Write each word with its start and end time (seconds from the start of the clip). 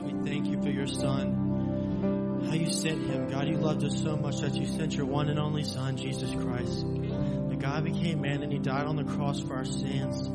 We 0.00 0.12
thank 0.28 0.46
you 0.46 0.62
for 0.62 0.70
your 0.70 0.86
Son. 0.86 2.42
How 2.46 2.54
you 2.54 2.70
sent 2.70 3.06
him. 3.06 3.28
God, 3.28 3.48
you 3.48 3.56
loved 3.56 3.84
us 3.84 4.00
so 4.02 4.16
much 4.16 4.40
that 4.40 4.54
you 4.54 4.66
sent 4.66 4.94
your 4.94 5.06
one 5.06 5.28
and 5.28 5.38
only 5.38 5.64
Son, 5.64 5.96
Jesus 5.96 6.30
Christ. 6.30 6.86
The 6.86 7.56
God 7.58 7.84
became 7.84 8.20
man 8.20 8.42
and 8.42 8.52
he 8.52 8.58
died 8.58 8.86
on 8.86 8.96
the 8.96 9.04
cross 9.04 9.40
for 9.40 9.54
our 9.54 9.64
sins. 9.64 10.28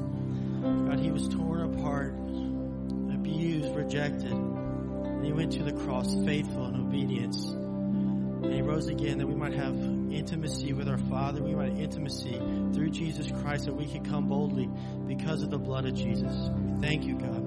God, 0.61 0.99
he 0.99 1.11
was 1.11 1.27
torn 1.29 1.61
apart, 1.73 2.13
abused, 3.13 3.75
rejected. 3.75 4.31
And 4.31 5.25
he 5.25 5.31
went 5.31 5.53
to 5.53 5.63
the 5.63 5.73
cross 5.73 6.13
faithful 6.25 6.67
in 6.67 6.75
obedience. 6.75 7.45
And 7.47 8.53
he 8.53 8.61
rose 8.61 8.87
again 8.87 9.19
that 9.19 9.27
we 9.27 9.35
might 9.35 9.53
have 9.53 9.75
intimacy 9.75 10.73
with 10.73 10.89
our 10.89 10.97
Father. 10.97 11.41
We 11.43 11.53
might 11.53 11.69
have 11.69 11.79
intimacy 11.79 12.39
through 12.73 12.89
Jesus 12.89 13.31
Christ 13.41 13.65
that 13.65 13.75
we 13.75 13.85
can 13.85 14.03
come 14.03 14.27
boldly 14.27 14.69
because 15.07 15.43
of 15.43 15.49
the 15.51 15.59
blood 15.59 15.85
of 15.85 15.93
Jesus. 15.93 16.35
We 16.49 16.81
thank 16.81 17.05
you, 17.05 17.15
God. 17.19 17.40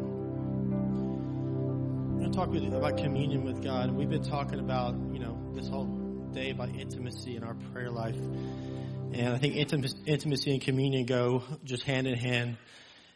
Talk 2.34 2.50
with 2.50 2.64
about 2.64 2.96
communion 2.96 3.44
with 3.44 3.62
God. 3.62 3.92
We've 3.92 4.10
been 4.10 4.24
talking 4.24 4.58
about, 4.58 4.96
you 5.12 5.20
know, 5.20 5.52
this 5.54 5.68
whole 5.68 5.86
day 6.32 6.50
about 6.50 6.70
intimacy 6.70 7.36
in 7.36 7.44
our 7.44 7.54
prayer 7.54 7.92
life. 7.92 8.16
And 8.16 9.28
I 9.28 9.38
think 9.38 9.54
intimacy 9.54 10.50
and 10.50 10.60
communion 10.60 11.06
go 11.06 11.44
just 11.62 11.84
hand 11.84 12.08
in 12.08 12.16
hand. 12.16 12.56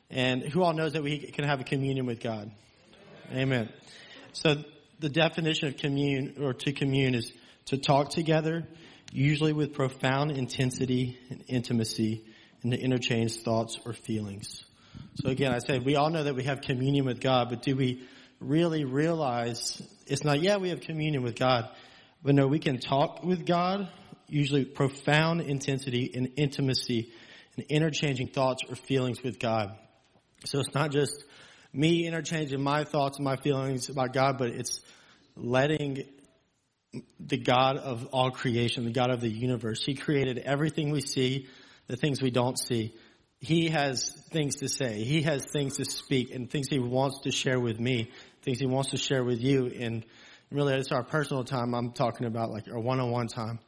And 0.08 0.44
who 0.44 0.62
all 0.62 0.72
knows 0.72 0.92
that 0.92 1.02
we 1.02 1.18
can 1.18 1.44
have 1.44 1.60
a 1.60 1.64
communion 1.64 2.06
with 2.06 2.20
God? 2.20 2.52
Amen. 3.32 3.70
So 4.34 4.62
the 5.00 5.08
definition 5.08 5.66
of 5.66 5.78
commune 5.78 6.36
or 6.40 6.54
to 6.54 6.72
commune 6.72 7.16
is 7.16 7.32
to 7.66 7.76
talk 7.76 8.10
together, 8.10 8.68
usually 9.10 9.52
with 9.52 9.74
profound 9.74 10.30
intensity 10.30 11.18
and 11.28 11.42
intimacy, 11.48 12.24
and 12.62 12.70
to 12.70 12.78
interchange 12.78 13.38
thoughts 13.38 13.80
or 13.84 13.94
feelings. 13.94 14.64
So 15.16 15.28
again, 15.28 15.52
I 15.52 15.58
say 15.58 15.80
we 15.80 15.96
all 15.96 16.10
know 16.10 16.22
that 16.22 16.36
we 16.36 16.44
have 16.44 16.60
communion 16.60 17.04
with 17.04 17.20
God, 17.20 17.48
but 17.50 17.62
do 17.62 17.74
we 17.74 18.06
really 18.40 18.84
realize 18.84 19.82
it's 20.06 20.24
not, 20.24 20.40
yeah, 20.40 20.56
we 20.56 20.70
have 20.70 20.80
communion 20.80 21.22
with 21.22 21.36
God, 21.36 21.68
but 22.22 22.34
no, 22.34 22.46
we 22.46 22.58
can 22.58 22.78
talk 22.78 23.22
with 23.24 23.46
God, 23.46 23.88
usually 24.28 24.64
profound 24.64 25.40
intensity 25.40 26.12
and 26.14 26.32
intimacy 26.36 27.12
and 27.56 27.66
interchanging 27.68 28.28
thoughts 28.28 28.62
or 28.68 28.74
feelings 28.74 29.22
with 29.22 29.38
God. 29.38 29.76
So 30.44 30.60
it's 30.60 30.74
not 30.74 30.92
just 30.92 31.24
me 31.72 32.06
interchanging 32.06 32.62
my 32.62 32.84
thoughts 32.84 33.18
and 33.18 33.24
my 33.24 33.36
feelings 33.36 33.88
about 33.88 34.12
God, 34.12 34.38
but 34.38 34.48
it's 34.50 34.80
letting 35.36 36.04
the 37.20 37.36
God 37.36 37.76
of 37.76 38.06
all 38.12 38.30
creation, 38.30 38.84
the 38.84 38.92
God 38.92 39.10
of 39.10 39.20
the 39.20 39.28
universe. 39.28 39.84
He 39.84 39.94
created 39.94 40.38
everything 40.38 40.90
we 40.90 41.00
see, 41.00 41.48
the 41.86 41.96
things 41.96 42.22
we 42.22 42.30
don't 42.30 42.58
see. 42.58 42.94
He 43.40 43.68
has 43.68 44.10
things 44.30 44.56
to 44.56 44.68
say. 44.68 45.04
He 45.04 45.22
has 45.22 45.46
things 45.46 45.76
to 45.76 45.84
speak 45.84 46.34
and 46.34 46.50
things 46.50 46.68
he 46.68 46.78
wants 46.78 47.20
to 47.20 47.30
share 47.30 47.60
with 47.60 47.78
me, 47.78 48.10
things 48.48 48.58
he 48.60 48.66
wants 48.66 48.90
to 48.90 48.96
share 48.96 49.22
with 49.22 49.42
you. 49.42 49.66
And 49.66 50.06
really, 50.50 50.72
it's 50.74 50.90
our 50.90 51.02
personal 51.02 51.44
time. 51.44 51.74
I'm 51.74 51.92
talking 51.92 52.26
about 52.26 52.50
like 52.50 52.66
our 52.72 52.80
one-on-one 52.80 53.28
time. 53.28 53.58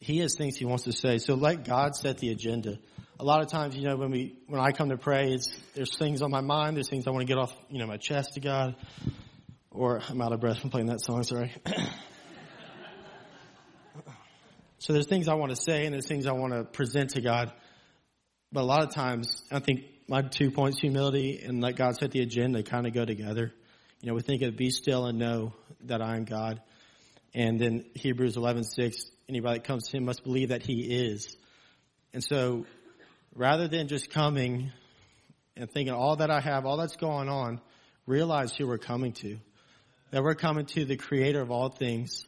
He 0.00 0.20
has 0.20 0.34
things 0.34 0.56
he 0.56 0.64
wants 0.64 0.84
to 0.84 0.92
say. 0.92 1.18
So 1.18 1.34
let 1.34 1.64
God 1.64 1.94
set 1.94 2.16
the 2.16 2.30
agenda. 2.30 2.78
A 3.20 3.24
lot 3.24 3.42
of 3.42 3.48
times, 3.48 3.76
you 3.76 3.82
know, 3.82 3.96
when 3.96 4.10
we, 4.10 4.38
when 4.46 4.60
I 4.60 4.70
come 4.70 4.88
to 4.88 4.96
pray, 4.96 5.32
it's, 5.32 5.50
there's 5.74 5.94
things 5.94 6.22
on 6.22 6.30
my 6.30 6.40
mind. 6.40 6.76
There's 6.76 6.88
things 6.88 7.06
I 7.06 7.10
want 7.10 7.26
to 7.26 7.26
get 7.26 7.36
off, 7.36 7.54
you 7.68 7.78
know, 7.78 7.86
my 7.86 7.98
chest 7.98 8.34
to 8.34 8.40
God. 8.40 8.76
Or 9.70 10.00
I'm 10.08 10.22
out 10.22 10.32
of 10.32 10.40
breath 10.40 10.60
from 10.60 10.70
playing 10.70 10.86
that 10.86 11.04
song, 11.04 11.22
sorry. 11.24 11.52
so 14.78 14.94
there's 14.94 15.06
things 15.06 15.28
I 15.28 15.34
want 15.34 15.50
to 15.50 15.56
say 15.56 15.84
and 15.84 15.92
there's 15.92 16.06
things 16.06 16.26
I 16.26 16.32
want 16.32 16.54
to 16.54 16.64
present 16.64 17.10
to 17.10 17.20
God. 17.20 17.52
But 18.52 18.62
a 18.62 18.64
lot 18.64 18.82
of 18.84 18.94
times, 18.94 19.42
I 19.52 19.58
think 19.58 19.82
my 20.08 20.22
two 20.22 20.50
points, 20.50 20.80
humility 20.80 21.42
and 21.44 21.60
let 21.60 21.76
God 21.76 21.96
set 21.96 22.12
the 22.12 22.20
agenda, 22.20 22.62
kind 22.62 22.86
of 22.86 22.94
go 22.94 23.04
together. 23.04 23.52
You 24.00 24.08
know, 24.08 24.14
we 24.14 24.20
think 24.20 24.42
of 24.42 24.56
be 24.56 24.70
still 24.70 25.06
and 25.06 25.18
know 25.18 25.52
that 25.82 26.00
I 26.00 26.16
am 26.16 26.24
God. 26.24 26.60
And 27.34 27.60
then 27.60 27.84
Hebrews 27.94 28.36
11:6, 28.36 29.10
anybody 29.28 29.58
that 29.58 29.64
comes 29.64 29.88
to 29.88 29.96
him 29.96 30.04
must 30.04 30.22
believe 30.22 30.50
that 30.50 30.62
he 30.62 30.82
is. 30.82 31.36
And 32.12 32.22
so, 32.22 32.64
rather 33.34 33.66
than 33.66 33.88
just 33.88 34.10
coming 34.10 34.70
and 35.56 35.68
thinking 35.70 35.92
all 35.92 36.16
that 36.16 36.30
I 36.30 36.40
have, 36.40 36.64
all 36.64 36.76
that's 36.76 36.96
going 36.96 37.28
on, 37.28 37.60
realize 38.06 38.54
who 38.54 38.68
we're 38.68 38.78
coming 38.78 39.12
to. 39.14 39.38
That 40.12 40.22
we're 40.22 40.36
coming 40.36 40.66
to 40.66 40.84
the 40.84 40.96
creator 40.96 41.40
of 41.40 41.50
all 41.50 41.68
things. 41.68 42.24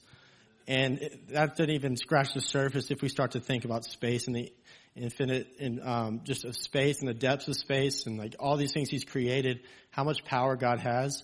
And 0.66 0.98
that 1.30 1.56
doesn't 1.56 1.70
even 1.70 1.96
scratch 1.96 2.34
the 2.34 2.40
surface 2.40 2.90
if 2.90 3.00
we 3.00 3.08
start 3.08 3.32
to 3.32 3.40
think 3.40 3.64
about 3.64 3.84
space 3.84 4.26
and 4.26 4.36
the 4.36 4.52
infinite 4.96 5.46
and 5.60 5.80
um, 5.82 6.20
just 6.24 6.44
of 6.44 6.56
space 6.56 6.98
and 7.00 7.08
the 7.08 7.14
depths 7.14 7.48
of 7.48 7.56
space 7.56 8.06
and 8.06 8.18
like 8.18 8.34
all 8.38 8.56
these 8.56 8.72
things 8.72 8.90
he's 8.90 9.04
created, 9.04 9.60
how 9.90 10.04
much 10.04 10.24
power 10.24 10.56
God 10.56 10.80
has, 10.80 11.22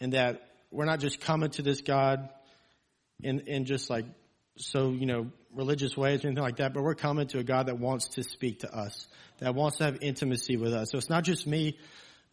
and 0.00 0.12
that 0.12 0.42
we're 0.70 0.84
not 0.84 1.00
just 1.00 1.20
coming 1.20 1.50
to 1.50 1.62
this 1.62 1.80
God 1.80 2.28
in 3.20 3.40
in 3.40 3.64
just 3.64 3.90
like 3.90 4.06
so 4.56 4.90
you 4.90 5.06
know 5.06 5.30
religious 5.54 5.96
ways 5.96 6.24
or 6.24 6.28
anything 6.28 6.44
like 6.44 6.56
that, 6.56 6.74
but 6.74 6.82
we're 6.82 6.94
coming 6.94 7.26
to 7.28 7.38
a 7.38 7.44
God 7.44 7.66
that 7.66 7.78
wants 7.78 8.08
to 8.08 8.22
speak 8.22 8.60
to 8.60 8.74
us, 8.74 9.08
that 9.38 9.54
wants 9.54 9.78
to 9.78 9.84
have 9.84 9.98
intimacy 10.02 10.56
with 10.56 10.72
us. 10.72 10.90
So 10.90 10.98
it's 10.98 11.08
not 11.08 11.24
just 11.24 11.46
me, 11.46 11.78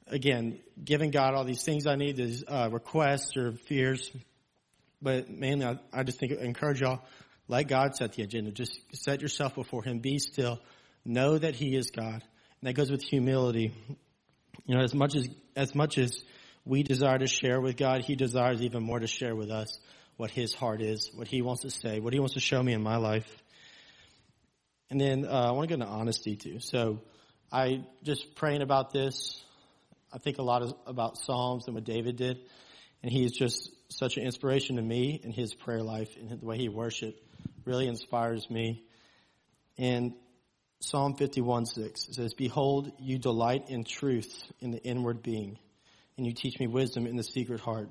again, 0.08 0.60
giving 0.84 1.12
God 1.12 1.34
all 1.34 1.46
these 1.46 1.64
things 1.64 1.88
I 1.88 1.96
need, 1.96 2.18
these 2.18 2.44
uh, 2.48 2.70
requests 2.72 3.38
or 3.38 3.54
fears, 3.54 4.12
but 5.02 5.30
mainly 5.30 5.66
I, 5.66 5.80
I 5.94 6.04
just 6.04 6.20
think 6.20 6.34
encourage 6.34 6.82
y'all 6.82 7.02
let 7.48 7.68
God 7.68 7.96
set 7.96 8.14
the 8.14 8.24
agenda. 8.24 8.52
Just 8.52 8.80
set 8.94 9.22
yourself 9.22 9.56
before 9.56 9.84
Him. 9.84 10.00
Be 10.00 10.20
still. 10.20 10.60
Know 11.04 11.38
that 11.38 11.56
He 11.56 11.76
is 11.76 11.92
God. 11.92 12.14
And 12.14 12.64
that 12.64 12.74
goes 12.74 12.90
with 12.90 13.04
humility. 13.04 13.72
You 14.66 14.76
know, 14.76 14.82
as 14.82 14.96
much 14.96 15.16
as, 15.16 15.30
as 15.56 15.76
much 15.76 15.98
as 15.98 16.24
we 16.66 16.84
desire 16.84 17.20
to 17.20 17.28
share 17.28 17.62
with 17.62 17.78
God, 17.78 18.02
He 18.02 18.16
desires 18.16 18.62
even 18.62 18.84
more 18.84 19.00
to 19.00 19.08
share 19.08 19.36
with 19.36 19.52
us 19.52 19.80
what 20.18 20.32
His 20.32 20.54
heart 20.54 20.82
is, 20.82 21.12
what 21.14 21.28
He 21.28 21.42
wants 21.42 21.62
to 21.62 21.70
say, 21.70 22.00
what 22.00 22.14
He 22.14 22.20
wants 22.20 22.34
to 22.34 22.40
show 22.40 22.62
me 22.62 22.74
in 22.74 22.82
my 22.82 22.98
life. 22.98 23.28
And 24.90 25.00
then, 25.00 25.26
uh, 25.26 25.30
I 25.30 25.52
want 25.52 25.70
to 25.70 25.76
go 25.76 25.82
into 25.82 25.94
honesty 25.94 26.36
too. 26.36 26.60
So, 26.60 27.02
I 27.52 27.86
just 28.04 28.36
praying 28.36 28.62
about 28.62 28.92
this. 28.92 29.44
I 30.12 30.18
think 30.18 30.40
a 30.40 30.44
lot 30.44 30.62
of, 30.62 30.74
about 30.86 31.18
Psalms 31.18 31.66
and 31.68 31.76
what 31.76 31.84
David 31.84 32.16
did. 32.16 32.40
And 33.04 33.12
he's 33.12 33.32
just 33.32 33.70
such 33.90 34.18
an 34.18 34.24
inspiration 34.24 34.78
to 34.78 34.82
me 34.82 35.20
in 35.24 35.32
his 35.32 35.54
prayer 35.54 35.84
life 35.84 36.10
and 36.18 36.30
the 36.30 36.46
way 36.46 36.58
he 36.58 36.70
worshiped 36.70 37.22
really 37.64 37.88
inspires 37.88 38.50
me. 38.50 38.84
And 39.78 40.14
Psalm 40.80 41.16
51 41.16 41.66
6 41.66 42.08
says, 42.12 42.34
Behold, 42.34 42.92
you 43.00 43.18
delight 43.18 43.70
in 43.70 43.84
truth 43.84 44.34
in 44.60 44.72
the 44.72 44.84
inward 44.84 45.22
being, 45.22 45.60
and 46.18 46.26
you 46.26 46.34
teach 46.34 46.60
me 46.60 46.68
wisdom 46.68 47.08
in 47.08 47.16
the 47.16 47.24
secret 47.24 47.60
heart. 47.60 47.90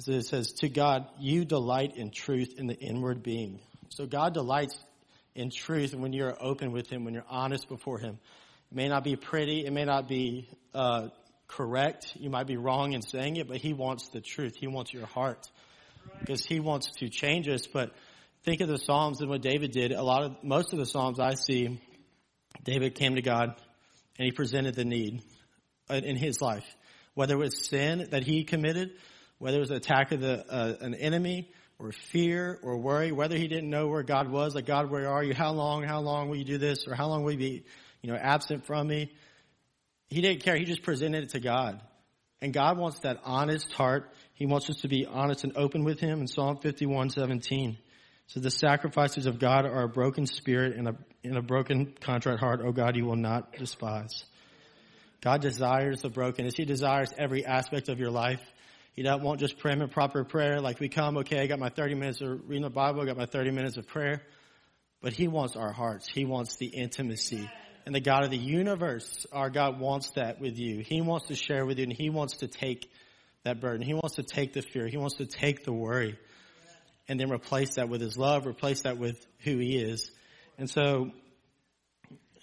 So 0.00 0.12
it 0.12 0.26
says, 0.26 0.52
To 0.54 0.68
God, 0.68 1.06
you 1.18 1.44
delight 1.44 1.96
in 1.96 2.10
truth 2.10 2.54
in 2.56 2.66
the 2.66 2.78
inward 2.78 3.22
being. 3.22 3.60
So 3.90 4.06
God 4.06 4.34
delights 4.34 4.78
in 5.34 5.50
truth 5.50 5.94
when 5.94 6.12
you're 6.12 6.36
open 6.40 6.72
with 6.72 6.88
Him, 6.88 7.04
when 7.04 7.14
you're 7.14 7.24
honest 7.28 7.68
before 7.68 7.98
Him. 7.98 8.18
It 8.70 8.76
may 8.76 8.88
not 8.88 9.02
be 9.02 9.16
pretty, 9.16 9.66
it 9.66 9.72
may 9.72 9.84
not 9.84 10.08
be 10.08 10.48
uh, 10.74 11.08
correct, 11.48 12.14
you 12.16 12.30
might 12.30 12.46
be 12.46 12.56
wrong 12.56 12.92
in 12.92 13.02
saying 13.02 13.36
it, 13.36 13.48
but 13.48 13.56
He 13.56 13.72
wants 13.72 14.08
the 14.08 14.20
truth. 14.20 14.54
He 14.56 14.66
wants 14.66 14.92
your 14.92 15.06
heart. 15.06 15.48
Because 16.20 16.44
He 16.44 16.60
wants 16.60 16.90
to 16.98 17.08
change 17.08 17.48
us, 17.48 17.66
but 17.66 17.92
think 18.44 18.60
of 18.60 18.68
the 18.68 18.78
Psalms 18.78 19.20
and 19.20 19.28
what 19.28 19.42
David 19.42 19.72
did. 19.72 19.92
A 19.92 20.02
lot 20.02 20.22
of, 20.22 20.44
most 20.44 20.72
of 20.72 20.78
the 20.78 20.86
Psalms 20.86 21.18
I 21.18 21.34
see, 21.34 21.80
David 22.62 22.94
came 22.94 23.14
to 23.14 23.22
God 23.22 23.54
and 24.18 24.24
he 24.26 24.32
presented 24.32 24.74
the 24.74 24.84
need 24.84 25.22
in 25.90 26.16
his 26.16 26.40
life. 26.40 26.66
Whether 27.18 27.34
it 27.34 27.38
was 27.38 27.66
sin 27.66 28.06
that 28.12 28.22
he 28.22 28.44
committed, 28.44 28.92
whether 29.38 29.56
it 29.56 29.60
was 29.60 29.70
an 29.70 29.76
attack 29.76 30.12
of 30.12 30.20
the, 30.20 30.46
uh, 30.48 30.76
an 30.80 30.94
enemy, 30.94 31.50
or 31.80 31.90
fear, 31.90 32.60
or 32.62 32.76
worry, 32.76 33.10
whether 33.10 33.36
he 33.36 33.48
didn't 33.48 33.68
know 33.68 33.88
where 33.88 34.04
God 34.04 34.30
was, 34.30 34.54
like, 34.54 34.66
God, 34.66 34.88
where 34.88 35.08
are 35.08 35.24
you? 35.24 35.34
How 35.34 35.50
long, 35.50 35.82
how 35.82 35.98
long 35.98 36.28
will 36.28 36.36
you 36.36 36.44
do 36.44 36.58
this? 36.58 36.86
Or 36.86 36.94
how 36.94 37.08
long 37.08 37.24
will 37.24 37.32
you 37.32 37.38
be, 37.38 37.64
you 38.02 38.12
know, 38.12 38.16
absent 38.16 38.66
from 38.66 38.86
me? 38.86 39.10
He 40.06 40.20
didn't 40.20 40.44
care. 40.44 40.56
He 40.56 40.64
just 40.64 40.82
presented 40.82 41.24
it 41.24 41.30
to 41.30 41.40
God. 41.40 41.80
And 42.40 42.52
God 42.52 42.78
wants 42.78 43.00
that 43.00 43.18
honest 43.24 43.72
heart. 43.72 44.12
He 44.34 44.46
wants 44.46 44.70
us 44.70 44.76
to 44.82 44.88
be 44.88 45.04
honest 45.04 45.42
and 45.42 45.56
open 45.56 45.82
with 45.82 45.98
Him 45.98 46.20
in 46.20 46.28
Psalm 46.28 46.58
51, 46.58 47.10
17. 47.10 47.78
So 48.28 48.38
the 48.38 48.52
sacrifices 48.52 49.26
of 49.26 49.40
God 49.40 49.66
are 49.66 49.82
a 49.82 49.88
broken 49.88 50.24
spirit 50.26 50.76
and 50.76 50.86
a, 50.86 50.94
and 51.24 51.36
a 51.36 51.42
broken 51.42 51.96
contrite 52.00 52.38
heart, 52.38 52.60
oh 52.64 52.70
God, 52.70 52.94
you 52.94 53.06
will 53.06 53.16
not 53.16 53.54
despise. 53.54 54.22
God 55.20 55.40
desires 55.40 56.02
the 56.02 56.10
brokenness. 56.10 56.54
He 56.56 56.64
desires 56.64 57.12
every 57.18 57.44
aspect 57.44 57.88
of 57.88 57.98
your 57.98 58.10
life. 58.10 58.40
He 58.92 59.02
doesn't 59.02 59.22
want 59.22 59.40
just 59.40 59.58
prim 59.58 59.80
and 59.80 59.90
proper 59.90 60.24
prayer, 60.24 60.60
like 60.60 60.80
we 60.80 60.88
come, 60.88 61.18
okay, 61.18 61.40
I 61.40 61.46
got 61.46 61.58
my 61.58 61.68
30 61.68 61.94
minutes 61.94 62.20
of 62.20 62.48
reading 62.48 62.62
the 62.62 62.70
Bible, 62.70 63.00
I 63.00 63.06
got 63.06 63.16
my 63.16 63.26
30 63.26 63.52
minutes 63.52 63.76
of 63.76 63.86
prayer. 63.86 64.22
But 65.00 65.12
He 65.12 65.28
wants 65.28 65.54
our 65.54 65.72
hearts. 65.72 66.08
He 66.12 66.24
wants 66.24 66.56
the 66.56 66.66
intimacy. 66.66 67.48
And 67.86 67.94
the 67.94 68.00
God 68.00 68.24
of 68.24 68.30
the 68.30 68.36
universe, 68.36 69.26
our 69.32 69.50
God 69.50 69.78
wants 69.78 70.10
that 70.10 70.40
with 70.40 70.58
you. 70.58 70.80
He 70.80 71.00
wants 71.00 71.28
to 71.28 71.36
share 71.36 71.64
with 71.64 71.78
you 71.78 71.84
and 71.84 71.92
He 71.92 72.10
wants 72.10 72.38
to 72.38 72.48
take 72.48 72.90
that 73.44 73.60
burden. 73.60 73.86
He 73.86 73.94
wants 73.94 74.16
to 74.16 74.22
take 74.22 74.52
the 74.52 74.62
fear. 74.62 74.88
He 74.88 74.96
wants 74.96 75.16
to 75.16 75.26
take 75.26 75.64
the 75.64 75.72
worry 75.72 76.18
and 77.08 77.18
then 77.18 77.30
replace 77.30 77.76
that 77.76 77.88
with 77.88 78.00
his 78.00 78.18
love, 78.18 78.46
replace 78.46 78.82
that 78.82 78.98
with 78.98 79.26
who 79.40 79.58
he 79.58 79.78
is. 79.78 80.10
And 80.58 80.68
so, 80.68 81.10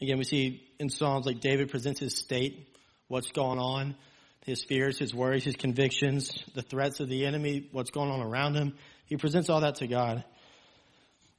again, 0.02 0.18
we 0.18 0.24
see 0.24 0.64
in 0.80 0.90
Psalms 0.90 1.26
like 1.26 1.40
David 1.40 1.70
presents 1.70 2.00
his 2.00 2.18
state, 2.18 2.68
what's 3.08 3.32
going 3.32 3.60
on. 3.60 3.96
his 4.46 4.64
fears, 4.64 5.00
his 5.00 5.14
worries, 5.14 5.44
his 5.44 5.56
convictions, 5.56 6.32
the 6.54 6.62
threats 6.62 7.00
of 7.00 7.10
the 7.10 7.26
enemy, 7.26 7.68
what's 7.72 7.90
going 7.90 8.12
on 8.12 8.22
around 8.22 8.56
him. 8.56 8.76
He 9.08 9.18
presents 9.18 9.50
all 9.50 9.62
that 9.62 9.76
to 9.76 9.88
God. 9.88 10.24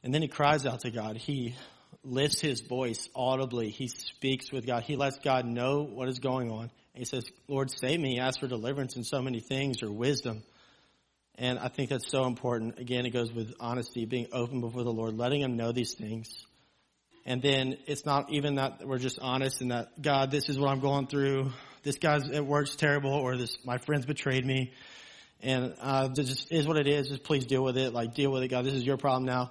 And 0.03 0.13
then 0.13 0.23
he 0.23 0.29
cries 0.29 0.67
out 0.67 0.81
to 0.81 0.91
God. 0.91 1.17
He 1.17 1.55
lifts 2.03 2.41
his 2.41 2.61
voice 2.61 3.09
audibly. 3.15 3.71
He 3.71 3.87
speaks 3.89 4.51
with 4.51 4.67
God. 4.67 4.83
He 4.83 4.97
lets 4.97 5.19
God 5.19 5.47
know 5.47 5.83
what 5.83 6.09
is 6.09 6.19
going 6.19 6.51
on. 6.51 6.63
And 6.63 6.71
he 6.95 7.05
says, 7.05 7.25
Lord, 7.47 7.71
save 7.71 8.01
me. 8.01 8.15
He 8.15 8.19
asks 8.21 8.39
for 8.39 8.49
deliverance 8.49 8.97
in 8.97 9.05
so 9.05 9.23
many 9.23 9.41
things 9.41 9.83
or 9.83 9.91
wisdom. 9.91 10.43
And 11.37 11.59
I 11.61 11.69
think 11.69 11.91
that's 11.91 12.11
so 12.11 12.27
important. 12.27 12.79
Again, 12.81 13.07
it 13.07 13.11
goes 13.11 13.33
with 13.33 13.55
honesty, 13.61 14.05
being 14.05 14.29
open 14.33 14.61
before 14.61 14.83
the 14.83 14.93
Lord, 14.93 15.17
letting 15.17 15.43
him 15.43 15.57
know 15.57 15.71
these 15.71 15.95
things. 15.95 16.29
And 17.29 17.43
then 17.43 17.77
it's 17.87 18.07
not 18.07 18.31
even 18.31 18.55
that 18.55 18.87
we're 18.87 18.99
just 18.99 19.19
honest 19.19 19.61
and 19.61 19.73
that, 19.73 20.01
God, 20.01 20.31
this 20.31 20.49
is 20.49 20.61
what 20.61 20.71
I'm 20.71 20.79
going 20.79 21.09
through. 21.09 21.51
This 21.83 21.99
guy's 21.99 22.31
at 22.31 22.47
work's 22.47 22.77
terrible 22.77 23.13
or 23.13 23.37
this, 23.37 23.59
my 23.65 23.79
friends 23.79 24.07
betrayed 24.07 24.47
me. 24.47 24.73
And, 25.43 25.75
uh, 25.81 26.09
this 26.15 26.29
just 26.29 26.53
is 26.53 26.69
what 26.69 26.77
it 26.77 26.87
is. 26.87 27.09
Just 27.09 27.25
please 27.25 27.45
deal 27.45 27.65
with 27.65 27.77
it. 27.77 27.93
Like 27.93 28.15
deal 28.15 28.31
with 28.31 28.45
it, 28.45 28.49
God. 28.49 28.65
This 28.65 28.75
is 28.75 28.85
your 28.85 28.97
problem 28.97 29.25
now. 29.25 29.51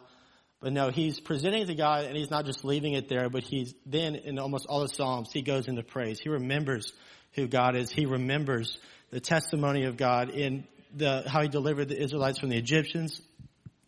But 0.62 0.72
no, 0.72 0.90
he's 0.90 1.20
presenting 1.20 1.64
it 1.64 1.66
to 1.66 1.76
God 1.76 2.06
and 2.06 2.16
he's 2.16 2.32
not 2.32 2.46
just 2.46 2.64
leaving 2.64 2.94
it 2.94 3.10
there, 3.10 3.30
but 3.30 3.44
he's 3.44 3.74
then 3.86 4.16
in 4.16 4.40
almost 4.40 4.68
all 4.70 4.80
the 4.80 4.88
Psalms, 4.88 5.34
he 5.34 5.42
goes 5.42 5.68
into 5.68 5.84
praise. 5.84 6.18
He 6.18 6.30
remembers 6.30 6.94
who 7.34 7.46
God 7.46 7.76
is. 7.76 7.92
He 7.92 8.06
remembers 8.06 8.78
the 9.12 9.20
testimony 9.20 9.84
of 9.84 9.98
God 9.98 10.30
in 10.30 10.66
the, 10.96 11.26
how 11.28 11.42
he 11.42 11.50
delivered 11.50 11.90
the 11.90 12.02
Israelites 12.02 12.40
from 12.40 12.50
the 12.50 12.58
Egyptians, 12.58 13.22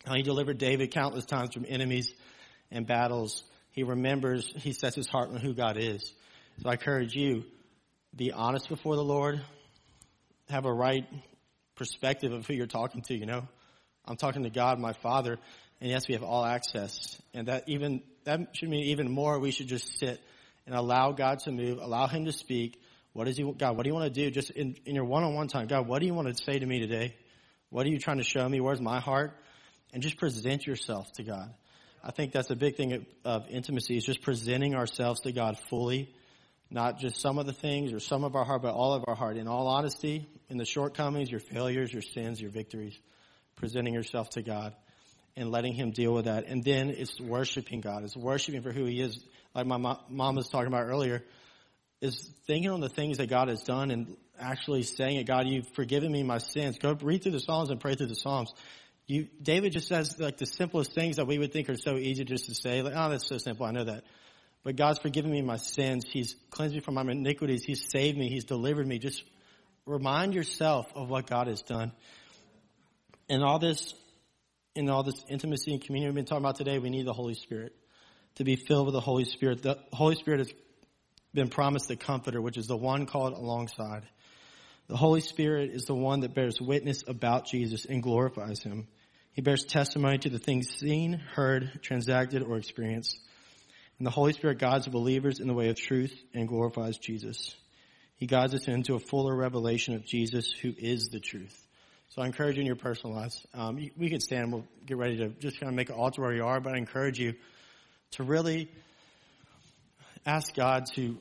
how 0.05 0.15
he 0.15 0.23
delivered 0.23 0.57
David 0.57 0.91
countless 0.91 1.25
times 1.25 1.53
from 1.53 1.65
enemies 1.65 2.13
and 2.69 2.85
battles. 2.85 3.43
He 3.77 3.83
remembers, 3.83 4.51
he 4.55 4.73
sets 4.73 4.95
his 4.95 5.05
heart 5.05 5.29
on 5.29 5.35
who 5.35 5.53
God 5.53 5.77
is. 5.77 6.11
So 6.63 6.67
I 6.67 6.71
encourage 6.71 7.13
you, 7.13 7.43
be 8.15 8.31
honest 8.31 8.69
before 8.69 8.95
the 8.95 9.03
Lord, 9.03 9.39
have 10.49 10.65
a 10.65 10.73
right 10.73 11.05
perspective 11.75 12.33
of 12.33 12.47
who 12.47 12.55
you're 12.55 12.65
talking 12.65 13.03
to, 13.03 13.13
you 13.15 13.27
know. 13.27 13.47
I'm 14.03 14.17
talking 14.17 14.41
to 14.45 14.49
God, 14.49 14.79
my 14.79 14.93
Father, 14.93 15.37
and 15.79 15.91
yes, 15.91 16.07
we 16.07 16.15
have 16.15 16.23
all 16.23 16.43
access. 16.43 17.21
And 17.35 17.49
that 17.49 17.69
even, 17.69 18.01
that 18.23 18.55
should 18.55 18.67
mean 18.67 18.85
even 18.85 19.11
more 19.11 19.37
we 19.37 19.51
should 19.51 19.67
just 19.67 19.99
sit 19.99 20.19
and 20.65 20.73
allow 20.73 21.11
God 21.11 21.37
to 21.41 21.51
move, 21.51 21.77
allow 21.77 22.07
Him 22.07 22.25
to 22.25 22.31
speak. 22.31 22.81
What 23.13 23.27
is 23.27 23.37
He, 23.37 23.43
God, 23.43 23.77
what 23.77 23.83
do 23.83 23.89
you 23.89 23.93
want 23.93 24.11
to 24.11 24.23
do? 24.23 24.31
Just 24.31 24.49
in, 24.49 24.75
in 24.87 24.95
your 24.95 25.05
one-on-one 25.05 25.49
time, 25.49 25.67
God, 25.67 25.87
what 25.87 25.99
do 25.99 26.07
you 26.07 26.15
want 26.15 26.35
to 26.35 26.43
say 26.43 26.57
to 26.57 26.65
me 26.65 26.79
today? 26.79 27.13
What 27.69 27.85
are 27.85 27.89
you 27.89 27.99
trying 27.99 28.17
to 28.17 28.23
show 28.23 28.49
me? 28.49 28.59
Where's 28.59 28.81
my 28.81 28.99
heart? 28.99 29.37
And 29.93 30.01
just 30.01 30.17
present 30.17 30.65
yourself 30.65 31.11
to 31.17 31.23
God. 31.23 31.53
I 32.03 32.11
think 32.11 32.31
that's 32.31 32.49
a 32.49 32.55
big 32.55 32.75
thing 32.75 32.93
of, 32.93 33.05
of 33.25 33.49
intimacy 33.49 33.97
is 33.97 34.05
just 34.05 34.21
presenting 34.21 34.75
ourselves 34.75 35.21
to 35.21 35.31
God 35.31 35.57
fully, 35.69 36.13
not 36.69 36.99
just 36.99 37.21
some 37.21 37.37
of 37.37 37.45
the 37.45 37.53
things 37.53 37.93
or 37.93 37.99
some 37.99 38.23
of 38.23 38.35
our 38.35 38.45
heart, 38.45 38.61
but 38.61 38.73
all 38.73 38.93
of 38.93 39.03
our 39.07 39.15
heart. 39.15 39.37
In 39.37 39.47
all 39.47 39.67
honesty, 39.67 40.27
in 40.49 40.57
the 40.57 40.65
shortcomings, 40.65 41.29
your 41.29 41.39
failures, 41.39 41.91
your 41.91 42.01
sins, 42.01 42.41
your 42.41 42.51
victories, 42.51 42.97
presenting 43.55 43.93
yourself 43.93 44.29
to 44.31 44.41
God 44.41 44.73
and 45.35 45.51
letting 45.51 45.73
him 45.73 45.91
deal 45.91 46.13
with 46.13 46.25
that. 46.25 46.47
And 46.47 46.63
then 46.63 46.89
it's 46.89 47.19
worshiping 47.19 47.81
God. 47.81 48.03
It's 48.03 48.17
worshiping 48.17 48.61
for 48.61 48.71
who 48.71 48.85
he 48.85 49.01
is. 49.01 49.19
Like 49.53 49.67
my 49.67 49.77
mom 49.77 50.35
was 50.35 50.49
talking 50.49 50.67
about 50.67 50.87
earlier, 50.87 51.23
is 52.01 52.29
thinking 52.45 52.69
on 52.69 52.79
the 52.79 52.89
things 52.89 53.17
that 53.17 53.29
God 53.29 53.47
has 53.47 53.63
done 53.63 53.91
and 53.91 54.15
actually 54.39 54.83
saying 54.83 55.17
it, 55.17 55.25
God, 55.25 55.47
you've 55.47 55.67
forgiven 55.73 56.11
me 56.11 56.23
my 56.23 56.37
sins. 56.37 56.77
Go 56.77 56.97
read 57.01 57.23
through 57.23 57.31
the 57.33 57.39
Psalms 57.39 57.69
and 57.69 57.79
pray 57.79 57.95
through 57.95 58.07
the 58.07 58.15
Psalms. 58.15 58.53
You, 59.07 59.27
David 59.41 59.71
just 59.71 59.87
says 59.87 60.19
like 60.19 60.37
the 60.37 60.45
simplest 60.45 60.93
things 60.93 61.15
that 61.15 61.27
we 61.27 61.37
would 61.37 61.53
think 61.53 61.69
are 61.69 61.77
so 61.77 61.95
easy 61.95 62.25
just 62.25 62.45
to 62.47 62.55
say, 62.55 62.81
like, 62.81 62.93
oh, 62.95 63.09
that's 63.09 63.27
so 63.27 63.37
simple. 63.37 63.65
I 63.65 63.71
know 63.71 63.85
that. 63.85 64.03
But 64.63 64.75
God's 64.75 64.99
forgiven 64.99 65.31
me 65.31 65.41
my 65.41 65.55
sins. 65.55 66.05
He's 66.11 66.35
cleansed 66.49 66.75
me 66.75 66.81
from 66.81 66.95
my 66.95 67.03
iniquities. 67.03 67.63
He's 67.63 67.89
saved 67.89 68.17
me. 68.17 68.27
He's 68.27 68.43
delivered 68.43 68.85
me. 68.85 68.99
Just 68.99 69.23
remind 69.85 70.33
yourself 70.33 70.87
of 70.93 71.09
what 71.09 71.27
God 71.27 71.47
has 71.47 71.61
done. 71.61 71.93
And 73.29 73.43
all 73.43 73.59
this 73.59 73.93
in 74.75 74.89
all 74.89 75.03
this 75.03 75.25
intimacy 75.27 75.71
and 75.73 75.81
communion 75.81 76.09
we've 76.09 76.15
been 76.15 76.25
talking 76.25 76.43
about 76.43 76.57
today, 76.57 76.77
we 76.77 76.89
need 76.89 77.07
the 77.07 77.13
Holy 77.13 77.33
Spirit 77.33 77.73
to 78.35 78.43
be 78.43 78.55
filled 78.55 78.85
with 78.85 78.93
the 78.93 79.01
Holy 79.01 79.25
Spirit. 79.25 79.63
The 79.63 79.79
Holy 79.91 80.15
Spirit 80.15 80.39
has 80.39 80.53
been 81.33 81.49
promised 81.49 81.87
the 81.87 81.95
Comforter, 81.95 82.41
which 82.41 82.57
is 82.57 82.67
the 82.67 82.77
one 82.77 83.05
called 83.05 83.33
alongside. 83.33 84.03
The 84.87 84.95
Holy 84.95 85.21
Spirit 85.21 85.71
is 85.71 85.85
the 85.85 85.95
one 85.95 86.19
that 86.19 86.35
bears 86.35 86.61
witness 86.61 87.03
about 87.07 87.47
Jesus 87.47 87.85
and 87.85 88.03
glorifies 88.03 88.61
Him. 88.61 88.87
He 89.37 89.43
bears 89.43 89.65
testimony 89.65 90.17
to 90.17 90.29
the 90.29 90.39
things 90.39 90.67
seen, 90.79 91.13
heard, 91.13 91.83
transacted, 91.83 92.41
or 92.41 92.57
experienced. 92.57 93.19
And 93.99 94.07
the 94.07 94.11
Holy 94.11 94.33
Spirit 94.33 94.57
guides 94.57 94.85
the 94.85 94.89
believers 94.89 95.39
in 95.39 95.45
the 95.45 95.53
way 95.53 95.69
of 95.69 95.75
truth 95.75 96.19
and 96.33 96.47
glorifies 96.47 96.97
Jesus. 96.97 97.55
He 98.15 98.25
guides 98.25 98.55
us 98.55 98.67
into 98.67 98.95
a 98.95 98.99
fuller 98.99 99.35
revelation 99.35 99.93
of 99.93 100.03
Jesus, 100.03 100.51
who 100.51 100.73
is 100.75 101.09
the 101.09 101.19
truth. 101.19 101.55
So 102.09 102.23
I 102.23 102.25
encourage 102.25 102.55
you 102.55 102.61
in 102.61 102.65
your 102.65 102.77
personal 102.77 103.15
lives. 103.15 103.45
Um, 103.53 103.77
we 103.95 104.09
can 104.09 104.21
stand. 104.21 104.51
We'll 104.51 104.65
get 104.87 104.97
ready 104.97 105.17
to 105.17 105.27
just 105.27 105.59
kind 105.59 105.69
of 105.69 105.75
make 105.75 105.89
an 105.89 105.97
altar 105.97 106.23
where 106.23 106.33
you 106.33 106.43
are. 106.43 106.59
But 106.59 106.73
I 106.73 106.79
encourage 106.79 107.19
you 107.19 107.35
to 108.13 108.23
really 108.23 108.71
ask 110.25 110.55
God 110.55 110.87
to 110.95 111.15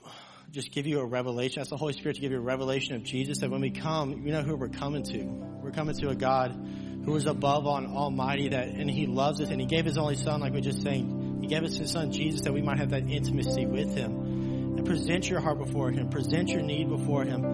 just 0.53 0.73
give 0.73 0.87
you 0.87 1.01
a 1.01 1.05
revelation. 1.05 1.61
Ask 1.61 1.69
the 1.69 1.77
Holy 1.77 1.93
Spirit 1.93 2.15
to 2.15 2.23
give 2.23 2.33
you 2.33 2.39
a 2.39 2.41
revelation 2.41 2.97
of 2.97 3.03
Jesus. 3.03 3.41
That 3.41 3.51
when 3.51 3.61
we 3.61 3.73
come, 3.73 4.23
you 4.25 4.33
know 4.33 4.41
who 4.41 4.57
we're 4.57 4.69
coming 4.69 5.03
to. 5.03 5.23
We're 5.63 5.71
coming 5.71 5.95
to 5.97 6.09
a 6.09 6.15
God 6.15 6.57
who 7.07 7.17
is 7.17 7.27
above 7.27 7.67
on 7.67 7.87
Almighty. 7.87 8.51
That 8.51 8.69
and 8.69 8.91
He 8.91 9.07
loves 9.07 9.41
us, 9.41 9.49
and 9.49 9.59
He 9.59 9.67
gave 9.67 9.87
His 9.87 9.97
only 9.97 10.17
Son, 10.17 10.41
like 10.41 10.53
we 10.53 10.61
just 10.61 10.83
saying. 10.83 11.39
He 11.41 11.47
gave 11.47 11.63
us 11.63 11.77
His 11.77 11.91
Son 11.91 12.13
Jesus 12.13 12.43
that 12.43 12.53
we 12.53 12.61
might 12.61 12.79
have 12.79 12.91
that 12.91 13.09
intimacy 13.09 13.65
with 13.65 13.95
Him. 13.95 14.77
And 14.77 14.85
present 14.85 15.31
your 15.31 15.41
heart 15.41 15.59
before 15.59 15.91
Him. 15.91 16.11
Present 16.11 16.51
your 16.51 16.63
need 16.63 16.91
before 16.91 17.25
Him, 17.25 17.45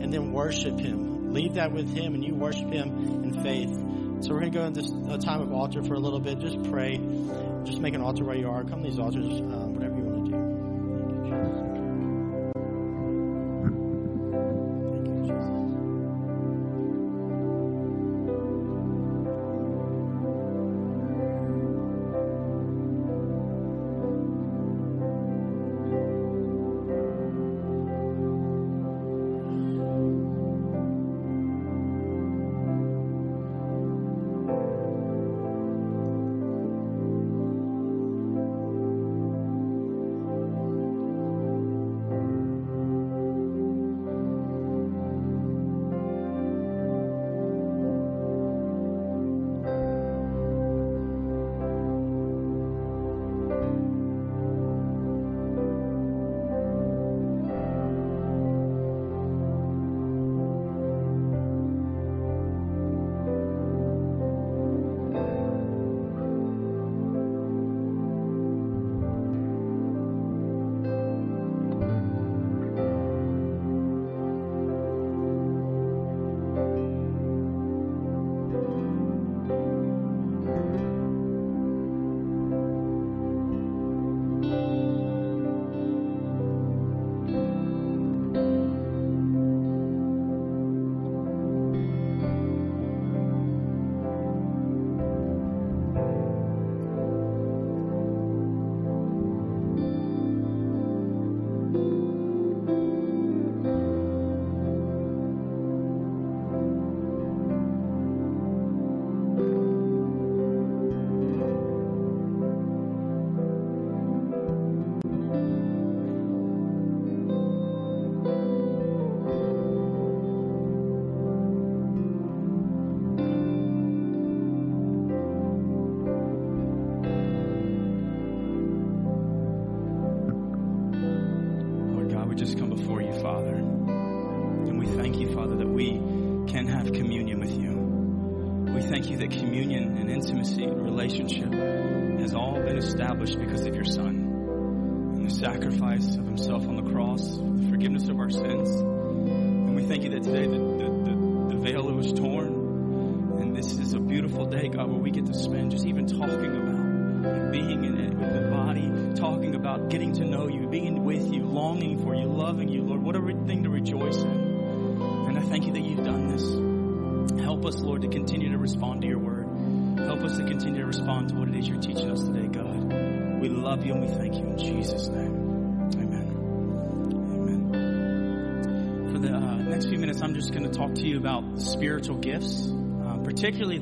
and 0.00 0.12
then 0.12 0.32
worship 0.32 0.78
Him 0.78 1.08
leave 1.32 1.54
that 1.54 1.72
with 1.72 1.94
Him 1.94 2.14
and 2.14 2.24
you 2.24 2.34
worship 2.34 2.70
Him 2.72 3.24
in 3.24 3.42
faith. 3.42 3.70
So 4.24 4.32
we're 4.32 4.40
going 4.40 4.52
to 4.52 4.58
go 4.58 4.64
into 4.64 5.14
a 5.14 5.18
time 5.18 5.40
of 5.40 5.52
altar 5.52 5.82
for 5.82 5.94
a 5.94 5.98
little 5.98 6.20
bit. 6.20 6.40
Just 6.40 6.62
pray. 6.64 6.96
Just 7.64 7.80
make 7.80 7.94
an 7.94 8.00
altar 8.00 8.24
where 8.24 8.36
you 8.36 8.48
are. 8.48 8.64
Come 8.64 8.82
to 8.82 8.88
these 8.88 8.98
altars, 8.98 9.40
um, 9.40 9.74
whatever 9.74 9.96
you 9.96 10.02
want 10.02 10.24
to 10.24 10.30
do. 10.32 11.77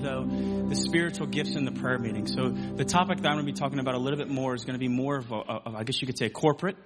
Though 0.06 0.24
the 0.68 0.76
spiritual 0.76 1.26
gifts 1.26 1.56
in 1.56 1.64
the 1.64 1.72
prayer 1.72 1.98
meeting. 1.98 2.26
So 2.26 2.48
the 2.48 2.84
topic 2.84 3.18
that 3.18 3.28
I'm 3.28 3.34
going 3.34 3.46
to 3.46 3.52
be 3.52 3.58
talking 3.58 3.80
about 3.80 3.94
a 3.94 3.98
little 3.98 4.18
bit 4.18 4.28
more 4.28 4.54
is 4.54 4.64
going 4.64 4.74
to 4.74 4.80
be 4.80 4.88
more 4.88 5.16
of, 5.16 5.32
I 5.32 5.82
guess 5.84 6.00
you 6.00 6.06
could 6.06 6.18
say, 6.18 6.28
corporate 6.28 6.76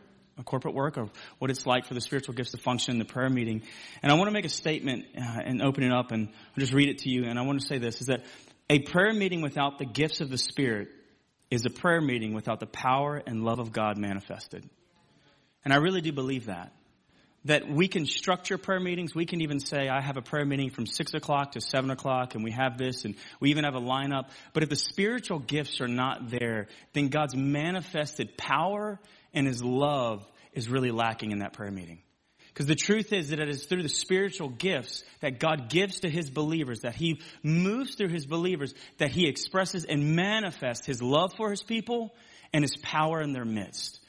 corporate 0.46 0.74
work 0.74 0.96
of 0.96 1.10
what 1.38 1.50
it's 1.50 1.66
like 1.66 1.84
for 1.84 1.92
the 1.92 2.00
spiritual 2.00 2.32
gifts 2.34 2.52
to 2.52 2.56
function 2.56 2.92
in 2.92 2.98
the 2.98 3.04
prayer 3.04 3.28
meeting. 3.28 3.60
And 4.02 4.10
I 4.10 4.14
want 4.14 4.28
to 4.28 4.32
make 4.32 4.46
a 4.46 4.50
statement 4.50 5.04
uh, 5.14 5.40
and 5.44 5.60
open 5.60 5.84
it 5.84 5.92
up 5.92 6.12
and 6.12 6.28
I'll 6.28 6.60
just 6.60 6.72
read 6.72 6.88
it 6.88 7.00
to 7.00 7.10
you. 7.10 7.24
And 7.24 7.38
I 7.38 7.42
want 7.42 7.60
to 7.60 7.66
say 7.66 7.76
this 7.76 8.00
is 8.00 8.06
that 8.06 8.24
a 8.70 8.78
prayer 8.78 9.12
meeting 9.12 9.42
without 9.42 9.78
the 9.78 9.84
gifts 9.84 10.22
of 10.22 10.30
the 10.30 10.38
Spirit 10.38 10.88
is 11.50 11.66
a 11.66 11.70
prayer 11.70 12.00
meeting 12.00 12.32
without 12.32 12.58
the 12.58 12.66
power 12.66 13.20
and 13.26 13.44
love 13.44 13.58
of 13.58 13.70
God 13.70 13.98
manifested. 13.98 14.66
And 15.62 15.74
I 15.74 15.76
really 15.76 16.00
do 16.00 16.12
believe 16.12 16.46
that. 16.46 16.72
That 17.46 17.68
we 17.68 17.88
can 17.88 18.04
structure 18.04 18.58
prayer 18.58 18.80
meetings. 18.80 19.14
We 19.14 19.24
can 19.24 19.40
even 19.40 19.60
say, 19.60 19.88
I 19.88 20.02
have 20.02 20.18
a 20.18 20.22
prayer 20.22 20.44
meeting 20.44 20.70
from 20.70 20.86
six 20.86 21.14
o'clock 21.14 21.52
to 21.52 21.60
seven 21.60 21.90
o'clock 21.90 22.34
and 22.34 22.44
we 22.44 22.50
have 22.52 22.76
this 22.76 23.04
and 23.04 23.14
we 23.40 23.50
even 23.50 23.64
have 23.64 23.74
a 23.74 23.80
lineup. 23.80 24.28
But 24.52 24.62
if 24.62 24.68
the 24.68 24.76
spiritual 24.76 25.38
gifts 25.38 25.80
are 25.80 25.88
not 25.88 26.30
there, 26.30 26.68
then 26.92 27.08
God's 27.08 27.34
manifested 27.34 28.36
power 28.36 29.00
and 29.32 29.46
his 29.46 29.62
love 29.62 30.26
is 30.52 30.68
really 30.68 30.90
lacking 30.90 31.30
in 31.30 31.38
that 31.38 31.54
prayer 31.54 31.70
meeting. 31.70 32.00
Because 32.48 32.66
the 32.66 32.74
truth 32.74 33.12
is 33.12 33.30
that 33.30 33.38
it 33.38 33.48
is 33.48 33.64
through 33.64 33.84
the 33.84 33.88
spiritual 33.88 34.48
gifts 34.48 35.04
that 35.20 35.38
God 35.38 35.70
gives 35.70 36.00
to 36.00 36.10
his 36.10 36.28
believers, 36.28 36.80
that 36.80 36.96
he 36.96 37.20
moves 37.44 37.94
through 37.94 38.08
his 38.08 38.26
believers, 38.26 38.74
that 38.98 39.12
he 39.12 39.28
expresses 39.28 39.84
and 39.84 40.16
manifests 40.16 40.84
his 40.84 41.00
love 41.00 41.32
for 41.36 41.50
his 41.50 41.62
people 41.62 42.12
and 42.52 42.64
his 42.64 42.76
power 42.82 43.20
in 43.20 43.32
their 43.32 43.44
midst. 43.44 43.99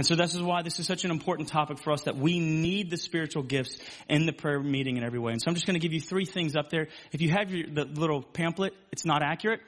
And 0.00 0.06
so 0.06 0.14
this 0.14 0.34
is 0.34 0.40
why 0.40 0.62
this 0.62 0.80
is 0.80 0.86
such 0.86 1.04
an 1.04 1.10
important 1.10 1.48
topic 1.48 1.76
for 1.76 1.92
us 1.92 2.04
that 2.04 2.16
we 2.16 2.38
need 2.38 2.88
the 2.88 2.96
spiritual 2.96 3.42
gifts 3.42 3.76
in 4.08 4.24
the 4.24 4.32
prayer 4.32 4.58
meeting 4.58 4.96
in 4.96 5.04
every 5.04 5.18
way. 5.18 5.32
And 5.32 5.42
so 5.42 5.50
I'm 5.50 5.54
just 5.54 5.66
going 5.66 5.74
to 5.74 5.78
give 5.78 5.92
you 5.92 6.00
three 6.00 6.24
things 6.24 6.56
up 6.56 6.70
there. 6.70 6.88
If 7.12 7.20
you 7.20 7.28
have 7.28 7.50
your, 7.50 7.66
the 7.68 7.84
little 7.84 8.22
pamphlet, 8.22 8.72
it's 8.92 9.04
not 9.04 9.22
accurate. 9.22 9.60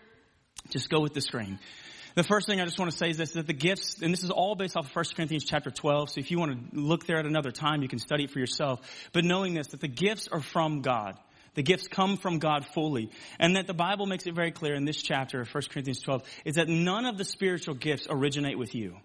Just 0.70 0.88
go 0.88 1.00
with 1.00 1.12
the 1.12 1.20
screen. 1.20 1.58
The 2.14 2.22
first 2.22 2.46
thing 2.46 2.62
I 2.62 2.64
just 2.64 2.78
want 2.78 2.90
to 2.90 2.96
say 2.96 3.10
is 3.10 3.18
this, 3.18 3.32
that 3.32 3.46
the 3.46 3.52
gifts, 3.52 4.00
and 4.00 4.10
this 4.10 4.24
is 4.24 4.30
all 4.30 4.54
based 4.54 4.74
off 4.74 4.86
of 4.86 4.96
1 4.96 5.04
Corinthians 5.14 5.44
chapter 5.44 5.70
12, 5.70 6.08
so 6.08 6.20
if 6.20 6.30
you 6.30 6.38
want 6.38 6.72
to 6.72 6.80
look 6.80 7.04
there 7.04 7.18
at 7.18 7.26
another 7.26 7.50
time, 7.50 7.82
you 7.82 7.88
can 7.88 7.98
study 7.98 8.24
it 8.24 8.30
for 8.30 8.38
yourself. 8.38 8.80
But 9.12 9.26
knowing 9.26 9.52
this, 9.52 9.66
that 9.66 9.80
the 9.80 9.86
gifts 9.86 10.28
are 10.28 10.40
from 10.40 10.80
God. 10.80 11.18
The 11.56 11.62
gifts 11.62 11.88
come 11.88 12.16
from 12.16 12.38
God 12.38 12.64
fully. 12.64 13.10
And 13.38 13.56
that 13.56 13.66
the 13.66 13.74
Bible 13.74 14.06
makes 14.06 14.26
it 14.26 14.34
very 14.34 14.50
clear 14.50 14.74
in 14.76 14.86
this 14.86 15.02
chapter 15.02 15.42
of 15.42 15.54
1 15.54 15.64
Corinthians 15.70 16.00
12, 16.00 16.22
is 16.46 16.54
that 16.54 16.68
none 16.70 17.04
of 17.04 17.18
the 17.18 17.24
spiritual 17.26 17.74
gifts 17.74 18.06
originate 18.08 18.56
with 18.58 18.74
you. 18.74 18.96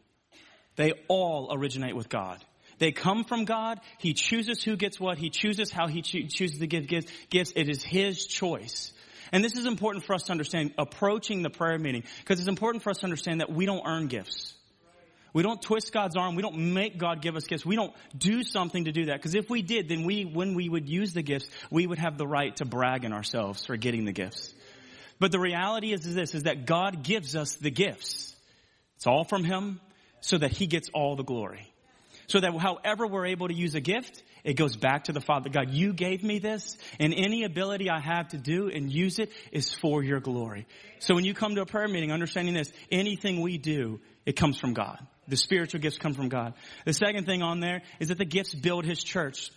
They 0.78 0.94
all 1.08 1.50
originate 1.52 1.96
with 1.96 2.08
God. 2.08 2.44
They 2.80 2.92
come 2.92 3.24
from 3.24 3.46
God. 3.46 3.80
He 3.98 4.14
chooses 4.14 4.64
who 4.64 4.78
gets 4.78 5.00
what. 5.00 5.18
He 5.18 5.30
chooses 5.30 5.72
how 5.72 5.88
he 5.88 6.02
cho- 6.02 6.28
chooses 6.30 6.60
to 6.60 6.68
give 6.68 6.88
gifts. 6.88 7.12
It 7.56 7.70
is 7.70 7.84
His 7.84 8.26
choice. 8.26 8.94
And 9.32 9.44
this 9.44 9.58
is 9.58 9.66
important 9.66 10.06
for 10.06 10.14
us 10.14 10.24
to 10.24 10.32
understand 10.32 10.74
approaching 10.78 11.42
the 11.42 11.50
prayer 11.50 11.78
meeting 11.78 12.04
because 12.20 12.40
it's 12.40 12.48
important 12.48 12.84
for 12.84 12.92
us 12.92 13.00
to 13.00 13.04
understand 13.04 13.42
that 13.42 13.52
we 13.52 13.66
don't 13.66 13.86
earn 13.86 14.08
gifts. 14.08 14.54
We 15.34 15.44
don't 15.44 15.62
twist 15.62 15.92
God's 15.92 16.16
arm. 16.16 16.36
We 16.36 16.42
don't 16.42 16.74
make 16.74 16.98
God 16.98 17.22
give 17.22 17.36
us 17.36 17.46
gifts. 17.46 17.66
We 17.66 17.76
don't 17.76 17.94
do 18.18 18.44
something 18.44 18.86
to 18.86 18.92
do 18.92 19.06
that. 19.06 19.18
Because 19.18 19.36
if 19.36 19.50
we 19.50 19.62
did, 19.62 19.90
then 19.90 20.06
we, 20.06 20.24
when 20.24 20.54
we 20.56 20.70
would 20.70 20.88
use 20.88 21.14
the 21.14 21.22
gifts, 21.22 21.50
we 21.70 21.86
would 21.86 22.00
have 22.00 22.18
the 22.18 22.26
right 22.26 22.56
to 22.58 22.66
brag 22.66 23.04
in 23.04 23.12
ourselves 23.12 23.66
for 23.66 23.76
getting 23.76 24.06
the 24.06 24.14
gifts. 24.14 24.54
But 25.20 25.32
the 25.32 25.40
reality 25.40 25.92
is, 25.94 26.06
is 26.06 26.16
this, 26.16 26.34
is 26.34 26.44
that 26.44 26.66
God 26.66 27.04
gives 27.04 27.36
us 27.36 27.56
the 27.56 27.72
gifts. 27.72 28.36
It's 28.96 29.06
all 29.06 29.26
from 29.26 29.44
Him 29.44 29.82
so 30.22 30.38
that 30.38 30.52
He 30.52 30.68
gets 30.68 30.90
all 30.94 31.16
the 31.16 31.24
glory. 31.24 31.72
So 32.28 32.42
that 32.42 32.54
however 32.58 33.08
we're 33.08 33.28
able 33.28 33.48
to 33.48 33.54
use 33.54 33.74
a 33.76 33.80
gift, 33.80 34.22
it 34.44 34.56
goes 34.56 34.76
back 34.76 35.06
to 35.06 35.14
the 35.14 35.22
Father. 35.22 35.50
God, 35.50 35.72
you 35.72 35.94
gave 35.94 36.24
me 36.24 36.40
this 36.40 36.78
and 37.00 37.14
any 37.14 37.44
ability 37.44 37.90
I 37.90 38.02
have 38.02 38.30
to 38.30 38.38
do 38.38 38.70
and 38.70 38.92
use 38.92 39.20
it 39.20 39.32
is 39.52 39.74
for 39.74 40.04
your 40.04 40.20
glory. 40.20 40.68
So 41.00 41.16
when 41.16 41.24
you 41.24 41.34
come 41.34 41.56
to 41.56 41.62
a 41.62 41.66
prayer 41.66 41.88
meeting, 41.88 42.12
understanding 42.12 42.54
this, 42.54 42.72
anything 42.92 43.42
we 43.42 43.58
do, 43.58 44.02
it 44.26 44.34
comes 44.34 44.60
from 44.60 44.74
God. 44.74 45.00
The 45.30 45.38
spiritual 45.38 45.80
gifts 45.80 45.98
come 45.98 46.14
from 46.14 46.30
God. 46.30 46.54
The 46.86 46.94
second 46.94 47.26
thing 47.26 47.42
on 47.42 47.60
there 47.60 47.82
is 48.00 48.10
that 48.10 48.18
the 48.18 48.26
gifts 48.26 48.54
build 48.54 48.86
His 48.86 49.04
church. 49.04 49.52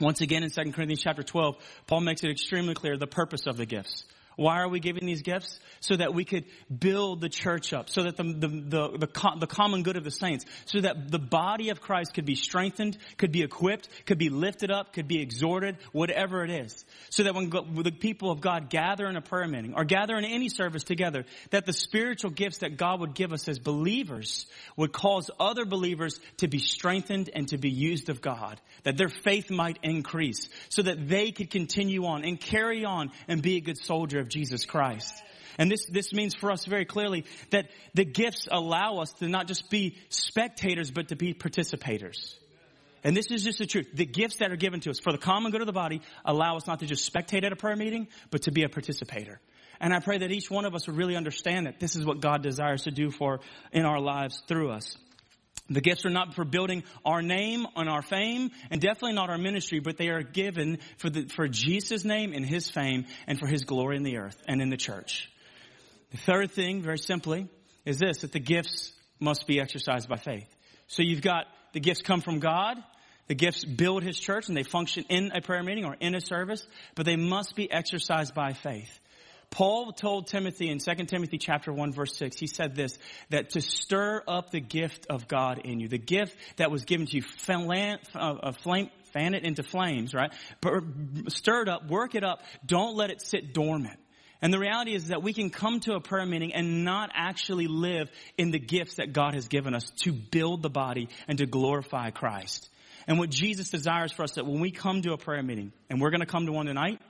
Once 0.00 0.20
again 0.20 0.42
in 0.42 0.50
2 0.50 0.72
Corinthians 0.72 1.02
chapter 1.02 1.22
12, 1.22 1.56
Paul 1.86 2.00
makes 2.00 2.22
it 2.22 2.30
extremely 2.30 2.74
clear 2.74 2.96
the 2.96 3.06
purpose 3.06 3.46
of 3.46 3.56
the 3.56 3.66
gifts. 3.66 4.04
Why 4.36 4.60
are 4.60 4.68
we 4.68 4.80
giving 4.80 5.06
these 5.06 5.22
gifts? 5.22 5.58
So 5.80 5.96
that 5.96 6.12
we 6.14 6.24
could 6.24 6.44
build 6.78 7.22
the 7.22 7.28
church 7.30 7.72
up, 7.72 7.88
so 7.88 8.02
that 8.02 8.16
the, 8.16 8.22
the, 8.22 8.48
the, 8.48 8.98
the, 8.98 9.36
the 9.40 9.46
common 9.46 9.82
good 9.82 9.96
of 9.96 10.04
the 10.04 10.10
saints, 10.10 10.44
so 10.66 10.80
that 10.80 11.10
the 11.10 11.18
body 11.18 11.70
of 11.70 11.80
Christ 11.80 12.12
could 12.12 12.26
be 12.26 12.34
strengthened, 12.34 12.98
could 13.16 13.32
be 13.32 13.42
equipped, 13.42 13.88
could 14.04 14.18
be 14.18 14.28
lifted 14.28 14.70
up, 14.70 14.92
could 14.92 15.08
be 15.08 15.22
exhorted, 15.22 15.78
whatever 15.92 16.44
it 16.44 16.50
is. 16.50 16.84
So 17.08 17.22
that 17.22 17.34
when 17.34 17.48
the 17.50 17.92
people 17.92 18.30
of 18.30 18.42
God 18.42 18.68
gather 18.68 19.06
in 19.06 19.16
a 19.16 19.22
prayer 19.22 19.48
meeting 19.48 19.72
or 19.74 19.84
gather 19.84 20.16
in 20.16 20.24
any 20.26 20.50
service 20.50 20.84
together, 20.84 21.24
that 21.50 21.64
the 21.64 21.72
spiritual 21.72 22.30
gifts 22.30 22.58
that 22.58 22.76
God 22.76 23.00
would 23.00 23.14
give 23.14 23.32
us 23.32 23.48
as 23.48 23.58
believers 23.58 24.46
would 24.76 24.92
cause 24.92 25.30
other 25.40 25.64
believers 25.64 26.20
to 26.38 26.48
be 26.48 26.58
strengthened 26.58 27.30
and 27.34 27.48
to 27.48 27.56
be 27.56 27.70
used 27.70 28.10
of 28.10 28.20
God, 28.20 28.60
that 28.82 28.98
their 28.98 29.08
faith 29.08 29.50
might 29.50 29.78
increase, 29.82 30.50
so 30.68 30.82
that 30.82 31.08
they 31.08 31.32
could 31.32 31.50
continue 31.50 32.04
on 32.04 32.22
and 32.24 32.38
carry 32.38 32.84
on 32.84 33.10
and 33.28 33.40
be 33.40 33.56
a 33.56 33.60
good 33.60 33.78
soldier 33.78 34.25
of 34.26 34.30
Jesus 34.30 34.66
Christ. 34.66 35.22
And 35.58 35.70
this, 35.70 35.86
this 35.86 36.12
means 36.12 36.34
for 36.34 36.50
us 36.50 36.66
very 36.66 36.84
clearly 36.84 37.24
that 37.50 37.70
the 37.94 38.04
gifts 38.04 38.46
allow 38.50 38.98
us 38.98 39.12
to 39.14 39.28
not 39.28 39.46
just 39.46 39.70
be 39.70 39.96
spectators, 40.10 40.90
but 40.90 41.08
to 41.08 41.16
be 41.16 41.32
participators. 41.32 42.34
And 43.02 43.16
this 43.16 43.30
is 43.30 43.44
just 43.44 43.58
the 43.58 43.66
truth. 43.66 43.88
The 43.94 44.04
gifts 44.04 44.36
that 44.36 44.50
are 44.50 44.56
given 44.56 44.80
to 44.80 44.90
us 44.90 44.98
for 44.98 45.12
the 45.12 45.18
common 45.18 45.52
good 45.52 45.62
of 45.62 45.66
the 45.66 45.72
body 45.72 46.02
allow 46.24 46.56
us 46.56 46.66
not 46.66 46.80
to 46.80 46.86
just 46.86 47.10
spectate 47.10 47.44
at 47.44 47.52
a 47.52 47.56
prayer 47.56 47.76
meeting, 47.76 48.08
but 48.30 48.42
to 48.42 48.50
be 48.50 48.64
a 48.64 48.68
participator. 48.68 49.40
And 49.80 49.94
I 49.94 50.00
pray 50.00 50.18
that 50.18 50.32
each 50.32 50.50
one 50.50 50.64
of 50.64 50.74
us 50.74 50.86
would 50.86 50.96
really 50.96 51.16
understand 51.16 51.66
that 51.66 51.78
this 51.78 51.96
is 51.96 52.04
what 52.04 52.20
God 52.20 52.42
desires 52.42 52.82
to 52.84 52.90
do 52.90 53.10
for 53.10 53.40
in 53.72 53.84
our 53.84 54.00
lives 54.00 54.42
through 54.48 54.70
us. 54.70 54.96
The 55.68 55.80
gifts 55.80 56.06
are 56.06 56.10
not 56.10 56.34
for 56.34 56.44
building 56.44 56.84
our 57.04 57.22
name 57.22 57.66
and 57.74 57.88
our 57.88 58.02
fame, 58.02 58.50
and 58.70 58.80
definitely 58.80 59.14
not 59.14 59.30
our 59.30 59.38
ministry, 59.38 59.80
but 59.80 59.96
they 59.96 60.08
are 60.08 60.22
given 60.22 60.78
for 60.98 61.10
the, 61.10 61.26
for 61.26 61.48
Jesus' 61.48 62.04
name 62.04 62.32
and 62.32 62.46
His 62.46 62.70
fame, 62.70 63.06
and 63.26 63.38
for 63.38 63.46
His 63.46 63.64
glory 63.64 63.96
in 63.96 64.04
the 64.04 64.18
earth 64.18 64.40
and 64.46 64.62
in 64.62 64.70
the 64.70 64.76
church. 64.76 65.28
The 66.12 66.18
third 66.18 66.52
thing, 66.52 66.82
very 66.82 66.98
simply, 66.98 67.48
is 67.84 67.98
this, 67.98 68.18
that 68.18 68.32
the 68.32 68.40
gifts 68.40 68.92
must 69.18 69.46
be 69.46 69.60
exercised 69.60 70.08
by 70.08 70.16
faith. 70.16 70.48
So 70.86 71.02
you've 71.02 71.22
got 71.22 71.46
the 71.72 71.80
gifts 71.80 72.02
come 72.02 72.20
from 72.20 72.38
God, 72.38 72.76
the 73.26 73.34
gifts 73.34 73.64
build 73.64 74.04
His 74.04 74.20
church, 74.20 74.46
and 74.46 74.56
they 74.56 74.62
function 74.62 75.04
in 75.08 75.32
a 75.34 75.40
prayer 75.40 75.64
meeting 75.64 75.84
or 75.84 75.96
in 75.98 76.14
a 76.14 76.20
service, 76.20 76.64
but 76.94 77.06
they 77.06 77.16
must 77.16 77.56
be 77.56 77.70
exercised 77.70 78.34
by 78.34 78.52
faith. 78.52 79.00
Paul 79.50 79.92
told 79.92 80.26
Timothy 80.26 80.68
in 80.68 80.78
2 80.78 80.94
Timothy 81.06 81.38
chapter 81.38 81.72
1 81.72 81.92
verse 81.92 82.16
6, 82.16 82.38
he 82.38 82.46
said 82.46 82.74
this, 82.74 82.98
that 83.30 83.50
to 83.50 83.60
stir 83.60 84.22
up 84.28 84.50
the 84.50 84.60
gift 84.60 85.06
of 85.08 85.28
God 85.28 85.60
in 85.64 85.80
you, 85.80 85.88
the 85.88 85.98
gift 85.98 86.36
that 86.56 86.70
was 86.70 86.84
given 86.84 87.06
to 87.06 87.16
you, 87.16 87.22
fan, 87.22 87.98
uh, 88.14 88.52
flame, 88.52 88.90
fan 89.12 89.34
it 89.34 89.44
into 89.44 89.62
flames, 89.62 90.12
right? 90.12 90.32
Stir 91.28 91.62
it 91.62 91.68
up, 91.68 91.88
work 91.88 92.14
it 92.14 92.24
up, 92.24 92.42
don't 92.64 92.96
let 92.96 93.10
it 93.10 93.22
sit 93.22 93.54
dormant. 93.54 93.98
And 94.42 94.52
the 94.52 94.58
reality 94.58 94.94
is 94.94 95.08
that 95.08 95.22
we 95.22 95.32
can 95.32 95.48
come 95.48 95.80
to 95.80 95.94
a 95.94 96.00
prayer 96.00 96.26
meeting 96.26 96.52
and 96.52 96.84
not 96.84 97.10
actually 97.14 97.66
live 97.66 98.10
in 98.36 98.50
the 98.50 98.58
gifts 98.58 98.96
that 98.96 99.12
God 99.12 99.34
has 99.34 99.48
given 99.48 99.74
us 99.74 99.84
to 100.02 100.12
build 100.12 100.62
the 100.62 100.68
body 100.68 101.08
and 101.26 101.38
to 101.38 101.46
glorify 101.46 102.10
Christ. 102.10 102.68
And 103.06 103.18
what 103.18 103.30
Jesus 103.30 103.70
desires 103.70 104.12
for 104.12 104.24
us 104.24 104.32
is 104.32 104.36
that 104.36 104.46
when 104.46 104.60
we 104.60 104.70
come 104.70 105.00
to 105.02 105.12
a 105.12 105.18
prayer 105.18 105.42
meeting, 105.42 105.72
and 105.88 106.00
we're 106.00 106.10
going 106.10 106.20
to 106.20 106.26
come 106.26 106.46
to 106.46 106.52
one 106.52 106.66
tonight, 106.66 107.00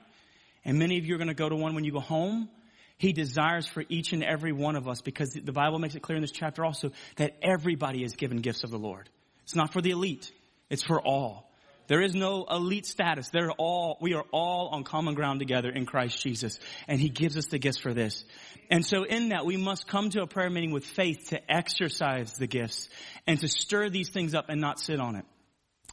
and 0.67 0.77
many 0.77 0.99
of 0.99 1.05
you 1.05 1.15
are 1.15 1.17
going 1.17 1.29
to 1.29 1.33
go 1.33 1.49
to 1.49 1.55
one 1.55 1.73
when 1.73 1.85
you 1.85 1.93
go 1.93 2.01
home. 2.01 2.49
He 2.97 3.13
desires 3.13 3.65
for 3.65 3.83
each 3.89 4.11
and 4.11 4.23
every 4.23 4.51
one 4.51 4.75
of 4.75 4.87
us 4.87 5.01
because 5.01 5.31
the 5.31 5.51
Bible 5.53 5.79
makes 5.79 5.95
it 5.95 6.01
clear 6.01 6.17
in 6.17 6.21
this 6.21 6.31
chapter 6.31 6.65
also 6.65 6.91
that 7.15 7.37
everybody 7.41 8.03
is 8.03 8.15
given 8.15 8.37
gifts 8.37 8.63
of 8.63 8.69
the 8.69 8.77
Lord. 8.77 9.09
It's 9.43 9.55
not 9.55 9.71
for 9.71 9.81
the 9.81 9.91
elite. 9.91 10.31
It's 10.69 10.83
for 10.83 10.99
all. 11.01 11.49
There 11.87 12.01
is 12.01 12.13
no 12.13 12.45
elite 12.51 12.85
status. 12.85 13.29
They're 13.29 13.51
all, 13.51 13.97
we 14.01 14.13
are 14.13 14.25
all 14.33 14.69
on 14.73 14.83
common 14.83 15.15
ground 15.15 15.39
together 15.39 15.69
in 15.69 15.85
Christ 15.85 16.21
Jesus. 16.21 16.59
And 16.87 16.99
He 16.99 17.07
gives 17.07 17.37
us 17.37 17.45
the 17.45 17.59
gifts 17.59 17.77
for 17.77 17.93
this. 17.93 18.25
And 18.69 18.85
so 18.85 19.03
in 19.03 19.29
that, 19.29 19.45
we 19.45 19.55
must 19.55 19.87
come 19.87 20.09
to 20.09 20.21
a 20.21 20.27
prayer 20.27 20.49
meeting 20.49 20.71
with 20.71 20.83
faith 20.83 21.29
to 21.29 21.39
exercise 21.49 22.33
the 22.33 22.47
gifts 22.47 22.89
and 23.25 23.39
to 23.39 23.47
stir 23.47 23.89
these 23.89 24.09
things 24.09 24.35
up 24.35 24.49
and 24.49 24.59
not 24.59 24.81
sit 24.81 24.99
on 24.99 25.15
it. 25.15 25.23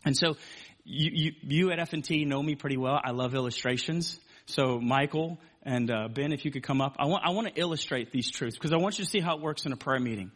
And 0.05 0.17
so 0.17 0.35
you, 0.83 1.11
you, 1.13 1.33
you 1.43 1.71
at 1.71 1.79
F&T 1.79 2.25
know 2.25 2.43
me 2.43 2.57
pretty 2.57 2.77
well. 2.77 3.01
I 3.03 3.13
love 3.13 3.37
illustrations. 3.37 4.19
So 4.47 4.79
Michael 4.81 5.39
and 5.63 5.91
uh, 5.91 6.09
Ben, 6.09 6.33
if 6.33 6.45
you 6.45 6.51
could 6.51 6.63
come 6.63 6.81
up, 6.81 6.97
I 6.99 7.07
want 7.07 7.25
I 7.25 7.31
want 7.31 7.49
to 7.49 7.61
illustrate 7.61 8.11
these 8.11 8.31
truths 8.31 8.57
because 8.57 8.73
I 8.73 8.77
want 8.77 8.99
you 8.99 9.05
to 9.05 9.11
see 9.11 9.21
how 9.21 9.37
it 9.37 9.43
works 9.43 9.65
in 9.65 9.73
a 9.73 9.77
prayer 9.77 10.01
meeting. 10.01 10.31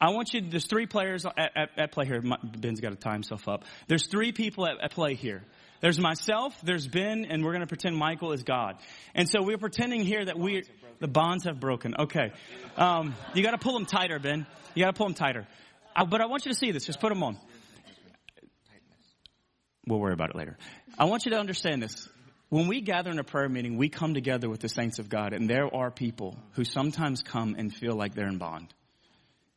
I 0.00 0.10
want 0.10 0.32
you. 0.34 0.40
There's 0.40 0.66
three 0.66 0.86
players 0.86 1.24
at, 1.24 1.36
at, 1.56 1.68
at 1.78 1.92
play 1.92 2.06
here. 2.06 2.20
Ben's 2.20 2.80
got 2.80 2.90
to 2.90 2.96
tie 2.96 3.12
himself 3.12 3.46
up. 3.46 3.64
There's 3.86 4.06
three 4.06 4.32
people 4.32 4.66
at, 4.66 4.82
at 4.82 4.90
play 4.92 5.14
here. 5.14 5.44
There's 5.80 5.98
myself, 5.98 6.58
there's 6.62 6.86
Ben, 6.86 7.26
and 7.28 7.44
we're 7.44 7.50
going 7.50 7.62
to 7.62 7.66
pretend 7.66 7.96
Michael 7.96 8.32
is 8.32 8.44
God. 8.44 8.76
And 9.14 9.28
so 9.28 9.42
we're 9.42 9.58
pretending 9.58 10.04
here 10.04 10.24
that 10.24 10.38
we 10.38 10.62
the 11.00 11.08
bonds 11.08 11.44
have 11.44 11.58
broken. 11.58 11.94
Okay, 11.98 12.32
um, 12.76 13.14
you 13.34 13.42
got 13.42 13.50
to 13.50 13.58
pull 13.58 13.74
them 13.74 13.86
tighter, 13.86 14.18
Ben. 14.18 14.46
You 14.74 14.84
got 14.84 14.94
to 14.94 14.96
pull 14.96 15.06
them 15.06 15.14
tighter. 15.14 15.46
I, 15.94 16.04
but 16.04 16.20
I 16.20 16.26
want 16.26 16.46
you 16.46 16.52
to 16.52 16.58
see 16.58 16.70
this. 16.70 16.84
Just 16.84 17.00
put 17.00 17.10
them 17.10 17.22
on. 17.22 17.36
We'll 19.86 19.98
worry 19.98 20.12
about 20.12 20.30
it 20.30 20.36
later. 20.36 20.56
I 20.98 21.06
want 21.06 21.24
you 21.24 21.32
to 21.32 21.38
understand 21.38 21.82
this. 21.82 22.08
When 22.52 22.68
we 22.68 22.82
gather 22.82 23.10
in 23.10 23.18
a 23.18 23.24
prayer 23.24 23.48
meeting, 23.48 23.78
we 23.78 23.88
come 23.88 24.12
together 24.12 24.46
with 24.46 24.60
the 24.60 24.68
saints 24.68 24.98
of 24.98 25.08
God, 25.08 25.32
and 25.32 25.48
there 25.48 25.74
are 25.74 25.90
people 25.90 26.36
who 26.50 26.64
sometimes 26.64 27.22
come 27.22 27.54
and 27.56 27.74
feel 27.74 27.94
like 27.94 28.14
they're 28.14 28.28
in 28.28 28.36
bond. 28.36 28.74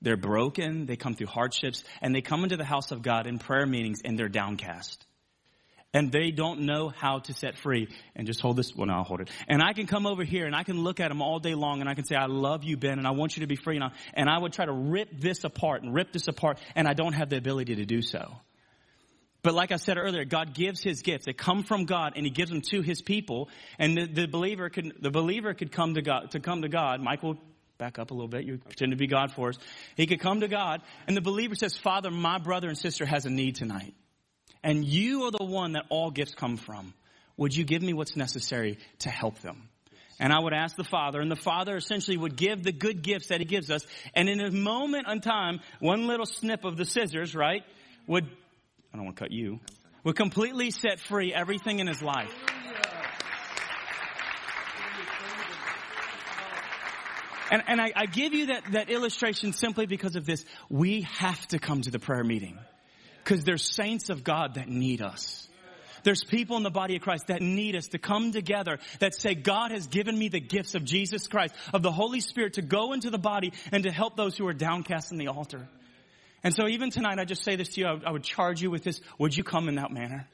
They're 0.02 0.16
broken, 0.16 0.86
they 0.86 0.96
come 0.96 1.14
through 1.14 1.28
hardships, 1.28 1.84
and 2.02 2.16
they 2.16 2.22
come 2.22 2.44
into 2.44 2.56
the 2.56 2.64
house 2.64 2.92
of 2.92 3.02
God 3.02 3.28
in 3.28 3.38
prayer 3.38 3.66
meetings 3.66 4.00
and 4.06 4.18
they're 4.18 4.30
downcast. 4.30 5.06
And 5.94 6.10
they 6.10 6.32
don't 6.32 6.62
know 6.62 6.88
how 6.88 7.20
to 7.20 7.34
set 7.34 7.58
free. 7.58 7.90
And 8.16 8.26
just 8.26 8.40
hold 8.40 8.56
this, 8.56 8.74
well, 8.74 8.88
no, 8.88 8.94
I'll 8.94 9.04
hold 9.04 9.20
it. 9.20 9.30
And 9.50 9.62
I 9.62 9.74
can 9.74 9.88
come 9.88 10.08
over 10.08 10.24
here 10.24 10.46
and 10.46 10.56
I 10.56 10.64
can 10.64 10.82
look 10.82 11.02
at 11.02 11.10
them 11.10 11.22
all 11.22 11.40
day 11.40 11.54
long 11.54 11.82
and 11.82 11.90
I 11.90 11.96
can 11.96 12.06
say, 12.06 12.16
I 12.16 12.28
love 12.28 12.64
you, 12.64 12.78
Ben, 12.78 12.98
and 12.98 13.06
I 13.06 13.12
want 13.12 13.36
you 13.36 13.42
to 13.42 13.48
be 13.48 13.58
free. 13.58 13.76
And 13.76 13.84
I, 13.84 13.92
and 14.14 14.30
I 14.30 14.38
would 14.38 14.54
try 14.54 14.64
to 14.64 14.74
rip 14.74 15.10
this 15.20 15.44
apart 15.44 15.84
and 15.84 15.94
rip 15.94 16.14
this 16.14 16.30
apart, 16.30 16.60
and 16.76 16.88
I 16.88 16.94
don't 16.94 17.14
have 17.14 17.30
the 17.30 17.36
ability 17.36 17.76
to 17.76 17.86
do 17.86 18.02
so. 18.02 18.38
But 19.46 19.54
like 19.54 19.72
I 19.72 19.76
said 19.76 20.00
earlier, 20.00 20.26
God 20.26 20.56
gives 20.56 20.82
His 20.82 21.04
gifts. 21.04 21.28
They 21.28 21.34
come 21.34 21.62
from 21.62 21.86
God, 21.86 22.14
and 22.16 22.26
He 22.26 22.32
gives 22.32 22.50
them 22.50 22.62
to 22.72 22.82
His 22.82 23.04
people. 23.04 23.48
And 23.78 23.96
the, 23.96 24.08
the 24.08 24.26
believer 24.26 24.72
could 24.72 24.96
the 25.00 25.12
believer 25.12 25.54
could 25.54 25.72
come 25.72 25.94
to 25.94 26.02
God 26.02 26.32
to 26.32 26.40
come 26.40 26.64
to 26.64 26.68
God. 26.68 27.00
Michael, 27.00 27.38
back 27.78 28.00
up 28.00 28.10
a 28.10 28.16
little 28.16 28.28
bit. 28.28 28.44
You 28.44 28.58
pretend 28.58 28.90
to 28.90 28.98
be 28.98 29.06
God 29.06 29.32
for 29.34 29.50
us. 29.50 29.60
He 29.96 30.08
could 30.08 30.20
come 30.20 30.40
to 30.40 30.48
God, 30.48 30.82
and 31.06 31.16
the 31.16 31.22
believer 31.22 31.54
says, 31.54 31.78
"Father, 31.78 32.10
my 32.10 32.40
brother 32.40 32.70
and 32.70 32.78
sister 32.78 33.06
has 33.06 33.28
a 33.28 33.30
need 33.30 33.56
tonight, 33.56 33.94
and 34.64 34.84
you 34.84 35.26
are 35.26 35.32
the 35.32 35.46
one 35.46 35.74
that 35.74 35.86
all 35.90 36.10
gifts 36.10 36.34
come 36.34 36.58
from. 36.58 36.96
Would 37.38 37.56
you 37.56 37.66
give 37.66 37.84
me 37.84 37.94
what's 37.94 38.16
necessary 38.16 38.80
to 39.00 39.12
help 39.12 39.42
them?" 39.42 39.70
And 40.20 40.34
I 40.34 40.40
would 40.40 40.54
ask 40.54 40.76
the 40.76 40.84
Father, 40.84 41.22
and 41.22 41.30
the 41.30 41.36
Father 41.36 41.76
essentially 41.76 42.18
would 42.18 42.36
give 42.36 42.64
the 42.64 42.72
good 42.72 43.04
gifts 43.04 43.28
that 43.28 43.42
He 43.42 43.46
gives 43.46 43.70
us. 43.70 43.86
And 44.16 44.28
in 44.28 44.40
a 44.40 44.50
moment 44.50 45.08
in 45.08 45.22
time, 45.22 45.60
one 45.80 46.08
little 46.08 46.26
snip 46.26 46.66
of 46.66 46.78
the 46.78 46.86
scissors, 46.86 47.36
right, 47.36 47.64
would 48.08 48.28
I 48.96 48.98
don't 48.98 49.08
want 49.08 49.18
to 49.18 49.24
cut 49.26 49.32
you, 49.34 49.60
would 50.06 50.16
completely 50.16 50.72
set 50.72 51.02
free 51.02 51.34
everything 51.34 51.80
in 51.80 51.88
his 51.88 52.02
life. 52.02 52.34
And, 57.52 57.62
and 57.68 57.82
I, 57.82 57.92
I 57.94 58.06
give 58.06 58.34
you 58.34 58.46
that, 58.46 58.72
that 58.72 58.90
illustration 58.90 59.52
simply 59.52 59.86
because 59.86 60.16
of 60.16 60.26
this. 60.26 60.46
We 60.70 61.02
have 61.02 61.46
to 61.50 61.60
come 61.60 61.82
to 61.82 61.92
the 61.92 62.00
prayer 62.00 62.24
meeting 62.24 62.58
because 63.22 63.44
there's 63.44 63.70
saints 63.70 64.10
of 64.10 64.24
God 64.24 64.54
that 64.54 64.70
need 64.70 65.02
us. 65.02 65.46
There's 66.04 66.24
people 66.24 66.56
in 66.56 66.64
the 66.64 66.72
body 66.72 66.96
of 66.96 67.02
Christ 67.02 67.28
that 67.28 67.42
need 67.42 67.76
us 67.76 67.90
to 67.90 67.98
come 67.98 68.32
together 68.32 68.80
that 69.00 69.14
say, 69.14 69.36
God 69.36 69.72
has 69.72 69.88
given 69.88 70.18
me 70.18 70.30
the 70.30 70.40
gifts 70.40 70.74
of 70.74 70.86
Jesus 70.86 71.28
Christ, 71.28 71.54
of 71.74 71.82
the 71.82 71.92
Holy 71.92 72.22
Spirit 72.22 72.54
to 72.54 72.62
go 72.62 72.94
into 72.94 73.10
the 73.10 73.18
body 73.18 73.52
and 73.74 73.84
to 73.84 73.92
help 73.92 74.16
those 74.16 74.38
who 74.38 74.48
are 74.48 74.54
downcast 74.54 75.12
in 75.12 75.18
the 75.18 75.28
altar. 75.28 75.68
And 76.46 76.54
so 76.54 76.68
even 76.68 76.92
tonight, 76.92 77.18
I 77.18 77.26
just 77.26 77.44
say 77.44 77.56
this 77.56 77.70
to 77.70 77.82
you. 77.82 77.88
I 77.88 77.94
would, 77.94 78.06
I 78.06 78.12
would 78.12 78.24
charge 78.24 78.62
you 78.62 78.70
with 78.70 78.84
this. 78.84 79.02
Would 79.18 79.36
you 79.36 79.44
come 79.44 79.68
in 79.68 79.76
that 79.76 79.92
manner? 79.92 80.28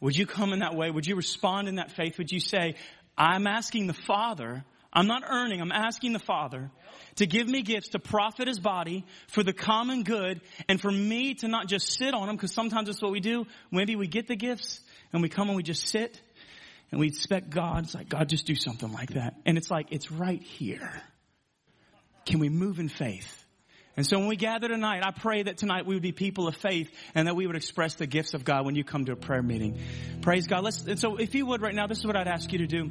Would 0.00 0.16
you 0.16 0.24
come 0.24 0.54
in 0.54 0.60
that 0.60 0.74
way? 0.74 0.90
Would 0.90 1.06
you 1.06 1.16
respond 1.16 1.68
in 1.68 1.74
that 1.74 1.90
faith? 1.90 2.16
Would 2.16 2.32
you 2.32 2.40
say, 2.40 2.76
I'm 3.16 3.46
asking 3.46 3.86
the 3.86 3.92
Father, 3.92 4.64
I'm 4.90 5.06
not 5.06 5.22
earning, 5.28 5.60
I'm 5.60 5.70
asking 5.70 6.14
the 6.14 6.18
Father 6.18 6.70
to 7.16 7.26
give 7.26 7.46
me 7.46 7.60
gifts 7.60 7.88
to 7.88 7.98
profit 7.98 8.48
His 8.48 8.58
body 8.58 9.04
for 9.28 9.42
the 9.42 9.52
common 9.52 10.02
good 10.02 10.40
and 10.66 10.80
for 10.80 10.90
me 10.90 11.34
to 11.34 11.48
not 11.48 11.68
just 11.68 11.92
sit 11.92 12.14
on 12.14 12.26
them 12.26 12.36
because 12.36 12.52
sometimes 12.52 12.86
that's 12.86 13.02
what 13.02 13.12
we 13.12 13.20
do. 13.20 13.46
Maybe 13.70 13.96
we 13.96 14.06
get 14.06 14.26
the 14.26 14.36
gifts 14.36 14.80
and 15.12 15.20
we 15.20 15.28
come 15.28 15.48
and 15.48 15.56
we 15.58 15.62
just 15.62 15.88
sit 15.88 16.22
and 16.90 16.98
we 16.98 17.08
expect 17.08 17.50
God. 17.50 17.84
It's 17.84 17.94
like, 17.94 18.08
God, 18.08 18.30
just 18.30 18.46
do 18.46 18.54
something 18.54 18.90
like 18.90 19.10
that. 19.10 19.34
And 19.44 19.58
it's 19.58 19.70
like, 19.70 19.88
it's 19.90 20.10
right 20.10 20.42
here. 20.42 21.02
Can 22.24 22.38
we 22.38 22.48
move 22.48 22.78
in 22.78 22.88
faith? 22.88 23.43
And 23.96 24.06
so 24.06 24.18
when 24.18 24.28
we 24.28 24.36
gather 24.36 24.68
tonight, 24.68 25.02
I 25.04 25.12
pray 25.12 25.44
that 25.44 25.56
tonight 25.56 25.86
we 25.86 25.94
would 25.94 26.02
be 26.02 26.12
people 26.12 26.48
of 26.48 26.56
faith 26.56 26.90
and 27.14 27.28
that 27.28 27.36
we 27.36 27.46
would 27.46 27.56
express 27.56 27.94
the 27.94 28.06
gifts 28.06 28.34
of 28.34 28.44
God 28.44 28.64
when 28.66 28.74
you 28.74 28.82
come 28.82 29.04
to 29.04 29.12
a 29.12 29.16
prayer 29.16 29.42
meeting. 29.42 29.78
Praise 30.20 30.46
God. 30.46 30.64
Let's, 30.64 30.84
and 30.84 30.98
so 30.98 31.16
if 31.16 31.34
you 31.34 31.46
would 31.46 31.62
right 31.62 31.74
now, 31.74 31.86
this 31.86 31.98
is 31.98 32.06
what 32.06 32.16
I'd 32.16 32.28
ask 32.28 32.52
you 32.52 32.58
to 32.58 32.66
do. 32.66 32.90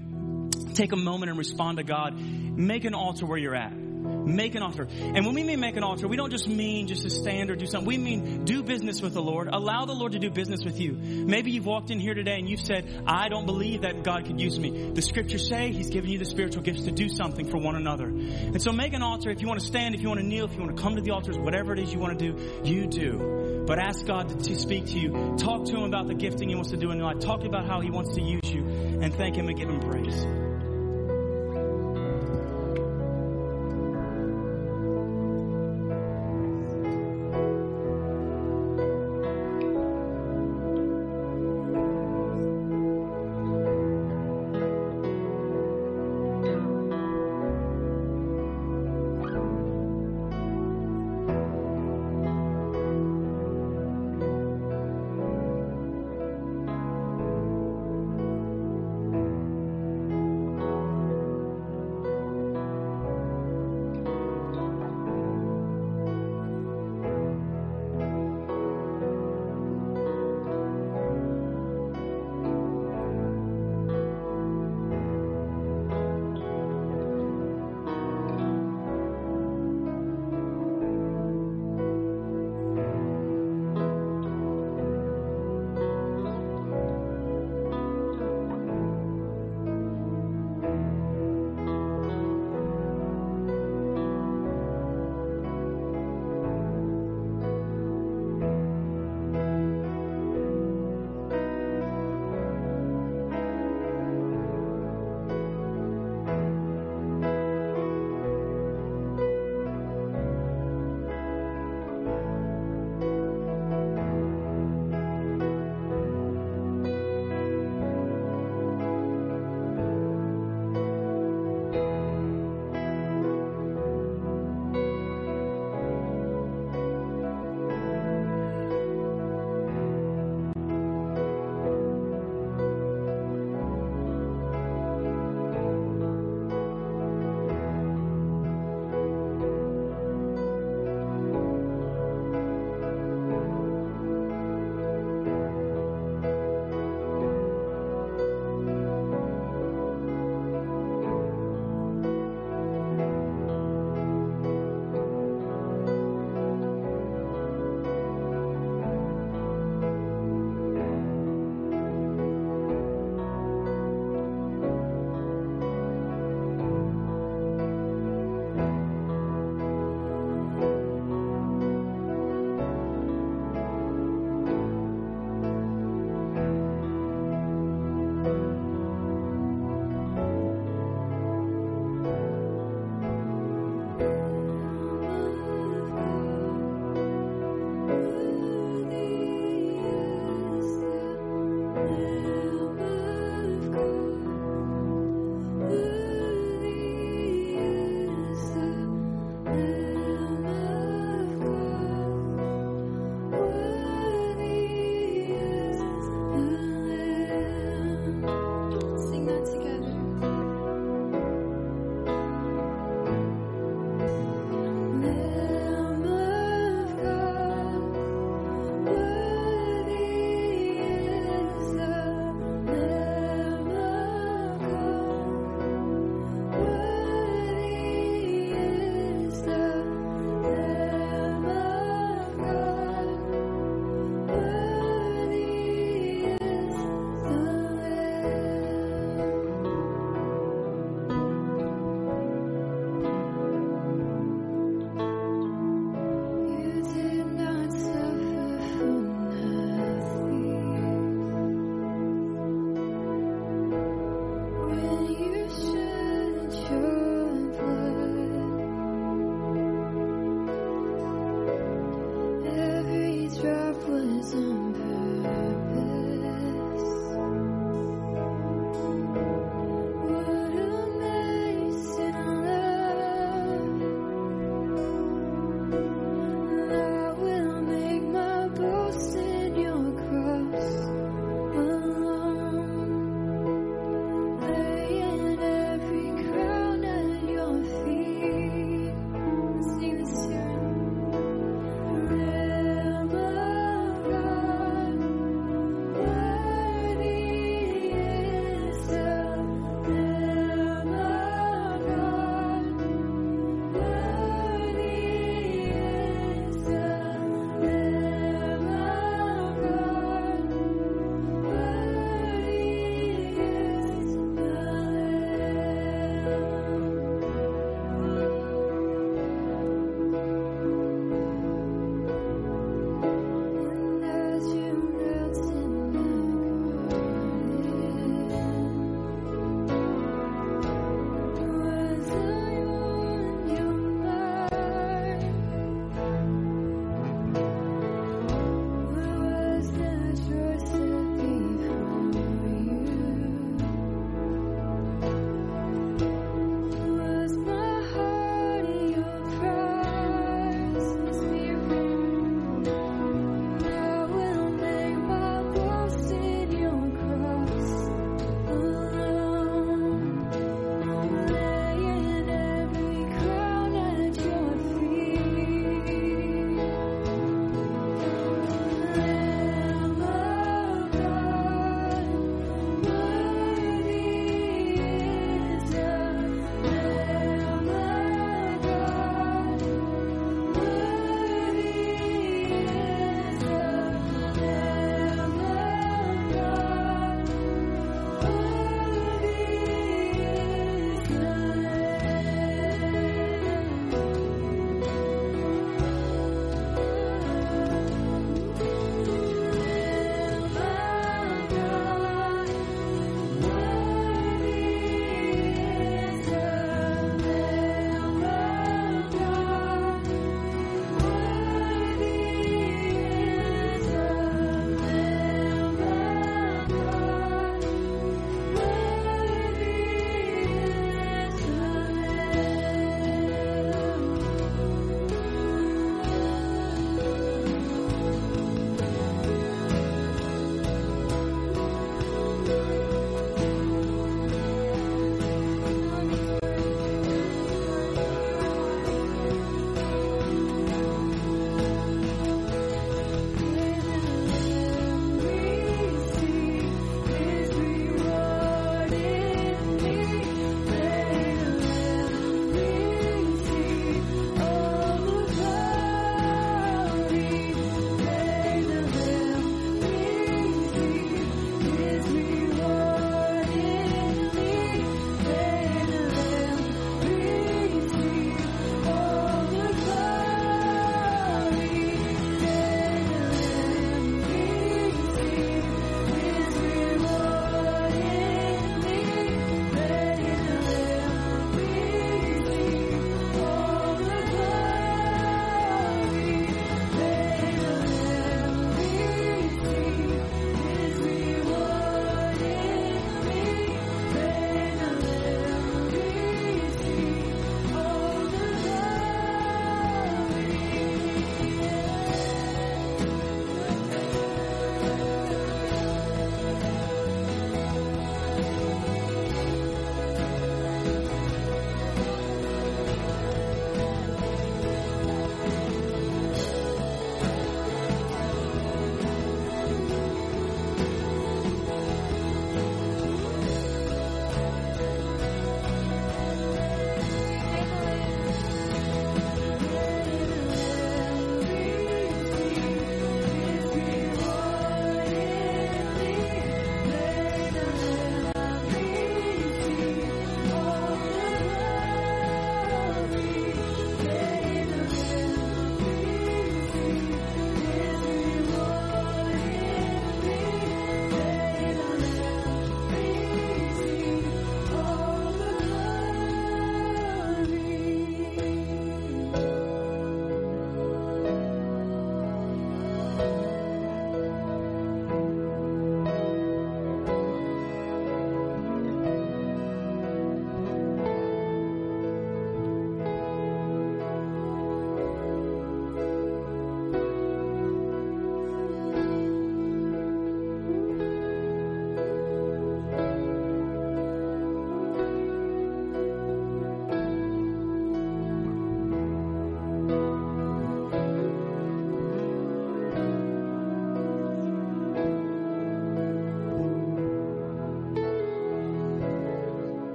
Take 0.73 0.93
a 0.93 0.97
moment 0.97 1.29
and 1.29 1.37
respond 1.37 1.77
to 1.77 1.83
God. 1.83 2.17
Make 2.17 2.85
an 2.85 2.93
altar 2.93 3.25
where 3.25 3.37
you're 3.37 3.55
at. 3.55 3.82
Make 4.03 4.55
an 4.55 4.63
altar. 4.63 4.87
And 4.89 5.25
when 5.25 5.35
we 5.35 5.43
mean 5.43 5.59
make 5.59 5.77
an 5.77 5.83
altar, 5.83 6.07
we 6.07 6.15
don't 6.15 6.31
just 6.31 6.47
mean 6.47 6.87
just 6.87 7.03
to 7.03 7.09
stand 7.09 7.49
or 7.49 7.55
do 7.55 7.65
something. 7.65 7.87
We 7.87 7.97
mean 7.97 8.45
do 8.45 8.63
business 8.63 9.01
with 9.01 9.13
the 9.13 9.21
Lord. 9.21 9.49
Allow 9.51 9.85
the 9.85 9.93
Lord 9.93 10.13
to 10.13 10.19
do 10.19 10.29
business 10.29 10.63
with 10.63 10.79
you. 10.79 10.93
Maybe 10.93 11.51
you've 11.51 11.65
walked 11.65 11.91
in 11.91 11.99
here 11.99 12.13
today 12.13 12.39
and 12.39 12.49
you've 12.49 12.61
said, 12.61 13.03
I 13.05 13.29
don't 13.29 13.45
believe 13.45 13.81
that 13.81 14.03
God 14.03 14.25
could 14.25 14.39
use 14.39 14.59
me. 14.59 14.91
The 14.91 15.01
scriptures 15.01 15.47
say 15.47 15.71
He's 15.71 15.89
given 15.89 16.09
you 16.09 16.17
the 16.17 16.25
spiritual 16.25 16.63
gifts 16.63 16.83
to 16.83 16.91
do 16.91 17.09
something 17.09 17.49
for 17.49 17.57
one 17.57 17.75
another. 17.75 18.05
And 18.05 18.61
so 18.61 18.71
make 18.71 18.93
an 18.93 19.01
altar. 19.01 19.29
If 19.29 19.41
you 19.41 19.47
want 19.47 19.59
to 19.59 19.65
stand, 19.65 19.95
if 19.95 20.01
you 20.01 20.07
want 20.07 20.19
to 20.19 20.25
kneel, 20.25 20.45
if 20.45 20.53
you 20.53 20.59
want 20.59 20.75
to 20.75 20.81
come 20.81 20.95
to 20.95 21.01
the 21.01 21.11
altars, 21.11 21.37
whatever 21.37 21.73
it 21.73 21.79
is 21.79 21.93
you 21.93 21.99
want 21.99 22.17
to 22.17 22.31
do, 22.31 22.61
you 22.63 22.87
do. 22.87 23.63
But 23.65 23.79
ask 23.79 24.05
God 24.05 24.43
to, 24.43 24.59
speak 24.59 24.87
to 24.87 24.99
you. 24.99 25.35
Talk 25.37 25.65
to 25.65 25.77
Him 25.77 25.83
about 25.83 26.07
the 26.07 26.13
gifting 26.13 26.49
He 26.49 26.55
wants 26.55 26.71
to 26.71 26.77
do 26.77 26.91
in 26.91 26.97
your 26.97 27.07
life. 27.07 27.19
Talk 27.19 27.43
about 27.43 27.65
how 27.65 27.79
He 27.79 27.89
wants 27.89 28.15
to 28.15 28.21
use 28.21 28.53
you 28.53 28.63
and 29.01 29.13
thank 29.13 29.35
Him 29.35 29.47
and 29.47 29.57
give 29.57 29.69
Him 29.69 29.79
praise. 29.79 30.42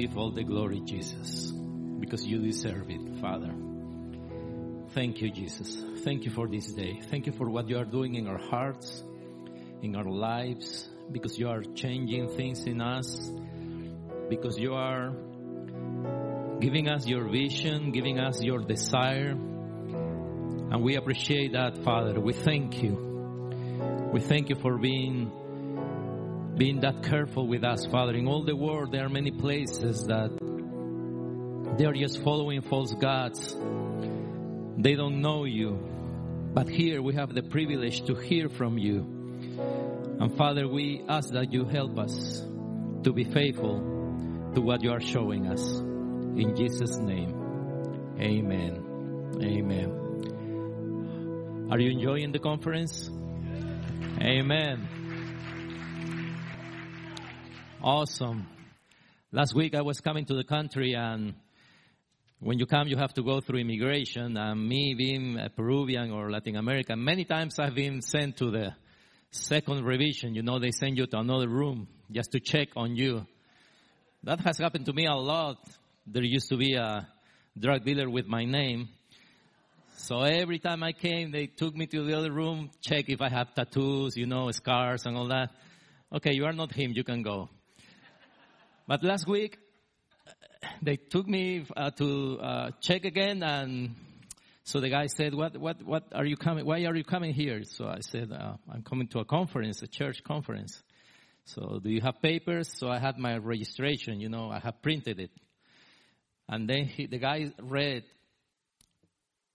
Receive 0.00 0.16
all 0.16 0.30
the 0.30 0.44
glory, 0.44 0.80
Jesus, 0.80 1.52
because 2.00 2.24
you 2.24 2.38
deserve 2.38 2.88
it, 2.88 3.20
Father. 3.20 3.52
Thank 4.94 5.20
you, 5.20 5.30
Jesus. 5.30 5.76
Thank 6.04 6.24
you 6.24 6.30
for 6.30 6.48
this 6.48 6.72
day. 6.72 7.02
Thank 7.10 7.26
you 7.26 7.32
for 7.32 7.50
what 7.50 7.68
you 7.68 7.76
are 7.76 7.84
doing 7.84 8.14
in 8.14 8.26
our 8.26 8.38
hearts, 8.38 9.04
in 9.82 9.94
our 9.94 10.08
lives, 10.08 10.88
because 11.12 11.38
you 11.38 11.50
are 11.50 11.62
changing 11.74 12.28
things 12.28 12.64
in 12.64 12.80
us, 12.80 13.30
because 14.30 14.58
you 14.58 14.72
are 14.72 15.12
giving 16.60 16.88
us 16.88 17.06
your 17.06 17.28
vision, 17.28 17.92
giving 17.92 18.18
us 18.18 18.42
your 18.42 18.60
desire. 18.60 19.32
And 19.32 20.82
we 20.82 20.96
appreciate 20.96 21.52
that, 21.52 21.84
Father. 21.84 22.18
We 22.18 22.32
thank 22.32 22.82
you. 22.82 24.08
We 24.14 24.20
thank 24.20 24.48
you 24.48 24.56
for 24.56 24.78
being 24.78 25.30
being 26.60 26.80
that 26.80 27.02
careful 27.02 27.46
with 27.46 27.64
us, 27.64 27.86
Father. 27.86 28.12
In 28.12 28.28
all 28.28 28.42
the 28.42 28.54
world, 28.54 28.92
there 28.92 29.06
are 29.06 29.08
many 29.08 29.30
places 29.30 30.04
that 30.08 30.30
they 31.78 31.86
are 31.86 31.94
just 31.94 32.22
following 32.22 32.60
false 32.60 32.92
gods. 32.92 33.56
They 34.76 34.94
don't 34.94 35.22
know 35.22 35.44
you. 35.44 35.78
But 36.52 36.68
here 36.68 37.00
we 37.00 37.14
have 37.14 37.32
the 37.32 37.42
privilege 37.42 38.04
to 38.08 38.14
hear 38.14 38.50
from 38.50 38.76
you. 38.76 39.06
And 40.20 40.36
Father, 40.36 40.68
we 40.68 41.02
ask 41.08 41.30
that 41.30 41.50
you 41.50 41.64
help 41.64 41.98
us 41.98 42.44
to 43.04 43.12
be 43.14 43.24
faithful 43.24 43.78
to 44.54 44.60
what 44.60 44.82
you 44.82 44.92
are 44.92 45.00
showing 45.00 45.46
us. 45.46 45.66
In 45.80 46.54
Jesus' 46.54 46.98
name, 46.98 47.32
amen. 48.20 48.84
Amen. 49.42 49.96
Are 51.70 51.78
you 51.78 51.90
enjoying 51.92 52.32
the 52.32 52.38
conference? 52.38 53.08
Amen. 54.20 54.99
Awesome. 57.82 58.46
Last 59.32 59.54
week 59.54 59.74
I 59.74 59.80
was 59.80 60.00
coming 60.00 60.26
to 60.26 60.34
the 60.34 60.44
country 60.44 60.92
and 60.92 61.32
when 62.38 62.58
you 62.58 62.66
come 62.66 62.88
you 62.88 62.98
have 62.98 63.14
to 63.14 63.22
go 63.22 63.40
through 63.40 63.60
immigration 63.60 64.36
and 64.36 64.68
me 64.68 64.94
being 64.94 65.38
a 65.38 65.48
Peruvian 65.48 66.10
or 66.10 66.30
Latin 66.30 66.56
American, 66.56 67.02
many 67.02 67.24
times 67.24 67.58
I've 67.58 67.74
been 67.74 68.02
sent 68.02 68.36
to 68.36 68.50
the 68.50 68.74
second 69.30 69.82
revision. 69.82 70.34
You 70.34 70.42
know, 70.42 70.58
they 70.58 70.72
send 70.72 70.98
you 70.98 71.06
to 71.06 71.20
another 71.20 71.48
room 71.48 71.88
just 72.12 72.32
to 72.32 72.40
check 72.40 72.68
on 72.76 72.96
you. 72.96 73.26
That 74.24 74.40
has 74.40 74.58
happened 74.58 74.84
to 74.84 74.92
me 74.92 75.06
a 75.06 75.14
lot. 75.14 75.56
There 76.06 76.22
used 76.22 76.50
to 76.50 76.58
be 76.58 76.74
a 76.74 77.08
drug 77.58 77.86
dealer 77.86 78.10
with 78.10 78.26
my 78.26 78.44
name. 78.44 78.90
So 79.96 80.20
every 80.20 80.58
time 80.58 80.82
I 80.82 80.92
came, 80.92 81.30
they 81.30 81.46
took 81.46 81.74
me 81.74 81.86
to 81.86 82.04
the 82.04 82.14
other 82.14 82.30
room, 82.30 82.72
check 82.82 83.06
if 83.08 83.22
I 83.22 83.30
have 83.30 83.54
tattoos, 83.54 84.18
you 84.18 84.26
know, 84.26 84.50
scars 84.50 85.06
and 85.06 85.16
all 85.16 85.28
that. 85.28 85.48
Okay, 86.12 86.34
you 86.34 86.44
are 86.44 86.52
not 86.52 86.74
him, 86.74 86.92
you 86.94 87.04
can 87.04 87.22
go. 87.22 87.48
But 88.90 89.04
last 89.04 89.28
week, 89.28 89.56
they 90.82 90.96
took 90.96 91.28
me 91.28 91.64
uh, 91.76 91.90
to 91.92 92.40
uh, 92.40 92.70
check 92.80 93.04
again, 93.04 93.40
and 93.40 93.94
so 94.64 94.80
the 94.80 94.88
guy 94.88 95.06
said, 95.06 95.32
"What, 95.32 95.56
what, 95.56 95.80
what 95.84 96.08
are 96.12 96.24
you 96.24 96.36
coming? 96.36 96.66
Why 96.66 96.82
are 96.86 96.96
you 96.96 97.04
coming 97.04 97.32
here?" 97.32 97.62
So 97.62 97.86
I 97.86 98.00
said, 98.00 98.32
uh, 98.32 98.54
"I'm 98.68 98.82
coming 98.82 99.06
to 99.12 99.20
a 99.20 99.24
conference, 99.24 99.80
a 99.82 99.86
church 99.86 100.24
conference." 100.24 100.82
So 101.44 101.78
do 101.80 101.88
you 101.88 102.00
have 102.00 102.20
papers? 102.20 102.68
So 102.76 102.88
I 102.88 102.98
had 102.98 103.16
my 103.16 103.36
registration. 103.36 104.18
You 104.18 104.28
know, 104.28 104.50
I 104.50 104.58
have 104.58 104.82
printed 104.82 105.20
it, 105.20 105.30
and 106.48 106.68
then 106.68 106.86
he, 106.86 107.06
the 107.06 107.18
guy 107.18 107.52
read 107.62 108.02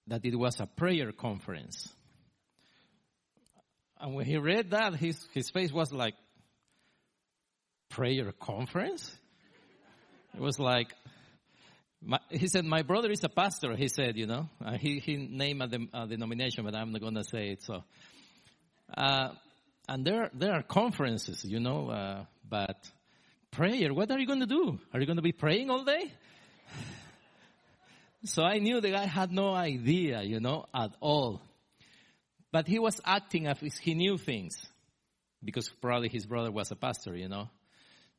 that 0.08 0.24
it 0.24 0.39
was 0.39 0.62
a 0.62 0.65
prayer 0.65 1.12
conference. 1.12 1.89
And 4.00 4.15
when 4.15 4.28
he 4.28 4.38
read 4.38 4.71
that, 4.71 4.95
his 4.95 5.28
his 5.34 5.50
face 5.50 5.74
was 5.74 5.91
like, 5.91 6.15
"Prayer 7.89 8.32
conference." 8.32 9.13
It 10.36 10.41
was 10.41 10.60
like, 10.60 10.93
my, 12.04 12.19
he 12.30 12.48
said, 12.48 12.65
my 12.65 12.82
brother 12.82 13.10
is 13.10 13.24
a 13.24 13.30
pastor, 13.30 13.74
he 13.76 13.88
said, 13.88 14.17
you 14.17 14.28
know. 14.28 14.50
Uh, 14.63 14.78
he, 14.78 15.00
he 15.00 15.15
named 15.15 15.62
a, 15.62 15.67
de, 15.67 15.88
a, 15.93 16.08
denomination, 16.08 16.65
but 16.65 16.76
I'm 16.76 16.91
not 16.91 17.00
going 17.00 17.15
to 17.15 17.24
say 17.24 17.52
it, 17.52 17.63
so. 17.63 17.84
Uh, 18.95 19.30
and 19.88 20.04
there, 20.04 20.30
there 20.34 20.52
are 20.52 20.62
conferences, 20.62 21.45
you 21.45 21.62
know, 21.62 21.89
uh, 21.89 22.26
but 22.48 22.76
prayer, 23.52 23.93
what 23.93 24.12
are 24.12 24.19
you 24.19 24.28
going 24.28 24.41
to 24.41 24.45
do? 24.45 24.78
Are 24.93 25.00
you 25.00 25.06
going 25.06 25.15
to 25.15 25.21
be 25.24 25.32
praying 25.32 25.69
all 25.69 25.86
day? 25.86 26.12
so 28.26 28.43
I 28.43 28.60
knew 28.60 28.82
the 28.82 28.91
guy 28.91 29.06
had 29.06 29.32
no 29.32 29.54
idea, 29.54 30.21
you 30.21 30.41
know, 30.41 30.65
at 30.74 30.91
all. 31.00 31.41
But 32.52 32.67
he 32.67 32.80
was 32.80 33.00
acting 33.06 33.48
as 33.48 33.63
if 33.63 33.74
he 33.78 33.93
knew 33.93 34.17
things. 34.17 34.58
Because 35.43 35.69
probably 35.82 36.10
his 36.10 36.26
brother 36.26 36.52
was 36.52 36.71
a 36.71 36.76
pastor, 36.76 37.15
you 37.15 37.30
know. 37.30 37.50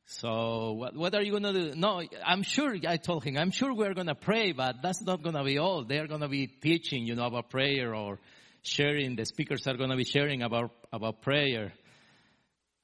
So 0.08 0.72
what, 0.72 0.96
what 0.96 1.14
are 1.16 1.22
you 1.22 1.32
going 1.32 1.42
to 1.42 1.52
do? 1.52 1.74
No, 1.74 2.00
I'm 2.24 2.42
sure, 2.42 2.76
I 2.86 2.96
told 2.96 3.24
him, 3.24 3.36
I'm 3.36 3.50
sure 3.50 3.74
we're 3.74 3.94
going 3.94 4.06
to 4.06 4.14
pray, 4.14 4.52
but 4.52 4.76
that's 4.80 5.02
not 5.02 5.22
going 5.22 5.34
to 5.34 5.42
be 5.42 5.58
all. 5.58 5.84
They're 5.84 6.06
going 6.06 6.20
to 6.20 6.28
be 6.28 6.46
teaching, 6.46 7.06
you 7.06 7.16
know, 7.16 7.26
about 7.26 7.50
prayer 7.50 7.92
or 7.92 8.20
sharing. 8.62 9.16
The 9.16 9.26
speakers 9.26 9.66
are 9.66 9.76
going 9.76 9.90
to 9.90 9.96
be 9.96 10.04
sharing 10.04 10.42
about, 10.42 10.70
about 10.92 11.22
prayer. 11.22 11.72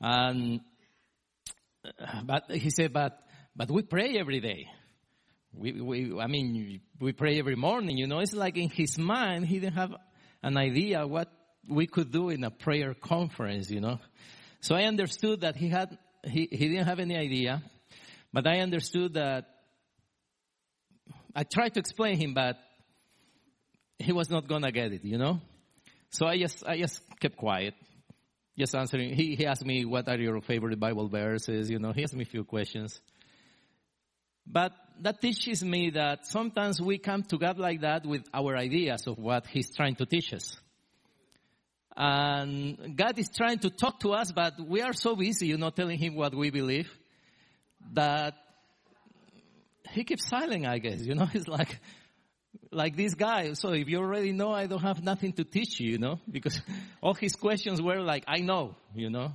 And, 0.01 0.61
uh, 1.87 2.23
but 2.25 2.51
he 2.51 2.71
said, 2.71 2.93
but, 2.93 3.17
but 3.55 3.71
we 3.71 3.83
pray 3.83 4.19
every 4.19 4.41
day. 4.41 4.67
We, 5.55 5.81
we, 5.81 6.19
I 6.19 6.27
mean, 6.27 6.81
we 6.99 7.13
pray 7.13 7.39
every 7.39 7.57
morning, 7.57 7.99
you 7.99 8.09
know, 8.09 8.19
it's 8.19 8.33
like 8.33 8.57
in 8.57 8.71
his 8.71 8.99
mind, 8.99 9.47
he 9.47 9.61
didn't 9.61 9.77
have 9.77 9.95
an 10.43 10.57
idea 10.57 11.07
what 11.07 11.31
we 11.69 11.87
could 11.87 12.11
do 12.11 12.31
in 12.31 12.43
a 12.43 12.51
prayer 12.51 12.95
conference, 12.95 13.71
you 13.71 13.81
know. 13.81 14.01
So 14.61 14.75
I 14.75 14.85
understood 14.85 15.43
that 15.43 15.55
he 15.55 15.69
had 15.69 15.99
he, 16.25 16.49
he 16.51 16.69
didn't 16.69 16.87
have 16.87 16.99
any 16.99 17.17
idea, 17.17 17.63
but 18.33 18.47
I 18.47 18.61
understood 18.61 19.15
that 19.15 19.47
I 21.35 21.45
tried 21.45 21.75
to 21.75 21.81
explain 21.81 22.19
him, 22.21 22.35
but 22.35 22.57
he 23.99 24.13
was 24.13 24.31
not 24.31 24.49
gonna 24.49 24.73
get 24.73 24.93
it, 24.93 25.05
you 25.05 25.19
know? 25.19 25.41
So 26.11 26.27
I 26.27 26.39
just, 26.39 26.67
I 26.67 26.79
just 26.79 27.01
kept 27.21 27.37
quiet. 27.37 27.75
Just 28.59 28.75
answering. 28.75 29.15
He, 29.15 29.35
he 29.35 29.47
asked 29.47 29.65
me, 29.65 29.87
what 29.87 30.09
are 30.09 30.19
your 30.19 30.41
favorite 30.43 30.79
Bible 30.79 31.09
verses? 31.09 31.71
You 31.71 31.79
know, 31.79 31.93
he 31.93 32.03
asked 32.03 32.15
me 32.15 32.23
a 32.23 32.27
few 32.27 32.45
questions. 32.45 33.01
But 34.47 34.73
that 35.01 35.21
teaches 35.21 35.65
me 35.65 35.91
that 35.91 36.27
sometimes 36.27 36.81
we 36.81 36.99
come 36.99 37.23
to 37.25 37.39
God 37.39 37.59
like 37.59 37.81
that 37.81 38.05
with 38.05 38.23
our 38.35 38.57
ideas 38.57 39.07
of 39.07 39.19
what 39.19 39.47
He's 39.47 39.75
trying 39.75 39.97
to 39.97 40.07
teach 40.07 40.33
us. 40.35 40.57
And 41.97 42.97
God 42.97 43.19
is 43.19 43.29
trying 43.29 43.59
to 43.61 43.71
talk 43.71 44.01
to 44.01 44.13
us, 44.13 44.33
but 44.33 44.55
we 44.67 44.81
are 44.81 44.93
so 44.93 45.15
busy, 45.15 45.49
you 45.49 45.59
know, 45.59 45.71
telling 45.71 45.99
Him 45.99 46.15
what 46.15 46.35
we 46.35 46.51
believe 46.51 46.91
that 47.93 48.35
He 49.91 50.05
keeps 50.05 50.27
silent, 50.27 50.67
I 50.67 50.79
guess. 50.79 51.01
You 51.03 51.15
know, 51.15 51.27
He's 51.33 51.49
like, 51.49 51.79
like 52.71 52.97
this 52.97 53.15
guy. 53.15 53.53
So 53.53 53.73
if 53.73 53.89
you 53.89 53.99
already 53.99 54.33
know, 54.33 54.53
I 54.53 54.67
don't 54.67 54.83
have 54.83 55.03
nothing 55.03 55.33
to 55.35 55.45
teach 55.45 55.81
you, 55.81 55.93
you 55.93 55.99
know, 55.99 56.19
because 56.31 56.61
all 57.03 57.15
his 57.15 57.37
questions 57.37 57.81
were 57.81 58.01
like, 58.01 58.25
I 58.27 58.39
know, 58.39 58.75
you 58.95 59.11
know. 59.11 59.35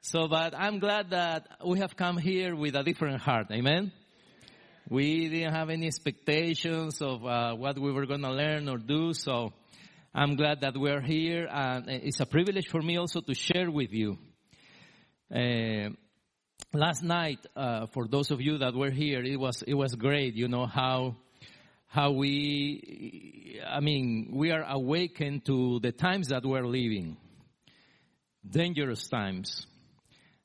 So, 0.00 0.28
but 0.28 0.54
I'm 0.56 0.78
glad 0.78 1.10
that 1.10 1.48
we 1.66 1.80
have 1.80 1.96
come 1.96 2.16
here 2.16 2.54
with 2.54 2.76
a 2.76 2.82
different 2.82 3.20
heart. 3.20 3.48
Amen. 3.50 3.92
We 4.88 5.28
didn't 5.28 5.52
have 5.52 5.68
any 5.68 5.86
expectations 5.86 7.02
of 7.02 7.24
uh, 7.26 7.54
what 7.54 7.78
we 7.78 7.92
were 7.92 8.06
going 8.06 8.22
to 8.22 8.32
learn 8.32 8.68
or 8.68 8.78
do. 8.78 9.12
So 9.12 9.52
I'm 10.18 10.34
glad 10.34 10.62
that 10.62 10.76
we're 10.76 11.00
here 11.00 11.46
and 11.48 11.88
it's 11.88 12.18
a 12.18 12.26
privilege 12.26 12.66
for 12.68 12.82
me 12.82 12.96
also 12.96 13.20
to 13.20 13.34
share 13.34 13.70
with 13.70 13.92
you. 13.92 14.18
Uh, 15.32 15.90
last 16.72 17.04
night, 17.04 17.46
uh, 17.54 17.86
for 17.86 18.08
those 18.08 18.32
of 18.32 18.40
you 18.40 18.58
that 18.58 18.74
were 18.74 18.90
here, 18.90 19.22
it 19.22 19.38
was, 19.38 19.62
it 19.62 19.74
was 19.74 19.94
great, 19.94 20.34
you 20.34 20.48
know, 20.48 20.66
how, 20.66 21.14
how 21.86 22.10
we, 22.10 23.60
I 23.64 23.78
mean, 23.78 24.32
we 24.32 24.50
are 24.50 24.64
awakened 24.68 25.44
to 25.44 25.78
the 25.78 25.92
times 25.92 26.30
that 26.30 26.44
we're 26.44 26.66
living. 26.66 27.16
Dangerous 28.44 29.06
times. 29.06 29.68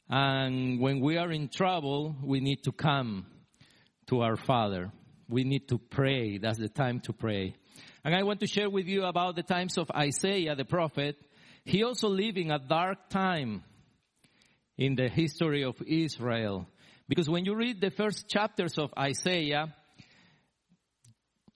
And 0.08 0.80
when 0.80 1.00
we 1.00 1.18
are 1.18 1.32
in 1.32 1.50
trouble, 1.50 2.16
we 2.24 2.42
need 2.42 2.64
to 2.66 2.72
come 2.72 3.26
to 4.06 4.22
our 4.22 4.36
Father. 4.36 4.92
We 5.34 5.46
need 5.46 5.68
to 5.70 5.80
pray. 5.80 6.38
That's 6.38 6.60
the 6.60 6.70
time 6.70 7.00
to 7.06 7.12
pray. 7.12 7.56
And 8.06 8.14
I 8.14 8.22
want 8.22 8.40
to 8.42 8.46
share 8.46 8.70
with 8.70 8.86
you 8.86 9.06
about 9.06 9.36
the 9.36 9.42
times 9.42 9.80
of 9.80 9.90
Isaiah 9.90 10.56
the 10.56 10.64
prophet. 10.64 11.16
He 11.66 11.82
also 11.84 12.08
lived 12.08 12.38
in 12.38 12.52
a 12.52 12.60
dark 12.60 13.10
time 13.10 13.64
in 14.78 14.94
the 14.94 15.10
history 15.10 15.64
of 15.64 15.82
Israel. 15.88 16.68
Because 17.10 17.28
when 17.28 17.46
you 17.46 17.56
read 17.56 17.82
the 17.82 17.90
first 17.90 18.30
chapters 18.30 18.78
of 18.78 18.94
Isaiah, 18.96 19.74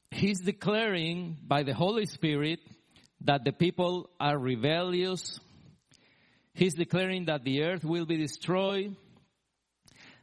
he's 0.10 0.40
declaring 0.40 1.38
by 1.46 1.62
the 1.62 1.76
Holy 1.76 2.08
Spirit 2.08 2.62
that 3.26 3.46
the 3.46 3.52
people 3.52 4.10
are 4.20 4.40
rebellious. 4.40 5.40
He's 6.56 6.74
declaring 6.74 7.26
that 7.26 7.44
the 7.44 7.62
earth 7.62 7.86
will 7.86 8.08
be 8.08 8.18
destroyed, 8.18 8.96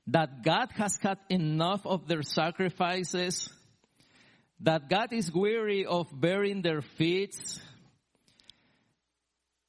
that 0.08 0.42
God 0.42 0.70
has 0.76 0.98
had 1.00 1.18
enough 1.30 1.86
of 1.86 2.06
their 2.06 2.22
sacrifices, 2.22 3.48
that 4.60 4.88
God 4.88 5.12
is 5.12 5.32
weary 5.32 5.86
of 5.86 6.08
bearing 6.12 6.62
their 6.62 6.82
feet. 6.82 7.36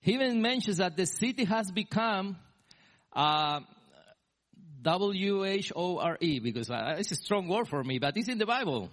He 0.02 0.14
even 0.14 0.42
mentions 0.42 0.78
that 0.78 0.98
the 0.98 1.06
city 1.06 1.46
has 1.46 1.72
become 1.72 2.38
uh, 3.14 3.62
W-H-O-R-E, 4.82 6.40
because 6.40 6.70
uh, 6.70 6.96
it's 7.00 7.12
a 7.12 7.16
strong 7.16 7.48
word 7.48 7.68
for 7.68 7.84
me, 7.84 7.98
but 7.98 8.16
it's 8.18 8.28
in 8.28 8.38
the 8.38 8.46
Bible. 8.46 8.90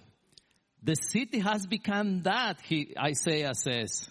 The 0.81 0.95
city 0.95 1.39
has 1.39 1.67
become 1.67 2.21
that, 2.23 2.59
he, 2.63 2.93
Isaiah 2.97 3.53
says. 3.53 4.09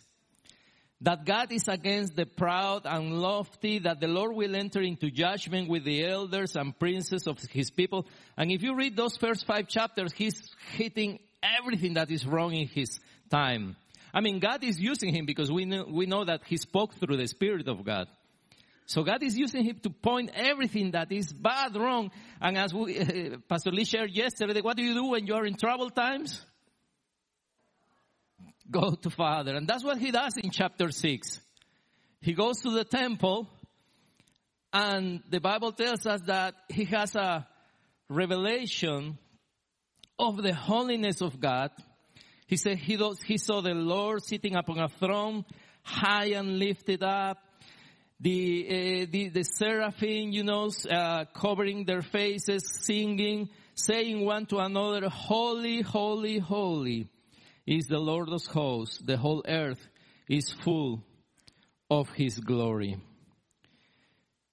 That 1.03 1.25
God 1.25 1.51
is 1.51 1.67
against 1.67 2.15
the 2.15 2.27
proud 2.27 2.83
and 2.85 3.21
lofty, 3.21 3.81
that 3.81 4.01
the 4.01 4.07
Lord 4.07 4.37
will 4.37 4.55
enter 4.55 4.81
into 4.81 5.11
judgment 5.11 5.69
with 5.69 5.85
the 5.85 6.07
elders 6.07 6.55
and 6.55 6.79
princes 6.79 7.27
of 7.27 7.41
his 7.51 7.73
people. 7.73 8.07
And 8.37 8.53
if 8.53 8.63
you 8.63 8.77
read 8.77 8.97
those 8.97 9.17
first 9.17 9.45
five 9.45 9.67
chapters, 9.67 10.13
he's 10.13 10.41
hitting 10.77 11.19
everything 11.43 11.95
that 11.95 12.11
is 12.13 12.25
wrong 12.25 12.55
in 12.55 12.69
his 12.69 13.01
time. 13.31 13.75
I 14.15 14.21
mean, 14.21 14.39
God 14.39 14.63
is 14.63 14.79
using 14.79 15.13
him 15.13 15.27
because 15.27 15.51
we 15.51 15.65
know, 15.65 15.87
we 15.91 16.07
know 16.07 16.25
that 16.25 16.43
he 16.47 16.57
spoke 16.57 16.95
through 16.95 17.17
the 17.17 17.27
Spirit 17.27 17.67
of 17.67 17.85
God. 17.85 18.07
So 18.87 19.03
God 19.03 19.23
is 19.23 19.37
using 19.37 19.65
him 19.65 19.81
to 19.83 19.91
point 19.91 20.31
everything 20.35 20.93
that 20.93 21.11
is 21.11 21.33
bad, 21.33 21.75
wrong. 21.75 22.11
And 22.41 22.57
as 22.57 22.73
we, 22.73 22.99
uh, 22.99 23.39
Pastor 23.49 23.73
Lee 23.73 23.85
shared 23.85 24.11
yesterday, 24.11 24.61
what 24.61 24.77
do 24.77 24.83
you 24.85 24.95
do 24.95 25.07
when 25.07 25.27
you 25.27 25.35
are 25.35 25.47
in 25.47 25.57
trouble 25.57 25.91
times? 25.91 26.45
Go 28.71 28.93
to 28.93 29.11
Father. 29.11 29.55
And 29.55 29.67
that's 29.67 29.85
what 29.85 29.99
he 29.99 30.11
does 30.11 30.37
in 30.37 30.51
chapter 30.51 30.91
6. 30.91 31.41
He 32.21 32.35
goes 32.35 32.61
to 32.63 32.71
the 32.71 32.85
temple 32.85 33.49
and 34.73 35.21
the 35.29 35.41
Bible 35.41 35.73
tells 35.73 36.07
us 36.07 36.21
that 36.27 36.55
he 36.69 36.85
has 36.87 37.15
a 37.15 37.47
revelation 38.09 39.19
of 40.19 40.43
the 40.43 40.55
holiness 40.55 41.21
of 41.21 41.41
God. 41.41 41.71
He 42.47 42.57
said 42.57 42.79
he, 42.79 42.99
he 43.27 43.39
saw 43.39 43.61
the 43.61 43.75
Lord 43.75 44.23
sitting 44.25 44.55
upon 44.57 44.79
a 44.79 44.89
throne, 44.89 45.45
high 45.83 46.33
and 46.35 46.59
lifted 46.59 47.03
up. 47.03 47.39
The, 48.21 49.03
uh, 49.03 49.07
the, 49.11 49.29
the 49.31 49.43
seraphim, 49.43 50.31
you 50.31 50.45
know, 50.45 50.71
uh, 50.89 51.25
covering 51.35 51.85
their 51.85 52.03
faces, 52.03 52.63
singing, 52.85 53.51
saying 53.75 54.25
one 54.25 54.47
to 54.47 54.59
another, 54.59 55.09
holy, 55.09 55.81
holy, 55.81 56.39
holy 56.39 57.09
is 57.67 57.87
the 57.87 57.99
Lord 57.99 58.29
of 58.29 58.45
hosts. 58.47 58.99
The 58.99 59.17
whole 59.17 59.43
earth 59.47 59.87
is 60.29 60.51
full 60.51 61.03
of 61.91 62.11
his 62.11 62.39
glory. 62.39 62.97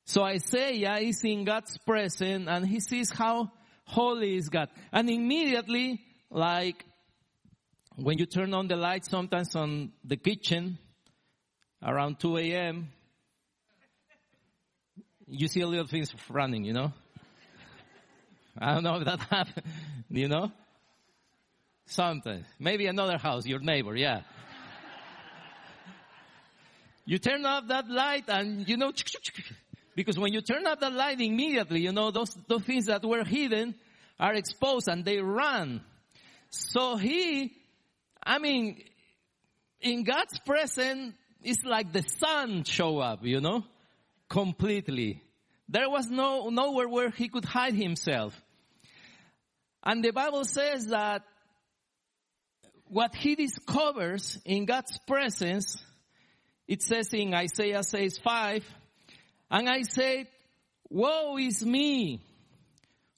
So 0.05 0.24
Isaiah 0.24 0.97
is 0.97 1.24
in 1.24 1.45
God's 1.45 1.78
presence 1.78 2.47
and 2.49 2.68
he 2.68 2.80
sees 2.80 3.12
how 3.12 3.51
holy 3.86 4.36
is 4.36 4.49
God. 4.49 4.70
And 4.91 5.10
immediately, 5.10 6.01
like 6.30 6.84
when 7.95 8.18
you 8.18 8.26
turn 8.26 8.53
on 8.53 8.68
the 8.68 8.76
light 8.76 9.05
sometimes 9.05 9.55
on 9.55 9.91
the 10.03 10.18
kitchen 10.18 10.78
around 11.84 12.20
2 12.20 12.38
a.m., 12.38 12.89
you 15.28 15.47
see 15.47 15.62
a 15.62 15.68
little 15.68 15.86
things 15.86 16.12
running, 16.30 16.66
you 16.66 16.74
know? 16.74 16.91
I 18.57 18.74
don't 18.74 18.84
know 18.84 18.95
if 18.95 19.05
that 19.05 19.20
happened, 19.30 19.66
you 20.10 20.28
know? 20.28 20.51
Something. 21.89 22.45
Maybe 22.59 22.85
another 22.85 23.17
house, 23.17 23.47
your 23.47 23.59
neighbor, 23.59 23.95
yeah. 23.95 24.21
you 27.03 27.17
turn 27.17 27.43
off 27.47 27.67
that 27.67 27.89
light 27.89 28.25
and 28.27 28.69
you 28.69 28.77
know, 28.77 28.91
because 29.95 30.19
when 30.19 30.31
you 30.31 30.41
turn 30.41 30.67
off 30.67 30.79
that 30.81 30.93
light 30.93 31.19
immediately, 31.19 31.81
you 31.81 31.91
know, 31.91 32.11
those, 32.11 32.37
those 32.47 32.61
things 32.61 32.85
that 32.85 33.03
were 33.03 33.23
hidden 33.23 33.73
are 34.19 34.35
exposed 34.35 34.87
and 34.87 35.03
they 35.03 35.17
run. 35.17 35.81
So 36.51 36.95
he, 36.95 37.53
I 38.21 38.37
mean, 38.37 38.83
in 39.81 40.03
God's 40.03 40.37
presence, 40.45 41.15
it's 41.41 41.65
like 41.65 41.91
the 41.91 42.03
sun 42.03 42.65
show 42.65 42.99
up, 42.99 43.21
you 43.23 43.41
know, 43.41 43.63
completely. 44.29 45.23
There 45.67 45.89
was 45.89 46.07
no, 46.07 46.49
nowhere 46.49 46.87
where 46.87 47.09
he 47.09 47.29
could 47.29 47.45
hide 47.45 47.73
himself. 47.73 48.39
And 49.83 50.03
the 50.03 50.11
Bible 50.11 50.45
says 50.45 50.87
that 50.87 51.23
what 52.89 53.15
he 53.15 53.35
discovers 53.35 54.39
in 54.45 54.65
God's 54.65 54.97
presence, 55.07 55.77
it 56.67 56.81
says 56.81 57.13
in 57.13 57.33
Isaiah 57.33 57.83
says 57.83 58.17
5, 58.17 58.65
and 59.51 59.69
I 59.69 59.83
said, 59.83 60.27
woe 60.89 61.37
is 61.37 61.63
me, 61.65 62.21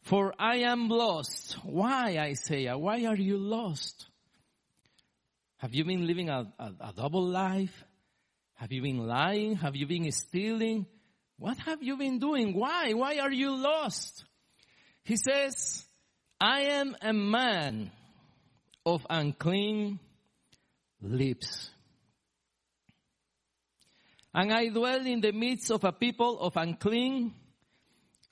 for 0.03 0.33
I 0.37 0.57
am 0.59 0.89
lost. 0.89 1.57
Why, 1.63 2.17
Isaiah? 2.17 2.77
Why 2.77 3.05
are 3.05 3.15
you 3.15 3.37
lost? 3.37 4.07
Have 5.57 5.73
you 5.73 5.85
been 5.85 6.05
living 6.07 6.29
a, 6.29 6.51
a, 6.59 6.71
a 6.81 6.93
double 6.95 7.25
life? 7.25 7.83
Have 8.55 8.71
you 8.71 8.81
been 8.81 9.07
lying? 9.07 9.55
Have 9.55 9.75
you 9.75 9.87
been 9.87 10.11
stealing? 10.11 10.85
What 11.37 11.57
have 11.59 11.81
you 11.81 11.97
been 11.97 12.19
doing? 12.19 12.53
Why? 12.53 12.93
Why 12.93 13.19
are 13.19 13.31
you 13.31 13.55
lost? 13.55 14.25
He 15.03 15.17
says, 15.17 15.85
I 16.39 16.61
am 16.61 16.95
a 17.01 17.13
man 17.13 17.91
of 18.85 19.05
unclean 19.09 19.99
lips. 21.01 21.69
And 24.33 24.53
I 24.53 24.69
dwell 24.69 25.05
in 25.05 25.21
the 25.21 25.33
midst 25.33 25.71
of 25.71 25.83
a 25.83 25.91
people 25.91 26.39
of 26.39 26.55
unclean 26.55 27.33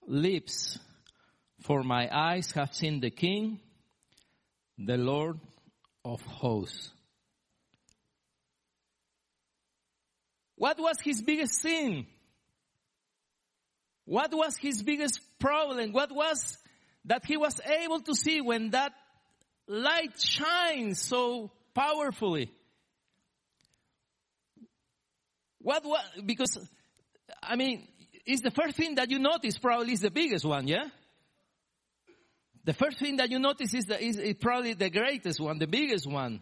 lips. 0.07 0.79
For 1.61 1.83
my 1.83 2.09
eyes 2.11 2.51
have 2.53 2.73
seen 2.73 3.01
the 3.01 3.09
King, 3.09 3.59
the 4.77 4.97
Lord 4.97 5.39
of 6.05 6.21
hosts. 6.21 6.91
What 10.55 10.79
was 10.79 10.97
his 11.01 11.21
biggest 11.21 11.61
sin? 11.61 12.05
What 14.05 14.33
was 14.33 14.57
his 14.57 14.81
biggest 14.81 15.19
problem? 15.37 15.91
What 15.91 16.11
was 16.11 16.57
that 17.05 17.25
he 17.25 17.37
was 17.37 17.59
able 17.65 17.99
to 18.01 18.15
see 18.15 18.41
when 18.41 18.71
that 18.71 18.93
light 19.69 20.19
shines 20.19 20.99
so 20.99 21.51
powerfully. 21.73 22.51
What, 25.61 25.85
what, 25.85 26.03
because, 26.25 26.57
I 27.43 27.55
mean, 27.55 27.87
it's 28.25 28.41
the 28.41 28.51
first 28.51 28.75
thing 28.75 28.95
that 28.95 29.11
you 29.11 29.19
notice 29.19 29.57
probably 29.57 29.93
is 29.93 30.01
the 30.01 30.11
biggest 30.11 30.43
one, 30.43 30.67
yeah? 30.67 30.85
The 32.65 32.73
first 32.73 32.99
thing 32.99 33.17
that 33.17 33.29
you 33.29 33.39
notice 33.39 33.73
is, 33.73 33.85
the, 33.85 34.03
is, 34.03 34.17
is 34.17 34.35
probably 34.39 34.73
the 34.73 34.89
greatest 34.89 35.39
one, 35.39 35.59
the 35.59 35.67
biggest 35.67 36.07
one. 36.07 36.41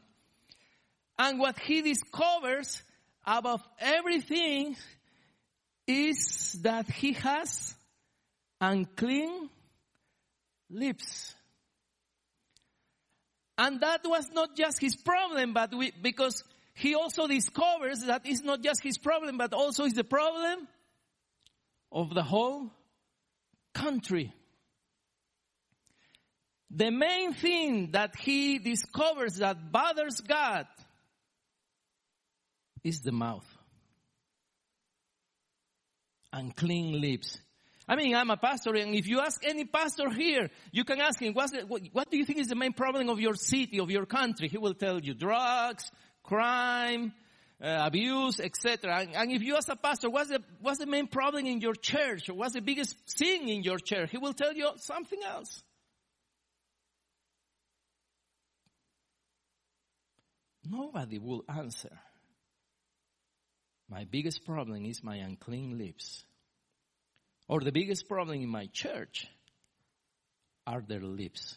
And 1.19 1.39
what 1.39 1.59
he 1.59 1.81
discovers 1.81 2.81
above 3.25 3.61
everything 3.79 4.75
is 5.85 6.59
that 6.61 6.89
he 6.89 7.13
has 7.13 7.75
unclean 8.61 9.49
lips. 10.69 11.33
And 13.57 13.81
that 13.81 14.01
was 14.05 14.29
not 14.31 14.55
just 14.55 14.79
his 14.79 14.95
problem, 14.95 15.53
but 15.53 15.73
we, 15.73 15.91
because 16.01 16.43
he 16.75 16.93
also 16.93 17.27
discovers 17.27 18.01
that 18.01 18.21
it's 18.25 18.43
not 18.43 18.61
just 18.61 18.83
his 18.83 18.97
problem, 18.97 19.37
but 19.37 19.53
also 19.53 19.85
is 19.85 19.93
the 19.93 20.03
problem 20.03 20.67
of 21.91 22.13
the 22.13 22.21
whole 22.21 22.71
country. 23.73 24.33
The 26.69 26.91
main 26.91 27.33
thing 27.33 27.91
that 27.91 28.15
he 28.19 28.59
discovers 28.59 29.37
that 29.37 29.71
bothers 29.71 30.21
God 30.21 30.67
is 32.83 33.01
the 33.01 33.11
mouth. 33.11 33.47
Unclean 36.31 37.01
lips. 37.01 37.39
I 37.87 37.95
mean, 37.95 38.15
I'm 38.15 38.29
a 38.29 38.37
pastor, 38.37 38.75
and 38.75 38.93
if 38.93 39.07
you 39.07 39.21
ask 39.21 39.41
any 39.45 39.63
pastor 39.63 40.09
here, 40.09 40.49
you 40.73 40.83
can 40.83 40.99
ask 40.99 41.21
him, 41.21 41.33
what, 41.33 41.51
what 41.93 42.11
do 42.11 42.17
you 42.17 42.25
think 42.25 42.39
is 42.39 42.47
the 42.47 42.55
main 42.55 42.73
problem 42.73 43.07
of 43.07 43.19
your 43.19 43.35
city, 43.35 43.79
of 43.79 43.89
your 43.89 44.05
country? 44.05 44.49
He 44.49 44.57
will 44.57 44.73
tell 44.73 44.99
you 44.99 45.13
drugs, 45.13 45.89
crime, 46.21 47.13
uh, 47.63 47.77
abuse, 47.85 48.41
etc. 48.41 48.99
And, 48.99 49.15
and, 49.15 49.31
if 49.31 49.41
you 49.41 49.55
ask 49.55 49.69
a 49.69 49.77
pastor, 49.77 50.09
what's 50.09 50.29
the, 50.29 50.43
what's 50.61 50.79
the 50.79 50.85
main 50.85 51.07
problem 51.07 51.45
in 51.45 51.61
your 51.61 51.75
church? 51.75 52.29
What's 52.29 52.53
the 52.53 52.61
biggest 52.61 52.95
sin 53.05 53.47
in 53.47 53.63
your 53.63 53.79
church? 53.79 54.11
He 54.11 54.17
will 54.17 54.33
tell 54.33 54.53
you 54.53 54.69
something 54.77 55.19
else. 55.25 55.63
Nobody 60.69 61.19
will 61.19 61.45
answer. 61.47 61.97
My 63.89 64.03
biggest 64.03 64.45
problem 64.45 64.85
is 64.85 65.01
my 65.01 65.15
unclean 65.15 65.77
lips. 65.77 66.25
Or 67.47 67.61
the 67.61 67.71
biggest 67.71 68.07
problem 68.07 68.41
in 68.41 68.49
my 68.49 68.67
church 68.73 69.27
are 70.65 70.81
their 70.81 71.01
lips, 71.01 71.55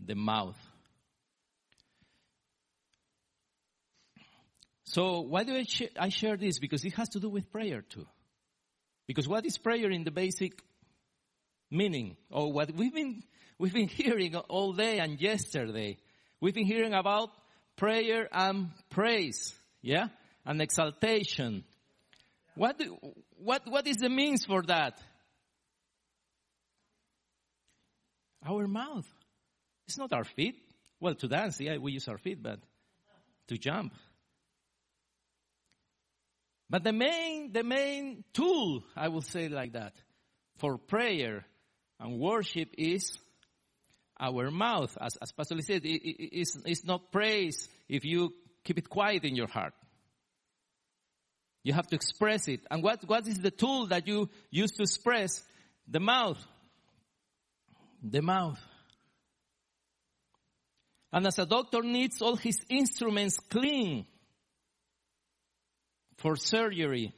the 0.00 0.16
mouth. 0.16 0.58
So 4.84 5.20
why 5.20 5.44
do 5.44 5.54
I, 5.54 5.62
sh- 5.64 5.94
I 5.98 6.08
share 6.08 6.36
this? 6.36 6.58
Because 6.58 6.84
it 6.84 6.94
has 6.94 7.10
to 7.10 7.20
do 7.20 7.28
with 7.28 7.52
prayer 7.52 7.82
too. 7.82 8.06
Because 9.06 9.28
what 9.28 9.46
is 9.46 9.56
prayer 9.56 9.90
in 9.90 10.02
the 10.02 10.10
basic 10.10 10.60
meaning? 11.70 12.16
Or 12.30 12.52
what 12.52 12.72
we've 12.74 12.94
been, 12.94 13.22
we've 13.58 13.72
been 13.72 13.88
hearing 14.02 14.34
all 14.34 14.72
day 14.72 14.98
and 14.98 15.20
yesterday. 15.20 15.98
We've 16.40 16.54
been 16.54 16.66
hearing 16.66 16.94
about 16.94 17.30
prayer 17.76 18.28
and 18.32 18.70
praise. 18.90 19.54
Yeah? 19.82 20.08
And 20.44 20.60
exaltation. 20.60 21.64
What, 22.58 22.76
do, 22.76 22.98
what, 23.36 23.62
what 23.70 23.86
is 23.86 23.98
the 23.98 24.08
means 24.08 24.44
for 24.44 24.62
that? 24.62 25.00
Our 28.44 28.66
mouth. 28.66 29.06
It's 29.86 29.96
not 29.96 30.12
our 30.12 30.24
feet. 30.24 30.56
Well, 30.98 31.14
to 31.14 31.28
dance, 31.28 31.60
yeah, 31.60 31.76
we 31.76 31.92
use 31.92 32.08
our 32.08 32.18
feet, 32.18 32.42
but 32.42 32.58
to 33.46 33.58
jump. 33.58 33.94
But 36.68 36.82
the 36.82 36.92
main, 36.92 37.52
the 37.52 37.62
main 37.62 38.24
tool, 38.34 38.82
I 38.96 39.06
will 39.06 39.22
say 39.22 39.48
like 39.48 39.74
that, 39.74 39.94
for 40.56 40.78
prayer 40.78 41.44
and 42.00 42.18
worship 42.18 42.70
is 42.76 43.16
our 44.18 44.50
mouth. 44.50 44.98
As, 45.00 45.16
as 45.22 45.30
Pastor 45.30 45.60
said, 45.60 45.84
it, 45.84 46.02
it, 46.02 46.40
it's, 46.40 46.58
it's 46.66 46.84
not 46.84 47.12
praise 47.12 47.68
if 47.88 48.04
you 48.04 48.34
keep 48.64 48.78
it 48.78 48.88
quiet 48.88 49.24
in 49.24 49.36
your 49.36 49.46
heart. 49.48 49.74
You 51.68 51.74
have 51.74 51.88
to 51.88 51.96
express 51.96 52.48
it. 52.48 52.60
And 52.70 52.82
what, 52.82 53.06
what 53.06 53.28
is 53.28 53.40
the 53.40 53.50
tool 53.50 53.88
that 53.88 54.08
you 54.08 54.30
use 54.50 54.70
to 54.70 54.84
express? 54.84 55.44
The 55.86 56.00
mouth. 56.00 56.42
The 58.02 58.22
mouth. 58.22 58.58
And 61.12 61.26
as 61.26 61.38
a 61.38 61.44
doctor 61.44 61.82
needs 61.82 62.22
all 62.22 62.36
his 62.36 62.58
instruments 62.70 63.38
clean 63.38 64.06
for 66.16 66.36
surgery, 66.36 67.12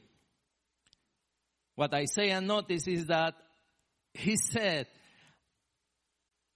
what 1.75 1.93
Isaiah 1.93 2.41
noticed 2.41 2.89
is 2.89 3.05
that 3.05 3.35
he 4.13 4.35
said, 4.35 4.87